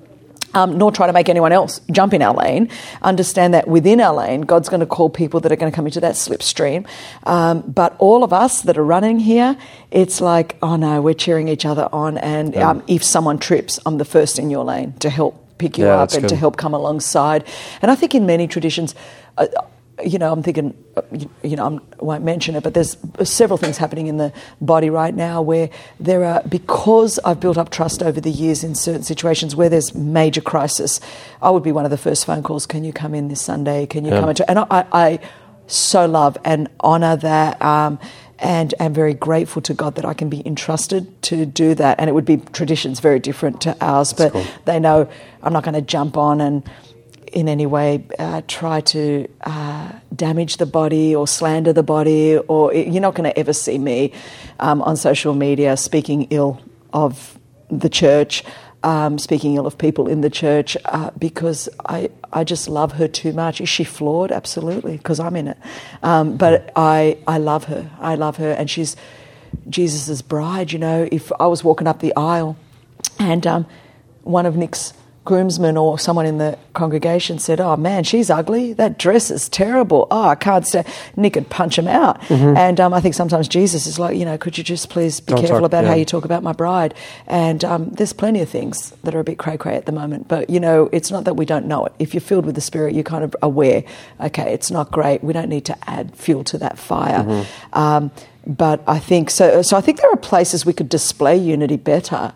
um, 0.54 0.78
nor 0.78 0.92
try 0.92 1.08
to 1.08 1.14
make 1.14 1.30
anyone 1.30 1.52
else 1.52 1.82
jump 1.92 2.14
in 2.14 2.22
our 2.22 2.34
lane. 2.34 2.70
Understand 3.02 3.54
that 3.54 3.68
within 3.68 4.00
our 4.00 4.14
lane, 4.14 4.42
God's 4.42 4.70
going 4.70 4.80
to 4.80 4.86
call 4.86 5.10
people 5.10 5.40
that 5.42 5.52
are 5.52 5.56
going 5.56 5.72
to 5.72 5.76
come 5.76 5.86
into 5.86 6.00
that 6.02 6.16
slipstream. 6.16 6.88
Um, 7.24 7.62
but 7.62 7.96
all 8.00 8.24
of 8.24 8.34
us 8.34 8.62
that 8.62 8.78
are 8.78 8.84
running 8.84 9.20
here, 9.20 9.58
it's 9.92 10.22
like, 10.22 10.58
oh 10.62 10.76
no, 10.76 11.02
we're 11.02 11.14
cheering 11.14 11.48
each 11.48 11.66
other 11.66 11.90
on. 11.92 12.18
And 12.18 12.56
um, 12.58 12.84
if 12.88 13.04
someone 13.04 13.40
trips, 13.40 13.80
I'm 13.86 13.98
the 13.98 14.06
first 14.06 14.40
in 14.40 14.50
your 14.50 14.64
lane 14.64 14.94
to 15.00 15.10
help 15.10 15.58
pick 15.58 15.78
you 15.78 15.86
Yeah, 15.86 16.02
up 16.02 16.12
and 16.14 16.28
to 16.30 16.36
help 16.36 16.58
come 16.58 16.74
alongside. 16.74 17.46
And 17.82 17.90
I 17.90 17.96
think 17.96 18.16
in 18.16 18.26
many 18.26 18.48
traditions, 18.48 18.96
uh, 19.38 19.48
you 20.06 20.20
know, 20.20 20.32
I'm 20.32 20.44
thinking, 20.44 20.76
uh, 20.96 21.02
you, 21.44 21.56
know, 21.56 21.66
I'm, 21.66 21.82
I 22.00 22.04
won't 22.04 22.24
mention 22.24 22.56
it, 22.56 22.64
but 22.64 22.74
there's 22.74 22.98
several 23.24 23.58
things 23.58 23.78
happening 23.78 24.08
in 24.08 24.18
the 24.18 24.34
body 24.62 24.90
right 24.90 25.14
now 25.14 25.42
where 25.42 25.70
there 26.00 26.24
are, 26.24 26.42
because 26.48 27.20
I've 27.20 27.40
built 27.40 27.58
up 27.58 27.70
trust 27.70 28.04
over 28.04 28.20
the 28.20 28.32
years 28.32 28.64
in 28.64 28.76
certain 28.76 29.04
situations 29.04 29.56
where 29.56 29.70
there's 29.70 29.94
major 29.96 30.42
crisis, 30.42 31.00
I 31.42 31.50
would 31.50 31.64
be 31.64 31.72
one 31.72 31.86
of 31.86 31.92
the 31.92 31.98
first 31.98 32.26
phone 32.26 32.44
calls. 32.44 32.66
Can 32.66 32.84
you 32.84 32.94
come 32.94 33.14
in 33.14 33.28
this 33.28 33.42
Sunday? 33.42 33.86
Can 33.86 34.06
you 34.06 34.12
come 34.12 34.30
into? 34.30 34.50
And 34.50 34.60
I, 34.60 34.86
I 34.92 35.20
so 35.68 36.06
love 36.06 36.38
and 36.44 36.70
honour 36.84 37.16
that. 37.18 37.62
Um, 37.62 38.00
and 38.40 38.74
am 38.80 38.94
very 38.94 39.14
grateful 39.14 39.62
to 39.62 39.74
God 39.74 39.96
that 39.96 40.04
I 40.04 40.14
can 40.14 40.30
be 40.30 40.46
entrusted 40.46 41.22
to 41.24 41.46
do 41.46 41.76
that. 41.76 42.00
And 42.00 42.10
it 42.10 42.14
would 42.14 42.26
be 42.26 42.38
traditions 42.38 43.00
very 43.00 43.20
different 43.20 43.62
to 43.62 43.78
ours, 43.80 44.12
but 44.12 44.36
they 44.66 44.80
know 44.80 45.10
I'm 45.42 45.54
not 45.54 45.64
going 45.64 45.76
to 45.76 45.82
jump 45.82 46.18
on 46.18 46.42
and 46.42 46.70
in 47.34 47.50
any 47.50 47.66
way 47.66 48.06
uh, 48.20 48.42
try 48.48 48.82
to 48.82 49.28
uh, 49.42 49.92
damage 50.16 50.58
the 50.58 50.66
body 50.66 51.16
or 51.16 51.28
slander 51.28 51.74
the 51.74 51.84
body, 51.84 52.38
or 52.38 52.74
you're 52.74 53.02
not 53.02 53.16
going 53.16 53.30
to 53.30 53.38
ever 53.38 53.54
see 53.54 53.78
me 53.78 54.14
um, 54.60 54.82
on 54.82 54.96
social 54.96 55.34
media 55.34 55.76
speaking 55.76 56.28
ill 56.30 56.62
of 56.94 57.38
the 57.70 57.90
church, 57.90 58.44
um, 58.84 59.18
speaking 59.18 59.56
ill 59.56 59.66
of 59.66 59.78
people 59.78 60.08
in 60.08 60.22
the 60.22 60.30
church, 60.30 60.78
uh, 60.86 61.10
because 61.18 61.68
I, 61.86 62.10
I 62.32 62.44
just 62.44 62.70
love 62.70 62.94
her 62.94 63.08
too 63.08 63.34
much. 63.34 63.60
Is 63.60 63.70
she 63.70 63.84
flawed? 63.84 64.32
Absolutely, 64.32 64.98
because 64.98 65.20
I'm 65.20 65.36
in 65.36 65.48
it. 65.48 65.58
Um, 66.04 66.38
but 66.38 66.72
I, 66.76 67.18
I 67.28 67.40
love 67.40 67.66
her. 67.66 67.90
I 68.00 68.16
love 68.16 68.38
her, 68.38 68.52
and 68.52 68.70
she's 68.70 68.96
Jesus' 69.70 70.22
bride. 70.22 70.72
You 70.72 70.80
know, 70.80 71.08
if 71.12 71.32
I 71.40 71.48
was 71.48 71.64
walking 71.64 71.88
up 71.88 72.00
the 72.00 72.16
aisle 72.16 72.58
and 73.20 73.46
um, 73.48 73.66
one 74.24 74.46
of 74.46 74.56
Nick's 74.56 74.94
groomsmen 75.26 75.78
or 75.78 75.98
someone 75.98 76.26
in 76.26 76.38
the 76.38 76.58
congregation 76.74 77.40
said, 77.40 77.62
Oh 77.62 77.78
man, 77.78 78.04
she's 78.04 78.30
ugly. 78.30 78.74
That 78.74 79.00
dress 79.00 79.32
is 79.32 79.48
terrible. 79.48 80.08
Oh, 80.12 80.28
I 80.30 80.36
can't 80.36 80.68
stand. 80.68 80.86
Nick 81.16 81.36
would 81.36 81.50
punch 81.50 81.78
him 81.78 81.88
out. 81.88 82.20
And 82.30 82.80
um, 82.80 82.94
I 82.94 83.00
think 83.00 83.16
sometimes 83.16 83.48
Jesus 83.48 83.88
is 83.88 83.98
like, 84.00 84.18
you 84.18 84.26
know, 84.26 84.38
could 84.38 84.58
you 84.58 84.64
just 84.64 84.90
please 84.90 85.20
be 85.22 85.32
Don't 85.32 85.40
careful 85.40 85.60
talk- 85.60 85.66
about 85.66 85.86
how 85.86 85.94
you 85.94 86.04
talk 86.06 86.26
about 86.26 86.44
my 86.44 86.52
bride? 86.52 86.94
And 87.28 87.64
um, 87.64 87.90
there's 87.92 88.12
plenty 88.14 88.42
of 88.42 88.50
things 88.50 88.92
that 89.04 89.16
are 89.16 89.20
a 89.20 89.24
bit 89.24 89.38
cray 89.38 89.56
cray 89.58 89.76
at 89.76 89.86
the 89.86 89.92
moment. 89.92 90.28
But, 90.28 90.50
you 90.50 90.60
know, 90.60 90.90
it's 90.92 91.10
not 91.12 91.24
that 91.26 91.36
we 91.36 91.46
don't 91.46 91.68
know 91.68 91.86
it. 91.86 91.94
If 92.00 92.14
you're 92.14 92.22
filled 92.22 92.46
with 92.46 92.56
the 92.56 92.62
Spirit, 92.62 92.94
you're 92.94 93.04
kind 93.04 93.24
of 93.24 93.36
aware, 93.42 93.84
okay, 94.20 94.54
it's 94.54 94.72
not 94.72 94.92
great. 94.92 95.24
We 95.24 95.32
don't 95.32 95.50
need 95.50 95.66
to 95.66 95.78
add 95.90 96.16
fuel 96.16 96.44
to 96.46 96.58
that 96.58 96.78
fire. 96.78 97.46
Um, 97.72 98.12
but 98.46 98.84
I 98.88 99.00
think 99.00 99.30
so. 99.30 99.62
So 99.62 99.78
I 99.78 99.82
think 99.82 100.02
there 100.02 100.12
are 100.12 100.18
places 100.18 100.66
we 100.66 100.74
could 100.74 100.90
display 100.90 101.38
unity 101.38 101.78
better. 101.78 102.34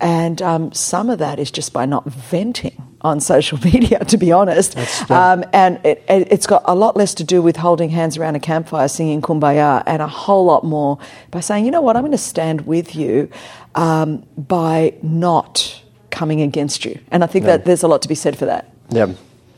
And 0.00 0.40
um, 0.42 0.72
some 0.72 1.10
of 1.10 1.18
that 1.18 1.38
is 1.40 1.50
just 1.50 1.72
by 1.72 1.84
not 1.84 2.04
venting 2.04 2.80
on 3.00 3.20
social 3.34 3.58
media, 3.58 3.98
to 4.04 4.16
be 4.16 4.30
honest. 4.32 4.76
Um, 5.10 5.44
and 5.52 5.80
it, 5.84 6.04
it's 6.08 6.46
got 6.46 6.62
a 6.66 6.74
lot 6.74 6.96
less 6.96 7.14
to 7.14 7.24
do 7.24 7.42
with 7.42 7.56
holding 7.56 7.90
hands 7.90 8.16
around 8.16 8.36
a 8.36 8.40
campfire 8.40 8.88
singing 8.88 9.20
kumbaya 9.22 9.82
and 9.86 10.00
a 10.02 10.06
whole 10.06 10.44
lot 10.44 10.64
more 10.64 10.98
by 11.30 11.40
saying, 11.40 11.64
you 11.64 11.70
know 11.70 11.80
what, 11.80 11.96
I'm 11.96 12.02
going 12.02 12.12
to 12.12 12.18
stand 12.18 12.62
with 12.66 12.94
you 12.94 13.28
um, 13.74 14.24
by 14.36 14.94
not 15.02 15.82
coming 16.10 16.40
against 16.42 16.84
you. 16.84 16.98
And 17.10 17.22
I 17.24 17.26
think 17.26 17.44
that 17.46 17.64
there's 17.64 17.82
a 17.82 17.88
lot 17.88 18.02
to 18.02 18.08
be 18.08 18.14
said 18.14 18.36
for 18.38 18.46
that. 18.46 18.72
Yeah. 18.90 19.12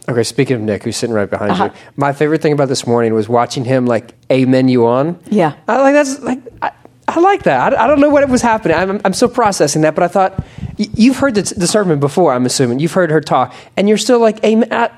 Okay, 0.08 0.24
speaking 0.24 0.56
of 0.56 0.62
Nick, 0.62 0.82
who's 0.82 0.96
sitting 0.96 1.14
right 1.14 1.28
behind 1.30 1.52
Uh-huh. 1.52 1.64
you, 1.66 1.70
my 1.96 2.12
favorite 2.12 2.42
thing 2.42 2.52
about 2.52 2.68
this 2.68 2.86
morning 2.86 3.14
was 3.14 3.28
watching 3.28 3.64
him 3.64 3.86
like 3.86 4.14
amen 4.32 4.68
you 4.68 4.86
on. 4.86 5.18
Yeah. 5.30 5.54
I 5.68 5.76
like 5.80 5.94
that's 5.94 6.18
like 6.20 6.40
I, 6.62 6.72
I 7.10 7.20
like 7.20 7.42
that. 7.44 7.74
I, 7.74 7.84
I 7.84 7.86
don't 7.86 8.00
know 8.00 8.08
what 8.08 8.28
was 8.28 8.42
happening. 8.42 8.76
I'm, 8.76 9.00
I'm 9.04 9.12
still 9.12 9.28
processing 9.28 9.82
that, 9.82 9.94
but 9.94 10.04
I 10.04 10.08
thought 10.08 10.44
you've 10.76 11.16
heard 11.16 11.34
the, 11.34 11.42
the 11.42 11.66
sermon 11.66 12.00
before. 12.00 12.32
I'm 12.32 12.46
assuming 12.46 12.78
you've 12.78 12.92
heard 12.92 13.10
her 13.10 13.20
talk, 13.20 13.54
and 13.76 13.88
you're 13.88 13.98
still 13.98 14.20
like 14.20 14.42
amen. 14.44 14.72
I, 14.72 14.90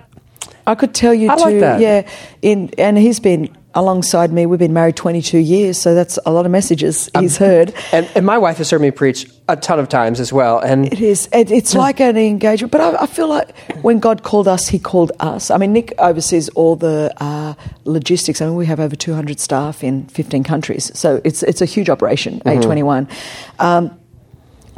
I 0.67 0.75
could 0.75 0.95
tell 0.95 1.15
you 1.15 1.31
I 1.31 1.37
too. 1.37 1.43
like 1.43 1.61
that. 1.61 1.81
Yeah, 1.81 2.09
in 2.43 2.71
and 2.79 2.99
he's 2.99 3.21
been 3.21 3.57
alongside 3.75 4.33
me. 4.33 4.47
We've 4.47 4.59
been 4.59 4.73
married 4.73 4.97
22 4.97 5.39
years, 5.39 5.81
so 5.81 5.95
that's 5.95 6.19
a 6.27 6.33
lot 6.33 6.47
of 6.47 6.53
messages 6.53 7.11
he's 7.19 7.37
heard. 7.37 7.75
and, 7.93 8.09
and 8.15 8.27
my 8.27 8.39
wife 8.39 8.59
has 8.59 8.71
heard 8.71 8.81
me 8.81 8.91
preach 8.91 9.27
a 9.49 9.57
ton 9.57 9.79
of 9.79 9.89
times 9.89 10.21
as 10.21 10.33
well. 10.33 10.59
And 10.59 10.93
It 10.93 11.01
is. 11.01 11.29
It, 11.33 11.51
it's 11.51 11.75
like 11.75 12.01
an 12.01 12.17
engagement, 12.17 12.71
but 12.73 12.81
I, 12.81 13.03
I 13.03 13.07
feel 13.07 13.29
like 13.29 13.57
when 13.83 13.99
God 13.99 14.23
called 14.23 14.49
us, 14.49 14.69
He 14.69 14.79
called 14.79 15.13
us. 15.21 15.51
I 15.51 15.57
mean, 15.57 15.73
Nick 15.73 15.93
oversees 15.99 16.49
all 16.51 16.77
the 16.77 17.13
uh, 17.19 17.55
logistics. 17.85 18.41
I 18.41 18.47
mean, 18.47 18.57
we 18.57 18.67
have 18.67 18.81
over 18.81 18.97
200 18.97 19.41
staff 19.41 19.83
in 19.83 20.07
15 20.09 20.45
countries, 20.45 20.97
so 20.99 21.21
it's 21.25 21.43
it's 21.43 21.61
a 21.61 21.67
huge 21.67 21.89
operation. 21.89 22.41
A21. 22.41 23.11
Um, 23.59 23.99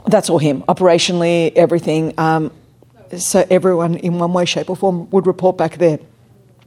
that's 0.06 0.28
all 0.28 0.38
him. 0.38 0.62
Operationally, 0.62 1.52
everything. 1.54 2.14
Um, 2.18 2.52
so 3.16 3.46
everyone, 3.50 3.96
in 3.96 4.18
one 4.18 4.32
way, 4.32 4.44
shape, 4.44 4.68
or 4.70 4.76
form, 4.76 5.08
would 5.10 5.26
report 5.26 5.56
back 5.56 5.78
there. 5.78 5.98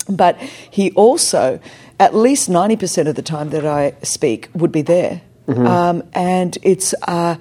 But 0.10 0.40
he 0.40 0.92
also, 0.92 1.60
at 2.00 2.14
least 2.14 2.50
90% 2.50 3.08
of 3.08 3.16
the 3.16 3.22
time 3.22 3.50
that 3.50 3.66
I 3.66 3.94
speak, 4.04 4.50
would 4.54 4.72
be 4.72 4.82
there. 4.82 5.22
Um, 5.48 6.04
and 6.14 6.58
it's. 6.62 6.94
Uh, 7.08 7.38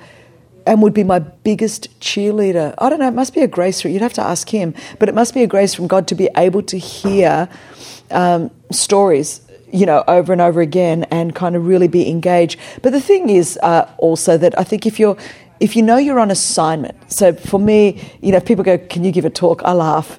and 0.66 0.82
would 0.82 0.94
be 0.94 1.04
my 1.04 1.20
biggest 1.20 1.98
cheerleader. 2.00 2.74
I 2.78 2.88
don't 2.88 2.98
know, 2.98 3.06
it 3.06 3.14
must 3.14 3.34
be 3.34 3.40
a 3.40 3.46
grace 3.46 3.84
you'd 3.84 4.02
have 4.02 4.14
to 4.14 4.22
ask 4.22 4.48
him, 4.48 4.74
but 4.98 5.08
it 5.08 5.14
must 5.14 5.32
be 5.32 5.44
a 5.44 5.46
grace 5.46 5.74
from 5.74 5.86
God 5.86 6.08
to 6.08 6.16
be 6.16 6.28
able 6.36 6.60
to 6.62 6.76
hear 6.76 7.48
um, 8.10 8.50
stories, 8.72 9.40
you 9.72 9.86
know, 9.86 10.02
over 10.08 10.32
and 10.32 10.42
over 10.42 10.60
again 10.60 11.04
and 11.04 11.34
kind 11.34 11.54
of 11.56 11.66
really 11.66 11.88
be 11.88 12.08
engaged. 12.08 12.58
But 12.82 12.90
the 12.90 13.00
thing 13.00 13.30
is 13.30 13.58
uh, 13.62 13.88
also 13.98 14.36
that 14.38 14.58
I 14.58 14.64
think 14.64 14.86
if 14.86 14.98
you're 14.98 15.16
if 15.58 15.74
you 15.74 15.82
know 15.82 15.96
you're 15.96 16.20
on 16.20 16.30
assignment, 16.30 17.10
so 17.10 17.32
for 17.32 17.58
me, 17.58 18.02
you 18.20 18.30
know, 18.30 18.36
if 18.38 18.44
people 18.44 18.62
go, 18.62 18.76
Can 18.76 19.04
you 19.04 19.12
give 19.12 19.24
a 19.24 19.30
talk? 19.30 19.62
I 19.64 19.72
laugh. 19.72 20.18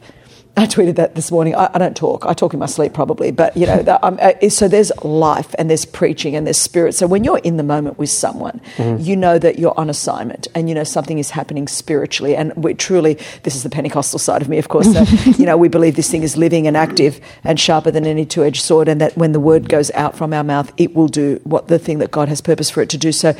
I 0.57 0.65
tweeted 0.65 0.95
that 0.95 1.13
this 1.13 1.29
morning. 1.29 1.53
I, 1.53 1.69
I 1.71 1.77
don't 1.77 1.95
talk. 1.95 2.25
I 2.25 2.33
talk 2.33 2.53
in 2.53 2.59
my 2.59 2.65
sleep 2.65 2.93
probably, 2.93 3.29
but 3.29 3.55
you 3.55 3.67
know, 3.67 3.83
that, 3.83 4.03
um, 4.03 4.17
uh, 4.19 4.49
so 4.49 4.67
there's 4.67 4.91
life 5.03 5.53
and 5.59 5.69
there's 5.69 5.85
preaching 5.85 6.35
and 6.35 6.47
there's 6.47 6.57
spirit. 6.57 6.95
So 6.95 7.05
when 7.05 7.23
you're 7.23 7.37
in 7.39 7.57
the 7.57 7.63
moment 7.63 7.99
with 7.99 8.09
someone, 8.09 8.59
you 8.97 9.15
know 9.15 9.37
that 9.37 9.59
you're 9.59 9.77
on 9.79 9.87
assignment 9.89 10.47
and 10.55 10.67
you 10.67 10.73
know 10.73 10.83
something 10.83 11.19
is 11.19 11.29
happening 11.29 11.67
spiritually. 11.67 12.35
And 12.35 12.53
we 12.55 12.73
truly, 12.73 13.19
this 13.43 13.55
is 13.55 13.61
the 13.61 13.69
Pentecostal 13.69 14.17
side 14.17 14.41
of 14.41 14.49
me, 14.49 14.57
of 14.57 14.67
course. 14.67 14.91
So, 14.91 15.03
you 15.37 15.45
know, 15.45 15.57
we 15.57 15.67
believe 15.67 15.95
this 15.95 16.09
thing 16.09 16.23
is 16.23 16.35
living 16.35 16.65
and 16.65 16.75
active 16.75 17.21
and 17.43 17.59
sharper 17.59 17.91
than 17.91 18.07
any 18.07 18.25
two-edged 18.25 18.61
sword, 18.61 18.87
and 18.87 18.99
that 18.99 19.15
when 19.15 19.33
the 19.33 19.39
word 19.39 19.69
goes 19.69 19.91
out 19.91 20.17
from 20.17 20.33
our 20.33 20.43
mouth, 20.43 20.73
it 20.77 20.95
will 20.95 21.07
do 21.07 21.39
what 21.43 21.67
the 21.67 21.77
thing 21.77 21.99
that 21.99 22.09
God 22.09 22.29
has 22.29 22.41
purpose 22.41 22.71
for 22.71 22.81
it 22.81 22.89
to 22.89 22.97
do. 22.97 23.11
So 23.11 23.35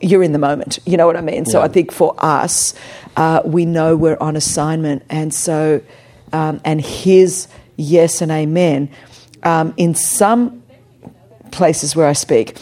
you're 0.00 0.22
in 0.22 0.32
the 0.32 0.38
moment. 0.38 0.78
You 0.86 0.96
know 0.96 1.06
what 1.06 1.16
I 1.16 1.20
mean? 1.20 1.44
So 1.44 1.58
Yeah. 1.58 1.66
I 1.66 1.68
think 1.68 1.92
for 1.92 2.14
us, 2.18 2.72
uh, 3.16 3.42
we 3.44 3.66
know 3.66 3.94
we're 3.96 4.16
on 4.20 4.36
assignment. 4.36 5.02
And 5.10 5.34
so, 5.34 5.82
um, 6.32 6.60
and 6.64 6.80
his 6.80 7.48
yes 7.76 8.20
and 8.20 8.30
amen, 8.30 8.90
um, 9.42 9.74
in 9.76 9.94
some 9.94 10.62
places 11.50 11.96
where 11.96 12.06
I 12.06 12.12
speak, 12.12 12.56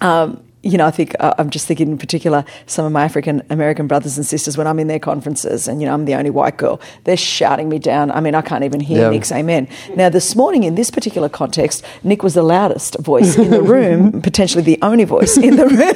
um, 0.00 0.42
you 0.64 0.78
know, 0.78 0.86
I 0.86 0.90
think 0.90 1.14
uh, 1.20 1.34
I'm 1.38 1.50
just 1.50 1.66
thinking 1.66 1.88
in 1.90 1.98
particular 1.98 2.44
some 2.66 2.84
of 2.86 2.92
my 2.92 3.04
African 3.04 3.42
American 3.50 3.86
brothers 3.86 4.16
and 4.16 4.26
sisters 4.26 4.56
when 4.56 4.66
I'm 4.66 4.78
in 4.78 4.88
their 4.88 4.98
conferences 4.98 5.68
and, 5.68 5.80
you 5.80 5.86
know, 5.86 5.94
I'm 5.94 6.04
the 6.06 6.14
only 6.14 6.30
white 6.30 6.56
girl, 6.56 6.80
they're 7.04 7.16
shouting 7.16 7.68
me 7.68 7.78
down. 7.78 8.10
I 8.10 8.20
mean, 8.20 8.34
I 8.34 8.42
can't 8.42 8.64
even 8.64 8.80
hear 8.80 9.02
Yeah. 9.02 9.10
Nick's 9.10 9.30
amen. 9.32 9.68
Now, 9.96 10.08
this 10.08 10.34
morning 10.34 10.64
in 10.64 10.74
this 10.74 10.90
particular 10.90 11.28
context, 11.28 11.84
Nick 12.02 12.22
was 12.22 12.34
the 12.34 12.42
loudest 12.42 12.98
voice 13.00 13.36
in 13.36 13.50
the 13.50 13.62
room, 13.62 14.20
potentially 14.28 14.62
the 14.64 14.78
only 14.82 15.04
voice 15.04 15.36
in 15.36 15.56
the 15.56 15.66
room. 15.66 15.94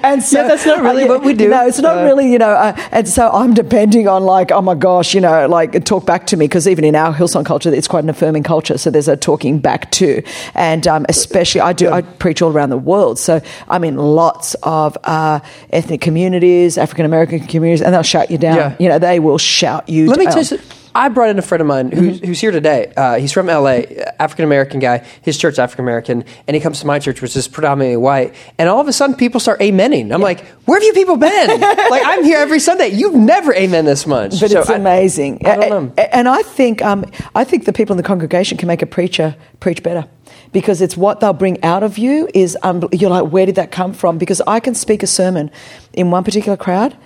and 0.04 0.22
so 0.22 0.40
Yeah, 0.42 0.48
that's 0.48 0.66
not 0.66 0.82
really 0.82 1.04
what 1.08 1.22
we 1.24 1.32
do. 1.34 1.48
No, 1.48 1.66
it's 1.66 1.78
not 1.80 1.98
Uh, 1.98 2.04
really, 2.04 2.30
you 2.30 2.38
know, 2.38 2.50
uh, 2.50 2.76
and 2.92 3.08
so 3.08 3.30
I'm 3.30 3.54
depending 3.54 4.08
on 4.08 4.24
like, 4.24 4.50
oh 4.52 4.60
my 4.62 4.74
gosh, 4.74 5.14
you 5.14 5.20
know, 5.20 5.46
like 5.48 5.84
talk 5.84 6.06
back 6.06 6.26
to 6.28 6.36
me 6.36 6.46
because 6.46 6.68
even 6.68 6.84
in 6.84 6.94
our 6.94 7.14
Hillsong 7.14 7.44
culture, 7.44 7.72
it's 7.72 7.88
quite 7.88 8.04
an 8.04 8.10
affirming 8.10 8.42
culture. 8.42 8.78
So 8.78 8.90
there's 8.90 9.08
a 9.08 9.16
talking 9.16 9.58
back 9.58 9.90
to, 9.92 10.22
and 10.54 10.86
um, 10.86 11.06
especially 11.08 11.60
I 11.60 11.72
do, 11.72 11.90
I 11.90 12.02
preach 12.02 12.42
all 12.42 12.50
around 12.52 12.70
the 12.70 12.78
world. 12.78 13.18
So 13.18 13.40
I'm 13.70 13.84
in 13.84 13.96
lots 13.96 14.54
of 14.62 14.98
uh, 15.04 15.40
ethnic 15.70 16.00
communities, 16.00 16.76
African 16.76 17.04
American 17.04 17.40
communities, 17.40 17.82
and 17.82 17.94
they'll 17.94 18.02
shout 18.02 18.30
you 18.30 18.38
down. 18.38 18.56
Yeah. 18.56 18.76
You 18.78 18.88
know, 18.88 18.98
they 18.98 19.20
will 19.20 19.38
shout 19.38 19.88
you 19.88 20.08
Let 20.08 20.18
me 20.18 20.26
tell 20.26 20.42
you. 20.42 20.58
I 20.94 21.08
brought 21.08 21.30
in 21.30 21.38
a 21.38 21.42
friend 21.42 21.60
of 21.60 21.68
mine 21.68 21.92
who's, 21.92 22.20
who's 22.20 22.40
here 22.40 22.50
today. 22.50 22.92
Uh, 22.96 23.18
he's 23.18 23.32
from 23.32 23.46
LA, 23.46 23.82
African 24.18 24.44
American 24.44 24.80
guy. 24.80 25.06
His 25.22 25.38
church 25.38 25.58
African 25.58 25.84
American, 25.84 26.24
and 26.48 26.54
he 26.54 26.60
comes 26.60 26.80
to 26.80 26.86
my 26.86 26.98
church, 26.98 27.22
which 27.22 27.36
is 27.36 27.46
predominantly 27.46 27.96
white. 27.96 28.34
And 28.58 28.68
all 28.68 28.80
of 28.80 28.88
a 28.88 28.92
sudden, 28.92 29.14
people 29.14 29.38
start 29.40 29.60
amening. 29.60 30.12
I'm 30.12 30.20
like, 30.20 30.44
where 30.66 30.78
have 30.78 30.84
you 30.84 30.92
people 30.92 31.16
been? 31.16 31.60
like, 31.60 32.02
I'm 32.04 32.24
here 32.24 32.38
every 32.38 32.58
Sunday. 32.58 32.88
You've 32.88 33.14
never 33.14 33.54
amen 33.54 33.84
this 33.84 34.06
much. 34.06 34.40
But 34.40 34.50
So 34.50 34.60
it's 34.60 34.70
I- 34.70 34.76
amazing. 34.76 35.46
I 35.46 35.56
don't 35.56 35.70
know. 35.96 36.04
And 36.12 36.28
I 36.28 36.42
think, 36.42 36.82
um, 36.82 37.04
I 37.34 37.44
think 37.44 37.66
the 37.66 37.72
people 37.72 37.92
in 37.92 37.96
the 37.96 38.02
congregation 38.02 38.58
can 38.58 38.66
make 38.66 38.82
a 38.82 38.86
preacher 38.86 39.36
preach 39.60 39.82
better 39.82 40.08
because 40.52 40.80
it's 40.82 40.96
what 40.96 41.20
they'll 41.20 41.32
bring 41.32 41.62
out 41.62 41.82
of 41.82 41.96
you 41.98 42.28
is 42.34 42.56
um, 42.62 42.88
you're 42.92 43.10
like, 43.10 43.30
where 43.32 43.46
did 43.46 43.54
that 43.56 43.70
come 43.70 43.92
from? 43.92 44.18
Because 44.18 44.40
I 44.46 44.60
can 44.60 44.74
speak 44.74 45.02
a 45.02 45.06
sermon 45.06 45.50
in 45.92 46.10
one 46.10 46.24
particular 46.24 46.56
crowd, 46.56 46.96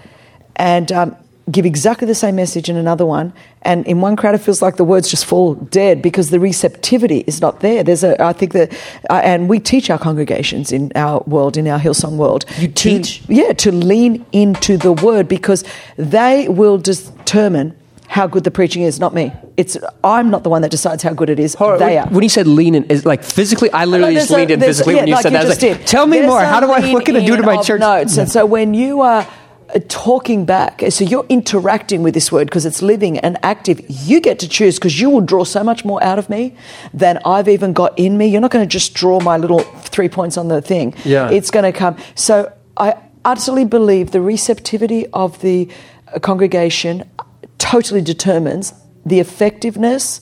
and 0.56 0.90
um, 0.92 1.16
give 1.50 1.66
exactly 1.66 2.06
the 2.06 2.14
same 2.14 2.36
message 2.36 2.70
in 2.70 2.76
another 2.76 3.04
one, 3.04 3.32
and 3.62 3.86
in 3.86 4.00
one 4.00 4.16
crowd 4.16 4.34
it 4.34 4.38
feels 4.38 4.62
like 4.62 4.76
the 4.76 4.84
words 4.84 5.10
just 5.10 5.26
fall 5.26 5.54
dead 5.54 6.00
because 6.00 6.30
the 6.30 6.40
receptivity 6.40 7.18
is 7.26 7.40
not 7.42 7.60
there. 7.60 7.82
There's 7.84 8.02
a, 8.02 8.20
I 8.22 8.32
think 8.32 8.52
that, 8.54 8.72
uh, 9.10 9.20
and 9.22 9.46
we 9.48 9.60
teach 9.60 9.90
our 9.90 9.98
congregations 9.98 10.72
in 10.72 10.90
our 10.94 11.22
world, 11.26 11.58
in 11.58 11.68
our 11.68 11.78
Hillsong 11.78 12.16
world, 12.16 12.46
You 12.58 12.68
to- 12.68 12.74
teach? 12.74 13.22
yeah, 13.28 13.52
to 13.52 13.70
lean 13.72 14.24
into 14.32 14.78
the 14.78 14.92
word 14.92 15.28
because 15.28 15.64
they 15.98 16.48
will 16.48 16.78
determine 16.78 17.76
how 18.14 18.28
good 18.28 18.44
the 18.44 18.50
preaching 18.52 18.82
is, 18.82 19.00
not 19.00 19.12
me. 19.12 19.32
It's 19.56 19.76
I'm 20.04 20.30
not 20.30 20.44
the 20.44 20.48
one 20.48 20.62
that 20.62 20.70
decides 20.70 21.02
how 21.02 21.12
good 21.14 21.30
it 21.30 21.40
is. 21.40 21.54
Hold 21.54 21.72
on, 21.72 21.78
they 21.80 21.96
when, 21.96 21.98
are. 21.98 22.10
when 22.12 22.22
you 22.22 22.28
said 22.28 22.46
lean 22.46 22.76
in, 22.76 22.84
is 22.84 23.04
like 23.04 23.24
physically, 23.24 23.72
I 23.72 23.86
literally 23.86 24.14
just 24.14 24.28
there's 24.28 24.36
a- 24.36 24.38
leaned 24.38 24.50
in 24.52 24.60
physically 24.60 24.94
yeah, 24.94 25.00
when 25.00 25.08
you 25.08 25.14
like 25.14 25.22
said 25.24 25.32
that. 25.32 25.40
I 25.40 25.48
was 25.48 25.58
just 25.58 25.62
like, 25.68 25.78
did. 25.78 25.86
tell 25.88 26.06
me 26.06 26.18
There's 26.18 26.28
more. 26.28 26.44
How 26.44 26.60
do 26.60 26.70
I? 26.70 26.92
What 26.92 27.04
can 27.04 27.16
I 27.16 27.26
do 27.26 27.36
to 27.36 27.42
my 27.42 27.60
church? 27.60 27.80
Notes. 27.80 28.16
And 28.16 28.30
so 28.30 28.46
when 28.46 28.72
you 28.72 29.00
are 29.00 29.26
uh, 29.74 29.80
talking 29.88 30.44
back, 30.44 30.80
so 30.90 31.04
you're 31.04 31.26
interacting 31.28 32.04
with 32.04 32.14
this 32.14 32.30
word 32.30 32.46
because 32.46 32.64
it's 32.64 32.82
living 32.82 33.18
and 33.18 33.36
active. 33.42 33.80
You 33.88 34.20
get 34.20 34.38
to 34.38 34.48
choose 34.48 34.78
because 34.78 35.00
you 35.00 35.10
will 35.10 35.20
draw 35.20 35.42
so 35.42 35.64
much 35.64 35.84
more 35.84 36.00
out 36.00 36.20
of 36.20 36.30
me 36.30 36.56
than 36.92 37.18
I've 37.26 37.48
even 37.48 37.72
got 37.72 37.98
in 37.98 38.16
me. 38.16 38.26
You're 38.28 38.40
not 38.40 38.52
going 38.52 38.64
to 38.64 38.72
just 38.72 38.94
draw 38.94 39.18
my 39.18 39.38
little 39.38 39.58
three 39.58 40.08
points 40.08 40.36
on 40.36 40.46
the 40.46 40.62
thing. 40.62 40.94
Yeah. 41.04 41.30
It's 41.30 41.50
going 41.50 41.64
to 41.64 41.76
come. 41.76 41.96
So 42.14 42.52
I 42.76 42.94
utterly 43.24 43.64
believe 43.64 44.12
the 44.12 44.20
receptivity 44.20 45.08
of 45.08 45.40
the 45.40 45.68
uh, 46.14 46.20
congregation 46.20 47.10
totally 47.58 48.02
determines 48.02 48.72
the 49.06 49.20
effectiveness 49.20 50.20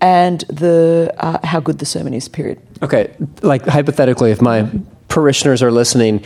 and 0.00 0.40
the 0.42 1.12
uh, 1.18 1.44
how 1.46 1.60
good 1.60 1.78
the 1.78 1.86
sermon 1.86 2.14
is. 2.14 2.28
Period. 2.28 2.60
Okay, 2.82 3.14
like 3.42 3.64
hypothetically, 3.66 4.30
if 4.30 4.40
my 4.40 4.70
parishioners 5.08 5.62
are 5.62 5.72
listening, 5.72 6.18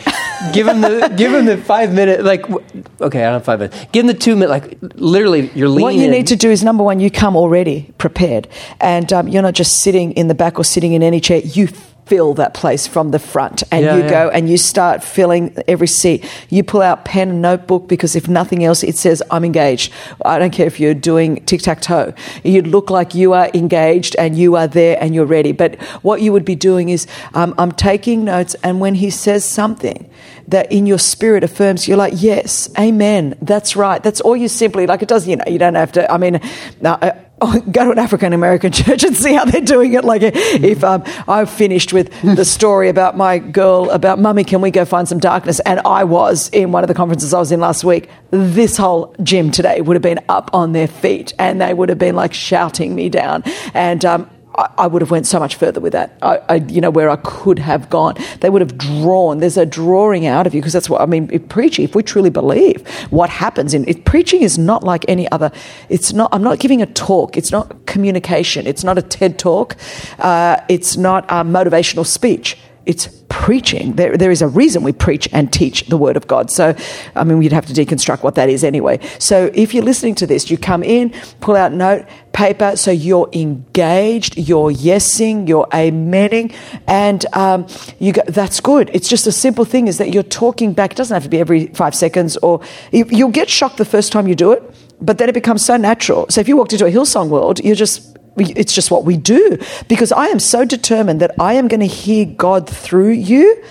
give 0.53 0.67
them 0.67 0.81
the 0.81 1.11
give 1.17 1.31
them 1.31 1.45
the 1.45 1.57
five 1.57 1.93
minute 1.93 2.23
like. 2.23 2.47
Okay, 2.49 3.21
I 3.21 3.25
don't 3.25 3.33
have 3.33 3.45
five 3.45 3.59
minutes. 3.59 3.85
Give 3.91 4.05
them 4.05 4.15
the 4.15 4.19
two 4.19 4.35
minute 4.35 4.49
like. 4.49 4.77
Literally, 4.95 5.49
you're 5.55 5.69
leaning. 5.69 5.83
What 5.83 5.95
you 5.95 6.05
in. 6.05 6.11
need 6.11 6.27
to 6.27 6.35
do 6.35 6.51
is 6.51 6.63
number 6.63 6.83
one, 6.83 6.99
you 6.99 7.09
come 7.09 7.35
already 7.35 7.91
prepared, 7.97 8.47
and 8.79 9.11
um, 9.11 9.27
you're 9.27 9.41
not 9.41 9.55
just 9.55 9.81
sitting 9.81 10.11
in 10.13 10.27
the 10.27 10.35
back 10.35 10.59
or 10.59 10.63
sitting 10.63 10.93
in 10.93 11.01
any 11.01 11.19
chair. 11.19 11.39
You 11.39 11.69
fill 12.05 12.33
that 12.33 12.53
place 12.53 12.85
from 12.85 13.11
the 13.11 13.19
front, 13.19 13.63
and 13.71 13.85
Yeah, 13.85 13.95
you 13.95 14.03
yeah. 14.03 14.09
go 14.09 14.29
and 14.29 14.49
you 14.49 14.57
start 14.57 15.03
filling 15.03 15.55
every 15.67 15.87
seat. 15.87 16.29
You 16.49 16.63
pull 16.63 16.81
out 16.81 17.05
pen 17.05 17.29
and 17.29 17.41
notebook 17.41 17.87
because 17.87 18.15
if 18.15 18.27
nothing 18.27 18.63
else, 18.63 18.83
it 18.83 18.97
says 18.97 19.23
I'm 19.31 19.45
engaged. 19.45 19.91
I 20.25 20.37
don't 20.39 20.51
care 20.51 20.67
if 20.67 20.79
you're 20.79 20.93
doing 20.93 21.43
tic 21.45 21.61
tac 21.61 21.81
toe. 21.81 22.13
You 22.43 22.61
look 22.61 22.89
like 22.89 23.15
you 23.15 23.33
are 23.33 23.49
engaged 23.53 24.15
and 24.17 24.37
you 24.37 24.55
are 24.55 24.67
there 24.67 24.97
and 25.01 25.15
you're 25.15 25.25
ready. 25.25 25.53
But 25.53 25.81
what 26.03 26.21
you 26.21 26.33
would 26.33 26.45
be 26.45 26.55
doing 26.55 26.89
is 26.89 27.07
um, 27.33 27.55
I'm 27.57 27.71
taking 27.71 28.25
notes, 28.25 28.55
and 28.63 28.79
when 28.79 28.95
he 28.95 29.09
says 29.09 29.45
something 29.45 30.09
that 30.49 30.69
in 30.71 30.85
your 30.85 30.99
spirit 30.99 31.43
affirms, 31.43 31.87
you're 31.87 31.97
like, 31.97 32.13
yes, 32.17 32.69
amen, 32.77 33.35
that's 33.41 33.75
right. 33.77 34.03
That's 34.03 34.19
all 34.19 34.35
you 34.35 34.49
simply 34.49 34.85
like. 34.87 35.01
It 35.01 35.07
does, 35.07 35.25
you 35.27 35.37
know, 35.37 35.45
you 35.47 35.57
don't 35.57 35.75
have 35.75 35.91
to. 35.93 36.11
I 36.11 36.17
mean, 36.17 36.41
now. 36.81 36.99
Oh, 37.45 37.59
go 37.59 37.83
to 37.83 37.91
an 37.91 37.99
African 37.99 38.31
American 38.31 38.71
church 38.71 39.03
and 39.03 39.13
see 39.17 39.33
how 39.33 39.43
they're 39.43 39.59
doing 39.59 39.91
it. 39.95 40.05
Like, 40.05 40.21
if 40.23 40.81
um, 40.81 41.03
I've 41.27 41.49
finished 41.49 41.91
with 41.91 42.09
the 42.21 42.45
story 42.45 42.87
about 42.87 43.17
my 43.17 43.37
girl, 43.37 43.89
about 43.89 44.17
mummy, 44.17 44.45
can 44.45 44.61
we 44.61 44.71
go 44.71 44.85
find 44.85 45.09
some 45.09 45.19
darkness? 45.19 45.59
And 45.59 45.81
I 45.83 46.05
was 46.05 46.47
in 46.53 46.71
one 46.71 46.85
of 46.85 46.87
the 46.87 46.93
conferences 46.93 47.33
I 47.33 47.39
was 47.39 47.51
in 47.51 47.59
last 47.59 47.83
week. 47.83 48.09
This 48.31 48.77
whole 48.77 49.13
gym 49.21 49.51
today 49.51 49.81
would 49.81 49.97
have 49.97 50.01
been 50.01 50.21
up 50.29 50.51
on 50.53 50.71
their 50.71 50.87
feet 50.87 51.33
and 51.37 51.59
they 51.59 51.73
would 51.73 51.89
have 51.89 51.97
been 51.97 52.15
like 52.15 52.33
shouting 52.33 52.95
me 52.95 53.09
down. 53.09 53.43
And, 53.73 54.05
um, 54.05 54.29
I 54.55 54.69
I 54.77 54.87
would 54.87 55.01
have 55.01 55.11
went 55.11 55.27
so 55.27 55.39
much 55.39 55.55
further 55.55 55.79
with 55.79 55.93
that. 55.93 56.17
I, 56.21 56.39
I, 56.49 56.55
you 56.55 56.81
know, 56.81 56.89
where 56.89 57.09
I 57.09 57.15
could 57.17 57.59
have 57.59 57.89
gone, 57.89 58.15
they 58.41 58.49
would 58.49 58.61
have 58.61 58.77
drawn. 58.77 59.39
There's 59.39 59.57
a 59.57 59.65
drawing 59.65 60.25
out 60.25 60.45
of 60.45 60.53
you 60.53 60.61
because 60.61 60.73
that's 60.73 60.89
what 60.89 61.01
I 61.01 61.05
mean. 61.05 61.27
Preaching, 61.47 61.85
if 61.85 61.95
we 61.95 62.03
truly 62.03 62.29
believe 62.29 62.87
what 63.09 63.29
happens 63.29 63.73
in 63.73 63.87
it, 63.87 64.05
preaching 64.05 64.41
is 64.41 64.57
not 64.57 64.83
like 64.83 65.05
any 65.07 65.29
other. 65.31 65.51
It's 65.89 66.13
not. 66.13 66.29
I'm 66.33 66.43
not 66.43 66.59
giving 66.59 66.81
a 66.81 66.85
talk. 66.85 67.37
It's 67.37 67.51
not 67.51 67.85
communication. 67.85 68.67
It's 68.67 68.83
not 68.83 68.97
a 68.97 69.01
TED 69.01 69.39
talk. 69.39 69.77
Uh, 70.19 70.57
it's 70.69 70.97
not 70.97 71.25
a 71.25 71.43
motivational 71.43 72.05
speech. 72.05 72.57
It's 72.85 73.07
preaching. 73.33 73.93
There, 73.93 74.15
there 74.15 74.31
is 74.31 74.41
a 74.41 74.47
reason 74.47 74.83
we 74.83 74.93
preach 74.93 75.27
and 75.33 75.51
teach 75.51 75.87
the 75.87 75.97
Word 75.97 76.15
of 76.15 76.27
God. 76.27 76.51
So, 76.51 76.75
I 77.15 77.23
mean, 77.23 77.39
we'd 77.39 77.51
have 77.51 77.65
to 77.65 77.73
deconstruct 77.73 78.23
what 78.23 78.35
that 78.35 78.47
is 78.47 78.63
anyway. 78.63 78.99
So, 79.19 79.51
if 79.53 79.73
you're 79.73 79.83
listening 79.83 80.15
to 80.15 80.27
this, 80.27 80.49
you 80.51 80.57
come 80.57 80.83
in, 80.83 81.09
pull 81.41 81.55
out 81.55 81.73
note, 81.73 82.05
paper, 82.31 82.77
so 82.77 82.91
you're 82.91 83.29
engaged, 83.33 84.37
you're 84.37 84.71
yesing, 84.71 85.47
you're 85.47 85.67
amening, 85.67 86.53
and 86.87 87.25
um, 87.33 87.67
you 87.99 88.13
go, 88.13 88.21
that's 88.27 88.59
good. 88.59 88.89
It's 88.93 89.09
just 89.09 89.27
a 89.27 89.31
simple 89.31 89.65
thing 89.65 89.87
is 89.87 89.97
that 89.97 90.13
you're 90.13 90.23
talking 90.23 90.71
back. 90.71 90.91
It 90.91 90.97
doesn't 90.97 91.13
have 91.13 91.23
to 91.23 91.29
be 91.29 91.39
every 91.39 91.67
five 91.67 91.95
seconds, 91.95 92.37
or 92.37 92.61
you, 92.91 93.05
you'll 93.09 93.31
get 93.31 93.49
shocked 93.49 93.77
the 93.77 93.85
first 93.85 94.11
time 94.11 94.27
you 94.27 94.35
do 94.35 94.51
it, 94.51 94.63
but 95.01 95.17
then 95.17 95.27
it 95.27 95.33
becomes 95.33 95.65
so 95.65 95.75
natural. 95.75 96.27
So, 96.29 96.39
if 96.39 96.47
you 96.47 96.55
walked 96.55 96.71
into 96.71 96.85
a 96.85 96.91
Hillsong 96.91 97.29
world, 97.29 97.59
you're 97.59 97.75
just 97.75 98.12
it's 98.37 98.73
just 98.73 98.91
what 98.91 99.05
we 99.05 99.17
do 99.17 99.57
because 99.87 100.11
I 100.11 100.27
am 100.27 100.39
so 100.39 100.65
determined 100.65 101.21
that 101.21 101.31
I 101.39 101.53
am 101.53 101.67
going 101.67 101.81
to 101.81 101.87
hear 101.87 102.25
God 102.25 102.67
through 102.69 103.11
you 103.11 103.63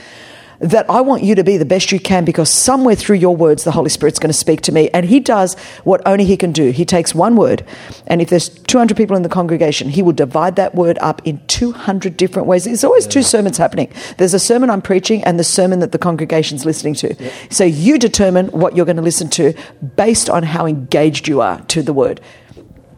that 0.63 0.89
I 0.89 1.01
want 1.01 1.25
you 1.25 1.35
to 1.35 1.43
be 1.43 1.57
the 1.57 1.65
best 1.65 1.91
you 1.91 1.99
can 1.99 2.25
because 2.25 2.49
somewhere 2.49 2.95
through 2.95 3.17
your 3.17 3.35
words 3.35 3.65
the 3.65 3.73
Holy 3.73 3.91
Spirit's 3.91 4.21
going 4.21 4.31
to 4.31 4.39
speak 4.39 4.61
to 4.63 4.73
me 4.73 4.89
and 4.91 5.05
he 5.05 5.19
does 5.19 5.59
what 5.83 6.01
only 6.07 6.25
he 6.25 6.37
can 6.37 6.53
do. 6.53 6.71
He 6.71 6.85
takes 6.85 7.15
one 7.15 7.35
word 7.35 7.67
and 8.07 8.23
if 8.23 8.31
there's 8.31 8.49
200 8.49 8.97
people 8.97 9.17
in 9.17 9.23
the 9.23 9.29
congregation 9.29 9.89
he 9.89 10.03
will 10.03 10.13
divide 10.13 10.55
that 10.57 10.75
word 10.75 10.99
up 11.01 11.21
in 11.25 11.45
200 11.49 12.17
different 12.17 12.47
ways. 12.47 12.65
There's 12.65 12.85
always 12.85 13.09
two 13.09 13.23
sermons 13.23 13.59
happening. 13.59 13.93
There's 14.19 14.35
a 14.35 14.39
sermon 14.39 14.71
I'm 14.71 14.83
preaching 14.83 15.25
and 15.25 15.39
the 15.39 15.45
sermon 15.45 15.81
that 15.81 15.91
the 15.91 15.99
congregation's 15.99 16.65
listening 16.65 16.95
to. 16.95 17.17
So 17.51 17.65
you 17.65 17.99
determine 17.99 18.47
what 18.49 18.77
you're 18.77 18.87
going 18.87 18.97
to 18.97 19.03
listen 19.03 19.29
to 19.31 19.55
based 19.97 20.31
on 20.31 20.45
how 20.45 20.67
engaged 20.67 21.27
you 21.27 21.41
are 21.41 21.61
to 21.63 21.83
the 21.83 21.93
word. 21.93 22.21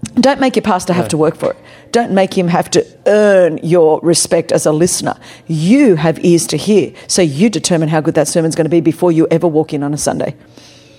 Don't 0.04 0.40
make 0.40 0.56
your 0.56 0.62
pastor 0.62 0.92
have 0.92 1.08
to 1.08 1.16
work 1.16 1.36
for 1.36 1.50
it. 1.50 1.56
Don't 1.92 2.12
make 2.12 2.36
him 2.36 2.48
have 2.48 2.70
to 2.70 2.86
earn 3.06 3.58
your 3.62 4.00
respect 4.02 4.52
as 4.52 4.66
a 4.66 4.72
listener. 4.72 5.16
You 5.46 5.96
have 5.96 6.24
ears 6.24 6.46
to 6.48 6.56
hear, 6.56 6.92
so 7.06 7.22
you 7.22 7.48
determine 7.48 7.88
how 7.88 8.00
good 8.00 8.14
that 8.14 8.28
sermon's 8.28 8.54
going 8.54 8.64
to 8.64 8.70
be 8.70 8.80
before 8.80 9.12
you 9.12 9.26
ever 9.30 9.46
walk 9.46 9.72
in 9.72 9.82
on 9.82 9.94
a 9.94 9.98
Sunday. 9.98 10.34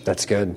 That's 0.04 0.26
good. 0.26 0.56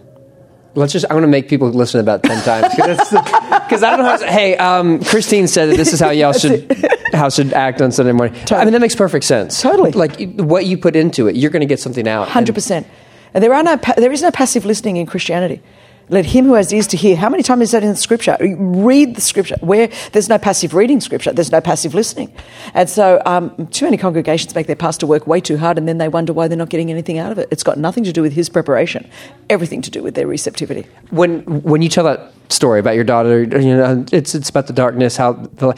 Let's 0.75 0.93
just. 0.93 1.07
I 1.11 1.15
want 1.15 1.25
to 1.25 1.29
make 1.29 1.49
people 1.49 1.71
listen 1.71 2.01
about 2.01 2.23
ten 2.23 2.43
times 2.45 2.73
because 2.75 3.83
I 3.83 3.97
don't 3.97 4.01
know. 4.01 4.11
How 4.11 4.17
to, 4.19 4.27
hey, 4.31 4.57
um, 4.59 5.03
Christine 5.03 5.49
said 5.49 5.71
that 5.71 5.77
this 5.77 5.93
is 5.93 5.99
how 5.99 6.11
y'all 6.11 6.33
should 6.33 6.71
how 7.13 7.31
should 7.31 7.53
act 7.53 7.81
on 7.81 7.91
Sunday 7.91 8.13
morning. 8.13 8.39
I 8.51 8.65
mean, 8.65 8.73
that 8.73 8.81
makes 8.81 8.95
perfect 8.95 9.25
sense. 9.25 9.61
Totally. 9.61 9.93
Like 9.93 10.35
what 10.35 10.67
you 10.67 10.79
put 10.79 10.95
into 10.95 11.27
it, 11.27 11.37
you're 11.37 11.51
going 11.51 11.61
to 11.61 11.67
get 11.67 11.81
something 11.81 12.07
out. 12.07 12.29
Hundred 12.29 12.55
percent. 12.55 12.87
And 13.35 13.43
there 13.43 13.53
are 13.53 13.63
no, 13.63 13.77
there 13.97 14.13
is 14.13 14.23
no 14.23 14.31
passive 14.31 14.65
listening 14.65 14.97
in 14.97 15.07
Christianity. 15.07 15.63
Let 16.11 16.27
him 16.27 16.47
who 16.47 16.55
has 16.55 16.73
ears 16.73 16.87
to 16.89 16.97
hear. 16.97 17.17
How 17.17 17.29
many 17.29 17.43
times 17.43 17.63
is 17.63 17.71
that 17.73 17.83
in 17.83 17.91
the 17.91 17.97
scripture? 17.97 18.37
Read 18.41 19.15
the 19.15 19.21
scripture. 19.21 19.57
Where 19.61 19.89
there's 20.13 20.29
no 20.29 20.39
passive 20.39 20.75
reading 20.75 21.01
scripture, 21.01 21.33
there's 21.33 21.53
no 21.53 21.61
passive 21.61 21.95
listening. 21.95 22.33
And 22.75 22.89
so, 22.89 23.21
um, 23.27 23.67
too 23.69 23.85
many 23.85 23.97
congregations 23.97 24.55
make 24.55 24.67
their 24.67 24.77
pastor 24.77 25.07
work 25.07 25.27
way 25.27 25.41
too 25.41 25.59
hard, 25.59 25.79
and 25.79 25.87
then 25.87 25.99
they 25.99 26.09
wonder 26.09 26.33
why 26.33 26.49
they're 26.49 26.59
not 26.59 26.71
getting 26.71 26.91
anything 26.91 27.19
out 27.19 27.33
of 27.33 27.39
it. 27.39 27.49
It's 27.51 27.63
got 27.63 27.79
nothing 27.79 28.05
to 28.05 28.13
do 28.13 28.23
with 28.23 28.33
his 28.33 28.49
preparation, 28.49 29.09
everything 29.51 29.83
to 29.83 29.91
do 29.91 30.03
with 30.03 30.15
their 30.15 30.27
receptivity. 30.27 30.87
when 31.11 31.41
when 31.63 31.83
you 31.83 31.89
tell 31.89 32.05
that 32.05 32.33
story 32.49 32.81
about 32.81 32.95
your 32.95 33.05
daughter, 33.05 33.43
you 33.43 33.77
know, 33.77 34.05
it's 34.13 34.35
it's 34.35 34.49
about 34.49 34.67
the 34.67 34.73
darkness. 34.73 35.17
How 35.17 35.33
the, 35.33 35.77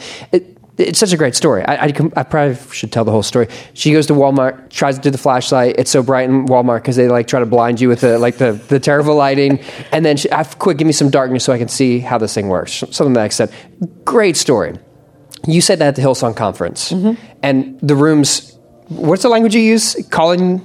it's 0.77 0.99
such 0.99 1.13
a 1.13 1.17
great 1.17 1.35
story. 1.35 1.63
I, 1.63 1.85
I, 1.85 1.93
I 2.15 2.23
probably 2.23 2.55
should 2.71 2.91
tell 2.91 3.03
the 3.03 3.11
whole 3.11 3.23
story. 3.23 3.47
She 3.73 3.91
goes 3.91 4.07
to 4.07 4.13
Walmart, 4.13 4.69
tries 4.69 4.95
to 4.95 5.01
do 5.01 5.09
the 5.09 5.17
flashlight. 5.17 5.75
It's 5.77 5.91
so 5.91 6.01
bright 6.01 6.29
in 6.29 6.45
Walmart 6.45 6.81
because 6.81 6.95
they 6.95 7.07
like 7.07 7.27
try 7.27 7.39
to 7.39 7.45
blind 7.45 7.81
you 7.81 7.89
with 7.89 8.01
the 8.01 8.17
like 8.17 8.37
the, 8.37 8.53
the 8.53 8.79
terrible 8.79 9.15
lighting. 9.15 9.59
And 9.91 10.05
then 10.05 10.17
she, 10.17 10.31
I, 10.31 10.43
quick, 10.43 10.77
give 10.77 10.87
me 10.87 10.93
some 10.93 11.09
darkness 11.09 11.43
so 11.43 11.53
I 11.53 11.57
can 11.57 11.67
see 11.67 11.99
how 11.99 12.17
this 12.17 12.33
thing 12.33 12.47
works. 12.47 12.71
Something 12.71 13.13
that 13.13 13.23
I 13.23 13.27
said. 13.29 13.53
Great 14.05 14.37
story. 14.37 14.79
You 15.45 15.61
said 15.61 15.79
that 15.79 15.89
at 15.89 15.95
the 15.95 16.01
Hillsong 16.01 16.35
conference, 16.35 16.91
mm-hmm. 16.91 17.21
and 17.41 17.79
the 17.81 17.95
rooms. 17.95 18.57
What's 18.87 19.23
the 19.23 19.29
language 19.29 19.55
you 19.55 19.61
use? 19.61 19.95
Calling, 20.09 20.59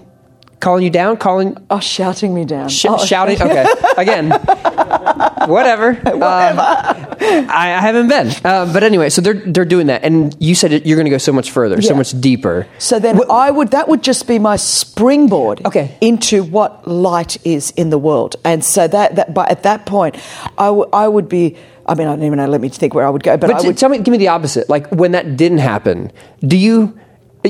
calling 0.67 0.83
you 0.83 0.91
down, 0.91 1.17
calling 1.17 1.57
Oh, 1.71 1.79
shouting 1.79 2.35
me 2.35 2.45
down. 2.45 2.69
Sh- 2.69 2.87
Oh, 2.89 2.99
shouting. 2.99 3.41
Okay, 3.41 3.65
again, 3.97 4.31
whatever. 5.47 5.91
Um, 6.07 6.59
I, 6.59 7.47
I 7.51 7.81
haven't 7.81 8.09
been, 8.09 8.29
uh, 8.45 8.73
but 8.73 8.83
anyway, 8.83 9.09
so 9.11 9.21
they're 9.23 9.35
they're 9.47 9.65
doing 9.65 9.87
that, 9.87 10.03
and 10.05 10.37
you 10.41 10.55
said 10.55 10.73
you're 10.87 10.97
going 10.97 11.07
to 11.07 11.11
go 11.11 11.19
so 11.19 11.33
much 11.33 11.51
further, 11.51 11.81
so 11.83 11.95
much 11.95 12.19
deeper. 12.21 12.67
So 12.79 12.99
then 12.99 13.21
I 13.31 13.51
would 13.51 13.71
that 13.71 13.89
would 13.89 14.03
just 14.03 14.27
be 14.27 14.39
my 14.39 14.57
springboard 14.57 15.65
Okay. 15.67 15.97
into 16.01 16.43
what 16.43 16.87
light 16.89 17.39
is 17.47 17.71
in 17.73 17.91
the 17.91 17.99
world. 17.99 18.37
And 18.45 18.65
so 18.65 18.89
that 18.89 19.17
that 19.17 19.35
but 19.35 19.51
at 19.51 19.63
that 19.63 19.87
point 19.87 20.17
I 20.59 20.71
would 20.71 20.89
I 20.93 21.07
would 21.09 21.29
be 21.29 21.57
I 21.87 21.95
mean 21.95 22.09
I 22.09 22.17
don't 22.17 22.25
even 22.25 22.39
know 22.39 22.47
let 22.47 22.61
me 22.61 22.69
think 22.69 22.95
where 22.95 23.07
I 23.07 23.11
would 23.11 23.23
go 23.23 23.37
but, 23.37 23.49
But 23.51 23.63
I 23.65 23.67
would 23.67 23.79
tell 23.79 23.89
me, 23.89 23.99
give 23.99 24.13
me 24.13 24.19
the 24.19 24.29
opposite. 24.29 24.69
Like 24.69 24.89
when 24.91 25.13
that 25.13 25.37
didn't 25.37 25.59
happen, 25.59 26.11
do 26.41 26.57
you? 26.57 26.99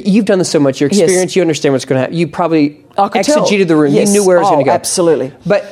You've 0.04 0.24
done 0.24 0.38
this 0.38 0.50
so 0.50 0.58
much. 0.60 0.80
Your 0.80 0.90
Yes. 0.90 1.02
experience, 1.02 1.36
you 1.36 1.42
understand 1.42 1.72
what's 1.72 1.84
going 1.84 1.96
to 1.96 2.00
happen. 2.02 2.16
You 2.16 2.26
probably 2.28 2.84
I 2.98 3.08
could 3.08 3.22
tell. 3.24 3.44
exegeted 3.46 3.68
the 3.68 3.76
room. 3.76 3.92
Yes. 3.94 4.08
You 4.08 4.14
knew 4.20 4.26
where 4.26 4.36
it 4.36 4.40
was 4.40 4.48
Oh, 4.48 4.52
going 4.52 4.64
to 4.64 4.68
go. 4.70 4.74
absolutely. 4.74 5.32
But 5.46 5.64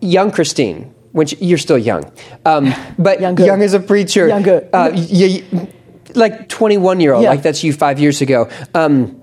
young 0.00 0.30
Christine, 0.30 0.92
when 1.12 1.26
she, 1.26 1.36
you're 1.36 1.58
still 1.58 1.78
young, 1.78 2.10
um, 2.44 2.74
but 2.98 3.20
Younger. 3.20 3.44
young 3.46 3.62
as 3.62 3.74
a 3.74 3.80
preacher, 3.80 4.28
Younger. 4.28 4.68
uh, 4.72 4.90
y- 4.94 5.42
y- 5.52 5.68
like 6.14 6.48
21 6.48 7.00
year 7.00 7.12
old, 7.14 7.22
Yeah. 7.24 7.30
like 7.30 7.42
that's 7.42 7.62
you 7.64 7.72
five 7.72 7.98
years 7.98 8.20
ago. 8.20 8.48
Um, 8.74 9.20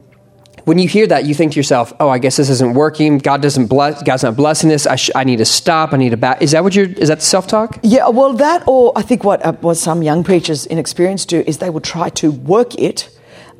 when 0.65 0.77
you 0.77 0.87
hear 0.87 1.07
that, 1.07 1.25
you 1.25 1.33
think 1.33 1.53
to 1.53 1.55
yourself, 1.59 1.91
"Oh, 1.99 2.07
I 2.07 2.19
guess 2.19 2.35
this 2.37 2.47
isn't 2.49 2.75
working. 2.75 3.17
God 3.17 3.41
doesn't 3.41 3.65
bless. 3.65 4.03
God's 4.03 4.21
not 4.21 4.35
blessing 4.35 4.69
this. 4.69 4.85
I, 4.85 4.95
sh- 4.95 5.09
I 5.15 5.23
need 5.23 5.37
to 5.37 5.45
stop. 5.45 5.91
I 5.91 5.97
need 5.97 6.11
to 6.11 6.17
back." 6.17 6.39
Is 6.41 6.51
that 6.51 6.63
what 6.63 6.75
you're? 6.75 6.85
Is 6.85 7.07
that 7.07 7.23
self 7.23 7.47
talk? 7.47 7.79
Yeah, 7.81 8.09
well, 8.09 8.33
that 8.33 8.63
or 8.67 8.91
I 8.95 9.01
think 9.01 9.23
what 9.23 9.43
uh, 9.43 9.53
what 9.61 9.77
some 9.77 10.03
young 10.03 10.23
preachers 10.23 10.67
in 10.67 10.77
experience 10.77 11.25
do 11.25 11.43
is 11.47 11.57
they 11.57 11.71
will 11.71 11.81
try 11.81 12.09
to 12.09 12.31
work 12.31 12.75
it. 12.77 13.09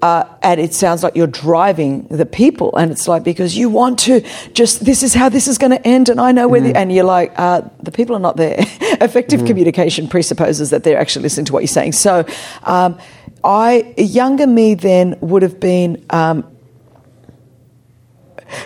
Uh, 0.01 0.25
and 0.41 0.59
it 0.59 0.73
sounds 0.73 1.03
like 1.03 1.15
you're 1.15 1.27
driving 1.27 2.07
the 2.07 2.25
people, 2.25 2.75
and 2.75 2.91
it's 2.91 3.07
like 3.07 3.23
because 3.23 3.55
you 3.55 3.69
want 3.69 3.99
to 3.99 4.21
just 4.53 4.83
this 4.83 5.03
is 5.03 5.13
how 5.13 5.29
this 5.29 5.47
is 5.47 5.59
going 5.59 5.71
to 5.71 5.87
end, 5.87 6.09
and 6.09 6.19
I 6.19 6.31
know 6.31 6.47
where, 6.47 6.61
the, 6.61 6.75
and 6.75 6.91
you're 6.91 7.03
like 7.03 7.31
uh, 7.37 7.61
the 7.83 7.91
people 7.91 8.15
are 8.15 8.19
not 8.19 8.35
there. 8.35 8.57
Effective 8.99 9.45
communication 9.45 10.07
presupposes 10.07 10.71
that 10.71 10.83
they're 10.83 10.97
actually 10.97 11.23
listening 11.23 11.45
to 11.45 11.53
what 11.53 11.59
you're 11.59 11.67
saying. 11.67 11.91
So, 11.91 12.25
um, 12.63 12.97
I 13.43 13.93
younger 13.95 14.47
me 14.47 14.73
then 14.73 15.19
would 15.21 15.43
have 15.43 15.59
been 15.59 16.03
um, 16.09 16.51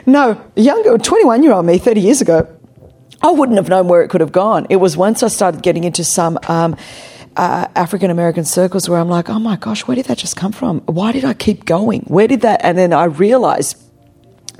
no, 0.05 0.41
younger, 0.55 0.97
21 0.97 1.43
year 1.43 1.53
old 1.53 1.65
me, 1.65 1.77
30 1.77 2.01
years 2.01 2.21
ago, 2.21 2.47
I 3.21 3.31
wouldn't 3.31 3.57
have 3.57 3.69
known 3.69 3.88
where 3.88 4.01
it 4.01 4.09
could 4.09 4.21
have 4.21 4.31
gone. 4.31 4.67
It 4.69 4.77
was 4.77 4.97
once 4.97 5.23
I 5.23 5.29
started 5.29 5.61
getting 5.63 5.83
into 5.83 6.03
some 6.03 6.38
um, 6.47 6.75
uh, 7.36 7.67
African 7.75 8.11
American 8.11 8.45
circles 8.45 8.89
where 8.89 8.99
I'm 8.99 9.09
like, 9.09 9.29
oh 9.29 9.39
my 9.39 9.55
gosh, 9.55 9.88
where 9.88 9.95
did 9.95 10.05
that 10.05 10.17
just 10.17 10.36
come 10.36 10.51
from? 10.51 10.81
Why 10.81 11.11
did 11.11 11.25
I 11.25 11.33
keep 11.33 11.65
going? 11.65 12.01
Where 12.01 12.27
did 12.27 12.41
that? 12.41 12.61
And 12.63 12.77
then 12.77 12.93
I 12.93 13.05
realized 13.05 13.81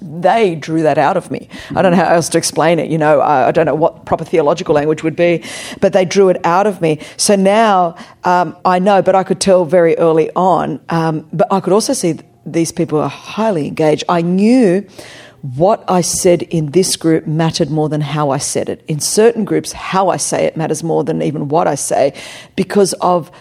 they 0.02 0.56
drew 0.56 0.84
that 0.84 0.98
out 0.98 1.18
of 1.18 1.32
me. 1.32 1.48
I 1.74 1.82
don't 1.82 1.92
know 1.92 2.04
how 2.04 2.14
else 2.14 2.30
to 2.30 2.38
explain 2.38 2.80
it. 2.80 2.90
You 2.90 2.98
know, 2.98 3.22
I, 3.22 3.48
I 3.48 3.52
don't 3.52 3.66
know 3.66 3.76
what 3.76 4.06
proper 4.06 4.26
theological 4.26 4.76
language 4.76 5.04
would 5.04 5.16
be, 5.16 5.44
but 5.80 5.94
they 5.94 6.06
drew 6.06 6.30
it 6.30 6.46
out 6.46 6.68
of 6.68 6.82
me. 6.82 7.00
So 7.18 7.36
now 7.36 7.96
um, 8.24 8.58
I 8.66 8.80
know, 8.80 9.02
but 9.02 9.16
I 9.16 9.24
could 9.24 9.40
tell 9.40 9.66
very 9.66 9.98
early 9.98 10.30
on. 10.36 10.82
Um, 10.90 11.28
but 11.32 11.48
I 11.52 11.60
could 11.62 11.74
also 11.74 11.94
see 11.94 12.20
these 12.46 12.72
people 12.72 13.00
are 13.00 13.10
highly 13.10 13.68
engaged. 13.68 14.04
I 14.10 14.22
knew 14.22 14.88
what 15.54 15.84
I 15.88 16.02
said 16.02 16.42
in 16.44 16.72
this 16.72 16.96
group 16.96 17.28
mattered 17.28 17.70
more 17.70 17.90
than 17.90 18.02
how 18.02 18.32
I 18.32 18.38
said 18.38 18.68
it. 18.70 18.84
In 18.88 19.00
certain 19.00 19.46
groups, 19.46 19.74
how 19.74 20.10
I 20.10 20.18
say 20.18 20.46
it 20.46 20.58
matters 20.58 20.84
more 20.84 21.04
than 21.04 21.22
even 21.22 21.50
what 21.50 21.68
I 21.68 21.76
say 21.76 22.14
because 22.56 22.94
of 22.94 23.32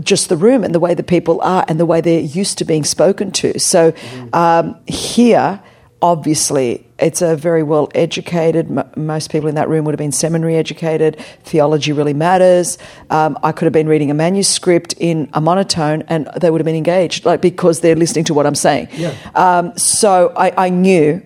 just 0.00 0.28
the 0.28 0.36
room 0.36 0.64
and 0.64 0.74
the 0.74 0.80
way 0.80 0.94
the 0.94 1.02
people 1.02 1.40
are 1.40 1.64
and 1.68 1.80
the 1.80 1.86
way 1.86 2.00
they're 2.00 2.20
used 2.20 2.58
to 2.58 2.64
being 2.64 2.84
spoken 2.84 3.30
to. 3.32 3.58
So 3.58 3.94
um, 4.34 4.76
here, 4.86 5.62
obviously, 6.02 6.86
it's 6.98 7.22
a 7.22 7.34
very 7.36 7.62
well 7.62 7.88
educated. 7.94 8.66
M- 8.70 8.90
most 8.96 9.30
people 9.30 9.48
in 9.48 9.54
that 9.54 9.68
room 9.68 9.86
would 9.86 9.92
have 9.92 9.98
been 9.98 10.12
seminary 10.12 10.56
educated. 10.56 11.18
Theology 11.44 11.92
really 11.92 12.12
matters. 12.12 12.76
Um, 13.08 13.38
I 13.42 13.52
could 13.52 13.64
have 13.64 13.72
been 13.72 13.88
reading 13.88 14.10
a 14.10 14.14
manuscript 14.14 14.92
in 14.98 15.30
a 15.32 15.40
monotone, 15.40 16.02
and 16.08 16.28
they 16.36 16.50
would 16.50 16.60
have 16.60 16.66
been 16.66 16.76
engaged, 16.76 17.24
like 17.24 17.40
because 17.40 17.80
they're 17.80 17.96
listening 17.96 18.26
to 18.26 18.34
what 18.34 18.46
I'm 18.46 18.54
saying. 18.54 18.88
Yeah. 18.92 19.14
Um, 19.34 19.76
so 19.78 20.32
I, 20.36 20.66
I 20.66 20.68
knew 20.68 21.22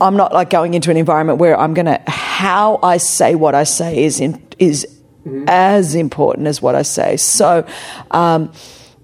I'm 0.00 0.16
not 0.16 0.32
like 0.32 0.50
going 0.50 0.74
into 0.74 0.90
an 0.90 0.96
environment 0.96 1.38
where 1.38 1.58
I'm 1.58 1.74
going 1.74 1.86
to 1.86 2.00
how 2.06 2.78
I 2.82 2.96
say 2.96 3.34
what 3.34 3.54
I 3.54 3.64
say 3.64 4.02
is 4.02 4.20
in, 4.20 4.42
is 4.58 4.86
as 5.46 5.94
important 5.94 6.46
as 6.46 6.62
what 6.62 6.74
I 6.74 6.82
say. 6.82 7.16
So 7.16 7.66
um, 8.10 8.52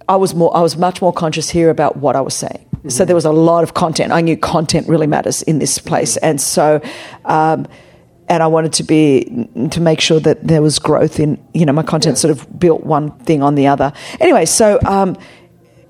I 0.09 0.16
was 0.16 0.34
more 0.34 0.57
I 0.57 0.61
was 0.61 0.76
much 0.76 1.03
more 1.03 1.12
conscious 1.12 1.51
here 1.51 1.70
about 1.70 1.97
what 1.97 2.16
I 2.16 2.20
was 2.20 2.34
saying. 2.34 2.62
So 2.88 3.05
there 3.05 3.16
was 3.16 3.24
a 3.24 3.32
lot 3.32 3.64
of 3.64 3.74
content. 3.74 4.12
I 4.12 4.20
knew 4.20 4.36
content 4.36 4.88
really 4.88 5.09
matters 5.09 5.42
in 5.42 5.59
this 5.59 5.78
place, 5.78 6.16
and 6.18 6.40
so. 6.40 6.80
Um, 7.24 7.66
and 8.28 8.42
I 8.42 8.49
wanted 8.49 8.72
to 8.72 8.82
be 8.82 9.49
to 9.70 9.80
make 9.80 10.01
sure 10.01 10.18
that 10.18 10.44
there 10.44 10.61
was 10.61 10.80
growth 10.80 11.20
in 11.20 11.40
you 11.55 11.64
know 11.64 11.72
my 11.72 11.84
content 11.84 12.18
sort 12.18 12.32
of 12.32 12.59
built 12.59 12.82
one 12.82 13.12
thing 13.20 13.40
on 13.40 13.55
the 13.55 13.68
other. 13.68 13.92
Anyway, 14.18 14.47
so 14.47 14.80
um, 14.84 15.16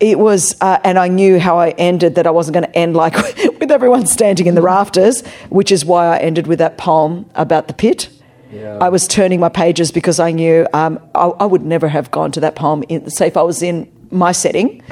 it 0.01 0.19
was, 0.19 0.57
uh, 0.61 0.79
and 0.85 0.99
I 0.99 1.09
knew 1.09 1.39
how 1.39 1.59
I 1.59 1.71
ended 1.71 2.17
that 2.17 2.27
I 2.27 2.31
wasn't 2.31 2.55
going 2.55 2.67
to 2.67 2.77
end 2.77 2.97
like 2.97 3.15
with 3.61 3.71
everyone 3.71 4.07
standing 4.07 4.47
in 4.47 4.55
the 4.55 4.63
rafters, 4.63 5.27
which 5.49 5.73
is 5.73 5.85
why 5.85 6.07
I 6.15 6.19
ended 6.19 6.47
with 6.47 6.59
that 6.59 6.77
poem 6.79 7.29
about 7.35 7.69
the 7.69 7.75
pit. 7.75 8.09
Yeah. 8.53 8.79
I 8.81 8.89
was 8.89 9.09
turning 9.09 9.41
my 9.41 9.49
pages 9.49 9.91
because 9.91 10.21
I 10.21 10.31
knew 10.31 10.67
um, 10.73 11.01
I, 11.15 11.27
I 11.27 11.47
would 11.47 11.63
never 11.63 11.89
have 11.89 12.11
gone 12.11 12.31
to 12.33 12.41
that 12.41 12.55
poem. 12.55 12.85
In, 12.89 13.11
say 13.11 13.27
if 13.27 13.37
I 13.37 13.43
was 13.43 13.63
in 13.63 13.91
my 14.11 14.33
setting, 14.33 14.83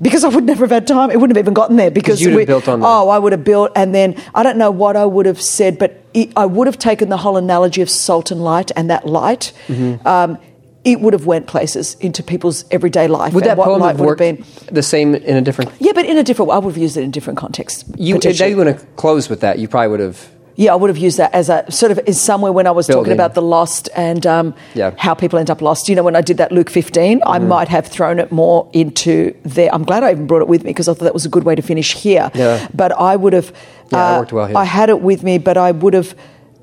because 0.00 0.24
I 0.24 0.28
would 0.28 0.44
never 0.44 0.64
have 0.64 0.70
had 0.70 0.86
time. 0.86 1.10
It 1.10 1.20
wouldn't 1.20 1.36
have 1.36 1.44
even 1.44 1.54
gotten 1.54 1.76
there 1.76 1.90
because 1.90 2.20
have 2.22 2.46
built 2.46 2.68
on 2.68 2.80
that. 2.80 2.86
Oh, 2.86 3.08
I 3.08 3.18
would 3.18 3.32
have 3.32 3.44
built, 3.44 3.72
and 3.76 3.94
then 3.94 4.20
I 4.34 4.42
don't 4.42 4.56
know 4.56 4.70
what 4.70 4.96
I 4.96 5.04
would 5.04 5.26
have 5.26 5.40
said, 5.40 5.78
but 5.78 6.04
it, 6.14 6.32
I 6.36 6.46
would 6.46 6.66
have 6.66 6.78
taken 6.78 7.08
the 7.08 7.16
whole 7.16 7.36
analogy 7.36 7.82
of 7.82 7.90
salt 7.90 8.30
and 8.30 8.42
light, 8.42 8.70
and 8.76 8.90
that 8.90 9.06
light. 9.06 9.52
Mm-hmm. 9.68 10.06
Um, 10.06 10.38
it 10.84 11.00
would 11.00 11.12
have 11.12 11.26
went 11.26 11.46
places 11.46 11.94
into 12.00 12.22
people's 12.22 12.64
everyday 12.70 13.06
life. 13.06 13.34
Would 13.34 13.44
that 13.44 13.56
what 13.58 13.66
poem 13.66 13.82
have 13.82 14.00
would 14.00 14.06
worked 14.06 14.18
been. 14.18 14.44
the 14.72 14.82
same 14.82 15.14
in 15.14 15.36
a 15.36 15.42
different? 15.42 15.70
Yeah, 15.78 15.92
but 15.94 16.06
in 16.06 16.16
a 16.16 16.22
different 16.22 16.48
way. 16.48 16.56
I 16.56 16.58
would 16.58 16.72
have 16.74 16.82
used 16.82 16.96
it 16.96 17.02
in 17.02 17.10
a 17.10 17.12
different 17.12 17.38
contexts. 17.38 17.84
You, 17.96 18.14
potentially. 18.14 18.50
they 18.50 18.54
want 18.54 18.78
to 18.78 18.86
close 18.96 19.28
with 19.28 19.40
that, 19.40 19.58
you 19.58 19.68
probably 19.68 19.88
would 19.88 20.00
have. 20.00 20.30
Yeah, 20.56 20.72
I 20.72 20.76
would 20.76 20.90
have 20.90 20.98
used 20.98 21.16
that 21.16 21.32
as 21.32 21.48
a 21.48 21.64
sort 21.70 21.90
of 21.90 22.00
is 22.06 22.20
somewhere 22.20 22.52
when 22.52 22.66
I 22.66 22.70
was 22.70 22.86
talking 22.86 23.14
about 23.14 23.34
the 23.34 23.40
lost 23.40 23.88
and 23.96 24.26
um, 24.26 24.54
Yeah. 24.74 24.92
How 24.98 25.14
people 25.14 25.38
end 25.38 25.50
up 25.50 25.62
lost. 25.62 25.88
You 25.88 25.94
know, 25.94 26.02
when 26.02 26.16
I 26.16 26.20
did 26.20 26.36
that 26.36 26.52
Luke 26.52 26.68
15, 26.68 27.22
I 27.24 27.38
might 27.38 27.68
have 27.68 27.86
thrown 27.86 28.18
it 28.18 28.30
more 28.30 28.68
into 28.74 29.34
there. 29.42 29.72
I'm 29.72 29.84
glad 29.84 30.02
I 30.02 30.10
even 30.10 30.26
brought 30.26 30.42
it 30.42 30.48
with 30.48 30.62
me 30.62 30.70
because 30.70 30.86
I 30.86 30.92
thought 30.92 31.04
that 31.04 31.14
was 31.14 31.24
a 31.24 31.30
good 31.30 31.44
way 31.44 31.54
to 31.54 31.62
finish 31.62 31.94
here. 31.94 32.30
Yeah. 32.34 32.68
But 32.74 32.92
I 32.92 33.16
would 33.16 33.32
have. 33.32 33.54
Yeah, 33.90 34.16
uh, 34.16 34.18
worked 34.20 34.32
well 34.32 34.46
here. 34.48 34.56
I 34.56 34.64
had 34.64 34.90
it 34.90 35.00
with 35.00 35.22
me, 35.22 35.38
but 35.38 35.56
I 35.56 35.70
would 35.72 35.94
have. 35.94 36.14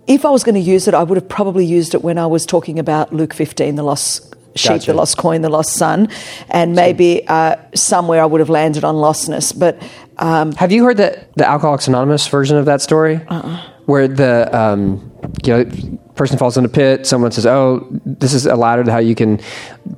If 0.08 0.26
I 0.26 0.30
was 0.30 0.44
going 0.44 0.56
to 0.56 0.62
use 0.62 0.88
it, 0.88 0.94
I 0.94 1.04
would 1.04 1.18
have 1.18 1.28
probably 1.30 1.66
used 1.66 1.94
it 1.94 2.02
when 2.04 2.18
I 2.18 2.28
was 2.28 2.46
talking 2.46 2.80
about 2.80 3.14
Luke 3.14 3.34
15, 3.34 3.76
the 3.76 3.84
lost 3.84 4.36
sheep, 4.56 4.70
Gotcha. 4.70 4.92
the 4.92 4.98
lost 4.98 5.18
coin, 5.18 5.42
the 5.42 5.50
lost 5.50 5.74
son, 5.74 6.10
and 6.50 6.74
maybe 6.76 7.28
uh, 7.28 7.58
somewhere 7.76 8.22
I 8.22 8.26
would 8.26 8.40
have 8.40 8.50
landed 8.50 8.84
on 8.84 8.96
lostness. 8.96 9.58
But 9.58 9.82
um, 10.18 10.54
Have 10.54 10.72
you 10.72 10.84
heard 10.86 10.98
that 10.98 11.32
the 11.36 11.48
Alcoholics 11.48 11.88
Anonymous 11.88 12.28
version 12.28 12.58
of 12.58 12.66
that 12.66 12.82
story, 12.82 13.20
Uh-uh. 13.30 13.62
where 13.86 14.08
the 14.08 14.50
um, 14.58 15.12
you 15.46 15.54
know 15.54 16.00
person 16.18 16.38
falls 16.38 16.58
in 16.58 16.66
a 16.66 16.70
pit, 16.70 17.06
someone 17.08 17.32
says, 17.32 17.46
"Oh, 17.46 17.88
this 18.06 18.34
is 18.34 18.46
a 18.46 18.56
ladder 18.56 18.84
to 18.84 18.92
how 18.92 18.98
you 19.00 19.16
can 19.16 19.40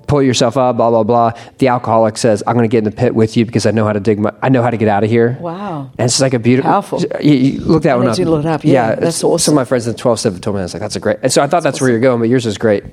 pull 0.08 0.22
yourself 0.22 0.58
up." 0.58 0.78
Blah 0.78 0.90
blah 0.90 1.04
blah. 1.04 1.32
The 1.58 1.68
alcoholic 1.70 2.18
says, 2.18 2.44
"I'm 2.46 2.54
going 2.56 2.70
to 2.70 2.72
get 2.72 2.80
in 2.80 2.84
the 2.84 2.92
pit 2.92 3.16
with 3.16 3.36
you 3.38 3.46
because 3.46 3.66
I 3.66 3.72
know 3.72 3.86
how 3.86 3.94
to 3.94 4.00
dig. 4.00 4.20
My, 4.20 4.34
I 4.42 4.50
know 4.50 4.62
how 4.62 4.70
to 4.70 4.78
get 4.78 4.88
out 4.88 5.04
of 5.04 5.10
here." 5.10 5.38
Wow. 5.40 5.90
And 5.98 6.06
it's 6.06 6.20
like 6.22 6.34
a 6.34 6.40
beautiful, 6.40 6.70
Powerful. 6.72 7.02
You, 7.22 7.34
you 7.34 7.60
look 7.62 7.84
that 7.84 7.94
I 7.94 7.96
one 7.98 8.08
up. 8.10 8.16
to 8.16 8.30
look 8.30 8.46
it 8.46 8.48
up. 8.48 8.64
Yeah, 8.64 8.90
that's 8.90 9.00
it's- 9.00 9.16
Some 9.18 9.30
awesome. 9.32 9.54
of 9.54 9.56
my 9.56 9.66
friends 9.66 9.88
in 9.88 9.94
the 9.94 9.98
12 10.00 10.20
step 10.20 10.40
told 10.42 10.56
me 10.56 10.62
I 10.62 10.64
was 10.66 10.74
like, 10.74 10.82
"That's 10.82 10.96
a 10.96 11.00
great." 11.00 11.18
And 11.24 11.32
so 11.32 11.42
I 11.42 11.48
thought 11.48 11.64
that's, 11.64 11.80
where 11.82 11.90
you're 11.90 12.00
going, 12.00 12.20
but 12.20 12.30
yours 12.30 12.46
is 12.46 12.58
great. 12.58 12.84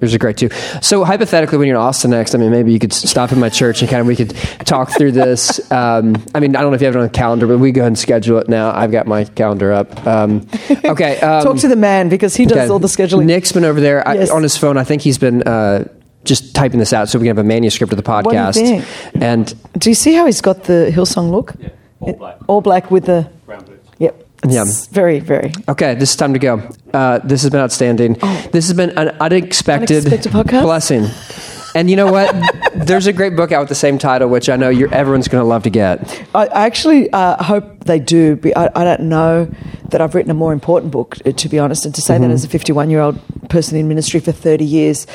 Yours 0.00 0.12
is 0.12 0.18
great 0.18 0.36
too. 0.36 0.50
So 0.82 1.04
hypothetically, 1.04 1.56
when 1.56 1.68
you're 1.68 1.76
in 1.76 1.82
Austin 1.82 2.10
next, 2.10 2.34
I 2.34 2.38
mean, 2.38 2.50
maybe 2.50 2.70
you 2.70 2.78
could 2.78 2.92
stop 2.92 3.32
in 3.32 3.40
my 3.40 3.48
church 3.48 3.80
and 3.80 3.90
kind 3.90 4.02
of 4.02 4.06
we 4.06 4.14
could 4.14 4.36
talk 4.66 4.90
through 4.96 5.12
this. 5.12 5.60
Um, 5.76 6.24
I 6.34 6.40
mean, 6.40 6.56
I 6.56 6.62
don't 6.62 6.70
know 6.70 6.76
if 6.76 6.80
you 6.80 6.86
have 6.86 6.96
it 6.96 6.98
on 6.98 7.04
the 7.04 7.10
calendar, 7.10 7.46
but 7.46 7.58
we 7.58 7.70
go 7.70 7.82
ahead 7.82 7.88
and 7.88 7.98
schedule 7.98 8.38
it 8.38 8.48
now. 8.48 8.74
I've 8.74 8.90
got 8.90 9.06
my 9.06 9.24
calendar 9.24 9.72
up. 9.72 10.06
Um, 10.06 10.46
okay. 10.84 11.20
Um, 11.20 11.44
talk 11.44 11.58
to 11.58 11.68
the 11.68 11.76
man 11.76 12.08
because 12.08 12.34
he 12.34 12.46
does 12.46 12.56
okay. 12.56 12.68
all 12.68 12.78
the 12.78 12.88
scheduling. 12.88 13.26
Nick's 13.26 13.52
been 13.52 13.64
over 13.64 13.80
there 13.80 14.06
I, 14.06 14.26
on 14.28 14.42
his 14.42 14.56
phone. 14.56 14.78
I 14.78 14.84
think 14.84 15.02
he's 15.02 15.18
been 15.18 15.42
uh, 15.42 15.84
just 16.24 16.54
typing 16.54 16.78
this 16.78 16.92
out 16.92 17.08
so 17.08 17.18
we 17.18 17.24
can 17.24 17.36
have 17.36 17.44
a 17.44 17.46
manuscript 17.46 17.92
of 17.92 17.96
the 17.96 18.02
podcast. 18.02 18.24
What 18.24 18.32
do 18.54 18.60
you 18.60 18.80
podcast. 18.80 19.10
think? 19.10 19.22
And 19.22 19.72
Do 19.78 19.90
you 19.90 19.94
see 19.94 20.14
how 20.14 20.26
he's 20.26 20.40
got 20.40 20.64
the 20.64 20.90
Hillsong 20.94 21.30
look? 21.30 21.54
Yeah, 21.58 21.68
all 22.00 22.12
black. 22.14 22.38
All 22.46 22.60
black 22.60 22.90
with 22.90 23.06
the. 23.06 23.30
Brown 23.44 23.64
boots. 23.64 23.85
Yeah. 24.48 24.64
Very, 24.90 25.20
very. 25.20 25.52
Okay, 25.68 25.94
this 25.94 26.10
is 26.10 26.16
time 26.16 26.32
to 26.32 26.38
go. 26.38 26.62
Uh, 26.92 27.18
this 27.18 27.42
has 27.42 27.50
been 27.50 27.60
outstanding. 27.60 28.14
This 28.52 28.68
has 28.68 28.74
been 28.74 28.90
an 28.98 29.08
unexpected, 29.20 30.04
Oh. 30.04 30.10
Unexpected 30.10 30.62
blessing. 30.62 31.06
And 31.74 31.90
you 31.90 31.96
know 31.96 32.10
what? 32.10 32.34
There's 32.74 33.06
a 33.06 33.12
great 33.12 33.36
book 33.36 33.52
out 33.52 33.60
with 33.60 33.68
the 33.68 33.74
same 33.74 33.98
title, 33.98 34.28
which 34.28 34.48
I 34.48 34.56
know 34.56 34.70
you're, 34.70 34.92
everyone's 34.94 35.28
going 35.28 35.42
to 35.42 35.48
love 35.48 35.62
to 35.64 35.70
get. 35.70 36.24
I 36.34 36.46
I 36.46 36.64
actually 36.66 37.10
uh, 37.10 37.42
hope 37.42 37.84
they 37.84 37.98
do. 37.98 38.40
I, 38.56 38.70
I 38.74 38.84
don't 38.84 39.02
know 39.02 39.50
that 39.90 40.00
I've 40.00 40.14
written 40.14 40.30
a 40.30 40.34
more 40.34 40.52
important 40.54 40.90
book, 40.90 41.16
uh, 41.26 41.32
to 41.32 41.48
be 41.48 41.58
honest, 41.58 41.84
and 41.84 41.94
to 41.94 42.00
say 42.00 42.18
that 42.18 42.30
as 42.30 42.44
a 42.44 42.48
51 42.48 42.88
year 42.90 43.00
old 43.00 43.18
person 43.50 43.76
in 43.76 43.88
ministry 43.88 44.20
for 44.20 44.32
30 44.32 44.64
years, 44.64 45.06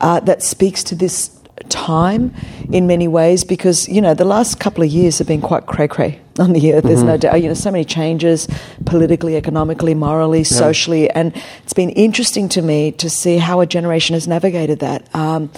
uh, 0.00 0.20
that 0.20 0.42
speaks 0.42 0.84
to 0.84 0.94
this 0.94 1.30
time 1.68 2.34
in 2.72 2.86
many 2.86 3.06
ways 3.06 3.44
because 3.44 3.86
you 3.88 4.00
know 4.00 4.14
the 4.14 4.24
last 4.24 4.58
couple 4.58 4.82
of 4.82 4.88
years 4.90 5.18
have 5.18 5.26
been 5.26 5.42
quite 5.42 5.66
cray 5.66 5.86
cray 5.86 6.18
on 6.38 6.52
the 6.54 6.72
earth. 6.72 6.84
There's 6.84 7.02
no 7.02 7.16
doubt. 7.18 7.40
You 7.42 7.48
know, 7.48 7.54
so 7.54 7.70
many 7.70 7.84
changes 7.84 8.48
politically, 8.90 9.36
economically, 9.36 9.94
morally, 9.94 10.42
socially, 10.44 11.08
and 11.10 11.32
it's 11.62 11.72
been 11.72 11.90
interesting 11.90 12.48
to 12.50 12.60
me 12.60 12.90
to 12.92 13.08
see 13.08 13.38
how 13.38 13.60
a 13.60 13.66
generation 13.66 14.14
has 14.14 14.26
navigated 14.26 14.80
that. 14.80 15.08
Um, 15.14 15.50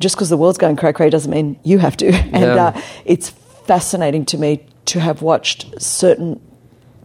just 0.00 0.16
because 0.16 0.30
the 0.30 0.38
world's 0.38 0.56
going 0.58 0.76
cray 0.76 0.94
cray 0.94 1.10
doesn't 1.10 1.30
mean 1.30 1.60
you 1.62 1.78
have 1.78 1.96
to, 1.98 2.06
and 2.32 2.42
Yeah. 2.42 2.66
uh, 2.74 2.80
it's 3.04 3.28
fascinating 3.66 4.24
to 4.26 4.38
me 4.38 4.64
to 4.86 4.98
have 4.98 5.20
watched 5.20 5.66
certain 5.80 6.40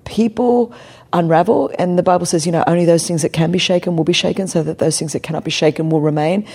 people 0.05 0.71
unravel. 1.11 1.71
And 1.78 1.99
the 1.99 2.03
Bible 2.03 2.26
says, 2.26 2.45
you 2.45 2.51
know, 2.53 2.63
only 2.67 2.86
those 2.86 3.05
things 3.05 3.21
that 3.21 3.34
can 3.34 3.51
be 3.51 3.59
shaken 3.59 3.97
will 3.97 4.05
be 4.05 4.13
shaken, 4.13 4.47
so 4.47 4.63
that 4.63 4.78
those 4.80 4.97
things 4.97 5.11
that 5.11 5.23
cannot 5.23 5.43
be 5.43 5.51
shaken 5.51 5.89
will 5.89 6.01
remain. 6.01 6.47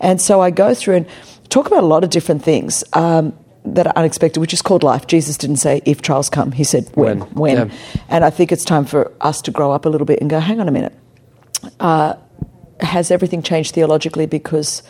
And 0.00 0.20
so 0.20 0.40
I 0.40 0.50
go 0.50 0.74
through 0.74 0.96
and 0.96 1.06
talk 1.48 1.66
about 1.68 1.84
a 1.84 1.86
lot 1.86 2.02
of 2.02 2.10
different 2.10 2.42
things. 2.42 2.82
Um, 2.92 3.38
that 3.64 3.86
are 3.86 3.92
unexpected, 3.96 4.40
which 4.40 4.52
is 4.52 4.62
called 4.62 4.82
life. 4.82 5.06
Jesus 5.06 5.36
didn't 5.38 5.56
say 5.56 5.80
if 5.84 6.02
trials 6.02 6.28
come; 6.28 6.52
he 6.52 6.64
said 6.64 6.88
when. 6.94 7.20
When. 7.20 7.30
When, 7.34 7.56
Yeah. 7.68 7.74
and 8.08 8.24
I 8.24 8.30
think 8.30 8.52
it's 8.52 8.64
time 8.64 8.84
for 8.84 9.10
us 9.20 9.40
to 9.42 9.50
grow 9.50 9.72
up 9.72 9.86
a 9.86 9.88
little 9.88 10.06
bit 10.06 10.20
and 10.20 10.28
go, 10.30 10.38
hang 10.40 10.60
on 10.60 10.68
a 10.68 10.72
minute, 10.72 10.92
uh, 11.80 12.14
has 12.80 13.10
everything 13.10 13.42
changed 13.42 13.74
theologically 13.74 14.26
because 14.26 14.82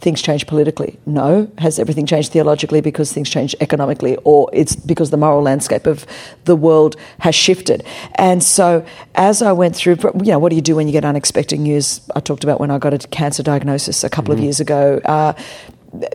things 0.00 0.20
change 0.20 0.46
politically? 0.48 0.98
No. 1.06 1.48
Has 1.58 1.78
everything 1.78 2.06
changed 2.06 2.32
theologically 2.32 2.80
because 2.80 3.12
things 3.12 3.30
change 3.30 3.54
economically, 3.60 4.16
or 4.24 4.50
it's 4.52 4.74
because 4.76 5.10
the 5.10 5.16
moral 5.16 5.42
landscape 5.42 5.86
of 5.86 6.04
the 6.44 6.56
world 6.56 6.96
has 7.20 7.34
shifted? 7.34 7.84
And 8.16 8.42
so, 8.42 8.84
as 9.14 9.42
I 9.42 9.52
went 9.52 9.74
through, 9.76 9.96
you 10.22 10.30
know, 10.32 10.38
what 10.38 10.50
do 10.50 10.56
you 10.56 10.62
do 10.62 10.76
when 10.76 10.86
you 10.88 10.92
get 10.92 11.04
unexpected 11.04 11.58
news? 11.60 12.00
I 12.16 12.20
talked 12.20 12.44
about 12.44 12.60
when 12.60 12.70
I 12.70 12.78
got 12.78 12.94
a 12.94 12.98
cancer 12.98 13.42
diagnosis 13.42 14.04
a 14.04 14.08
couple 14.10 14.32
Mm-hmm. 14.34 14.40
of 14.40 14.44
years 14.44 14.60
ago. 14.60 15.00
Uh, 15.04 15.32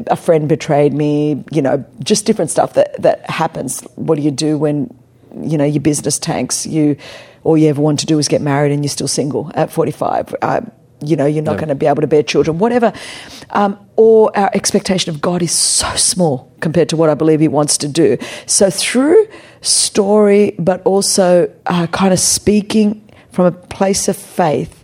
a 0.08 0.16
friend 0.16 0.50
betrayed 0.50 0.94
me, 0.94 1.44
you 1.52 1.62
know, 1.62 1.84
just 2.04 2.26
different 2.26 2.50
stuff 2.52 2.74
that, 2.74 3.00
that 3.02 3.30
happens. 3.30 3.82
What 3.96 4.16
do 4.16 4.22
you 4.22 4.32
do 4.32 4.58
when, 4.58 4.94
you 5.42 5.58
know, 5.58 5.66
your 5.66 5.82
business 5.82 6.18
tanks? 6.20 6.66
You, 6.66 6.98
all 7.44 7.58
you 7.58 7.70
ever 7.70 7.82
want 7.82 8.00
to 8.00 8.06
do 8.06 8.18
is 8.20 8.28
get 8.28 8.42
married 8.42 8.72
and 8.72 8.84
you're 8.84 8.90
still 8.90 9.08
single 9.08 9.52
at 9.56 9.72
45. 9.72 10.36
Uh, 10.42 10.62
you 11.04 11.16
know, 11.16 11.28
you're 11.28 11.44
not 11.44 11.54
Yeah. 11.54 11.58
going 11.60 11.70
to 11.70 11.76
be 11.76 11.86
able 11.86 12.02
to 12.02 12.08
bear 12.08 12.24
children, 12.24 12.58
whatever. 12.58 12.92
Um, 13.52 13.78
or 13.98 14.36
our 14.36 14.50
expectation 14.56 15.14
of 15.14 15.22
God 15.22 15.44
is 15.44 15.52
so 15.52 15.88
small 15.96 16.52
compared 16.60 16.90
to 16.90 16.98
what 16.98 17.10
I 17.10 17.14
believe 17.14 17.40
He 17.40 17.48
wants 17.48 17.78
to 17.80 17.88
do. 17.88 18.18
So 18.48 18.72
through 18.72 19.28
story, 19.62 20.56
but 20.58 20.82
also 20.86 21.52
uh, 21.68 21.86
kind 21.88 22.14
of 22.14 22.20
speaking 22.20 23.08
from 23.32 23.46
a 23.46 23.52
place 23.52 24.08
of 24.08 24.18
faith, 24.18 24.84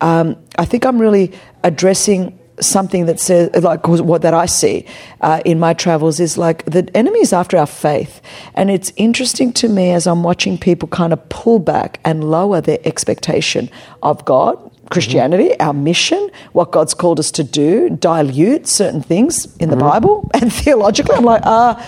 um, 0.00 0.36
I 0.58 0.64
think 0.64 0.84
I'm 0.84 0.98
really 1.00 1.32
addressing 1.62 2.36
something 2.60 3.06
that 3.06 3.18
says, 3.18 3.50
like 3.62 3.86
what 3.86 4.22
that 4.22 4.34
I 4.34 4.46
see 4.46 4.86
uh, 5.20 5.40
in 5.44 5.58
my 5.58 5.74
travels 5.74 6.20
is 6.20 6.36
like 6.36 6.64
the 6.64 6.88
enemy 6.94 7.20
is 7.20 7.32
after 7.32 7.56
our 7.56 7.66
faith, 7.66 8.20
and 8.54 8.70
it's 8.70 8.92
interesting 8.96 9.52
to 9.54 9.68
me 9.68 9.90
as 9.92 10.06
I'm 10.06 10.22
watching 10.22 10.58
people 10.58 10.88
kind 10.88 11.12
of 11.12 11.28
pull 11.28 11.58
back 11.58 12.00
and 12.04 12.30
lower 12.30 12.60
their 12.60 12.78
expectation 12.84 13.70
of 14.02 14.24
God. 14.24 14.70
Christianity, 14.90 15.58
our 15.58 15.72
mission, 15.72 16.30
what 16.52 16.70
God's 16.70 16.92
called 16.92 17.18
us 17.18 17.30
to 17.32 17.44
do, 17.44 17.88
dilute 17.88 18.66
certain 18.66 19.00
things 19.00 19.56
in 19.56 19.70
the 19.70 19.76
Bible 19.76 20.30
and 20.34 20.52
theologically. 20.52 21.14
I'm 21.16 21.24
like, 21.24 21.40
ah, 21.46 21.82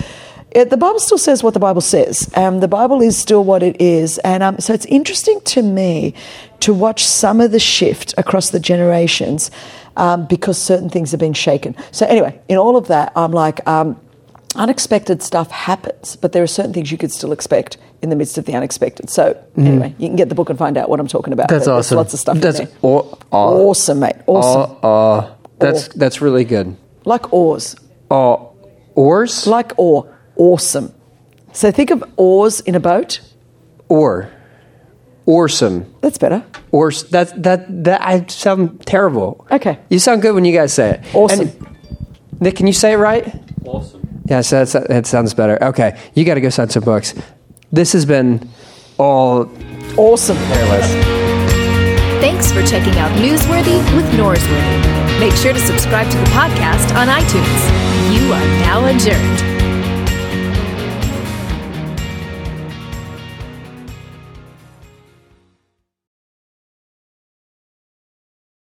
it, 0.54 0.70
the 0.70 0.76
Bible 0.76 1.00
still 1.00 1.18
says 1.18 1.42
what 1.42 1.52
the 1.52 1.60
Bible 1.60 1.80
says. 1.80 2.30
Um, 2.34 2.60
the 2.60 2.68
Bible 2.68 3.02
is 3.02 3.18
still 3.18 3.44
what 3.44 3.62
it 3.62 3.80
is. 3.80 4.18
And 4.18 4.42
um, 4.42 4.58
so 4.60 4.72
it's 4.72 4.86
interesting 4.86 5.40
to 5.46 5.62
me 5.62 6.14
to 6.60 6.72
watch 6.72 7.04
some 7.04 7.40
of 7.40 7.50
the 7.50 7.58
shift 7.58 8.14
across 8.16 8.50
the 8.50 8.60
generations 8.60 9.50
um, 9.96 10.26
because 10.26 10.58
certain 10.58 10.88
things 10.90 11.10
have 11.12 11.20
been 11.20 11.32
shaken. 11.34 11.74
So, 11.92 12.06
anyway, 12.06 12.40
in 12.48 12.58
all 12.58 12.76
of 12.76 12.88
that, 12.88 13.12
I'm 13.16 13.32
like, 13.32 13.66
um, 13.66 14.00
unexpected 14.56 15.22
stuff 15.22 15.50
happens, 15.50 16.16
but 16.16 16.32
there 16.32 16.42
are 16.42 16.46
certain 16.46 16.72
things 16.72 16.90
you 16.92 16.98
could 16.98 17.10
still 17.12 17.32
expect 17.32 17.76
in 18.02 18.10
the 18.10 18.16
midst 18.16 18.38
of 18.38 18.44
the 18.44 18.54
unexpected. 18.54 19.10
So, 19.10 19.36
anyway, 19.56 19.94
you 19.98 20.08
can 20.08 20.16
get 20.16 20.28
the 20.28 20.34
book 20.34 20.50
and 20.50 20.58
find 20.58 20.76
out 20.76 20.88
what 20.88 21.00
I'm 21.00 21.08
talking 21.08 21.32
about. 21.32 21.46
Mm. 21.48 21.50
That's 21.50 21.68
awesome. 21.68 21.96
lots 21.96 22.14
of 22.14 22.20
stuff 22.20 22.38
That's 22.38 22.60
in 22.60 22.66
there. 22.66 22.74
aw- 22.82 23.14
aw- 23.32 23.68
awesome, 23.68 24.00
mate. 24.00 24.16
Awesome. 24.26 24.76
Uh, 24.82 25.30
that's 25.58 25.88
that's 25.88 26.20
really 26.20 26.44
good. 26.44 26.76
like 27.04 27.32
oars. 27.32 27.74
Uh, 28.10 28.36
oars 28.94 29.46
Like 29.46 29.72
oar. 29.78 30.14
Awesome. 30.36 30.92
So 31.52 31.70
think 31.70 31.90
of 31.90 32.04
oars 32.16 32.60
in 32.60 32.74
a 32.74 32.80
boat. 32.80 33.20
or 33.88 34.30
oarsome. 35.26 35.92
That's 36.00 36.18
better. 36.18 36.44
Or 36.70 36.90
that 37.10 37.42
that 37.42 37.84
that 37.84 38.00
I 38.02 38.26
sound 38.26 38.84
terrible. 38.86 39.46
Okay. 39.50 39.78
You 39.88 39.98
sound 39.98 40.22
good 40.22 40.34
when 40.34 40.44
you 40.44 40.52
guys 40.56 40.72
say 40.72 40.90
it. 40.90 41.14
Awesome. 41.14 41.40
And- 41.48 41.66
Nick, 42.40 42.56
can 42.56 42.66
you 42.66 42.72
say 42.72 42.92
it 42.92 42.96
right? 42.96 43.34
Awesome. 43.64 44.22
Yeah, 44.26 44.40
so 44.40 44.64
that's, 44.64 44.72
that 44.72 45.06
sounds 45.06 45.34
better. 45.34 45.62
Okay, 45.62 45.98
you 46.14 46.24
got 46.24 46.34
to 46.34 46.40
go 46.40 46.48
sign 46.48 46.68
some 46.68 46.82
books. 46.82 47.14
This 47.72 47.92
has 47.92 48.04
been 48.06 48.48
all 48.98 49.50
Awesome. 49.96 50.36
hairless. 50.36 50.90
Thanks 52.20 52.50
for 52.50 52.62
checking 52.66 52.94
out 52.98 53.10
Newsworthy 53.18 53.78
with 53.94 54.04
Norsworthy. 54.14 55.20
Make 55.20 55.34
sure 55.34 55.52
to 55.52 55.60
subscribe 55.60 56.10
to 56.10 56.16
the 56.18 56.24
podcast 56.26 56.94
on 56.96 57.08
iTunes. 57.08 58.14
You 58.14 58.32
are 58.32 58.46
now 58.64 58.86
adjourned. 58.86 59.53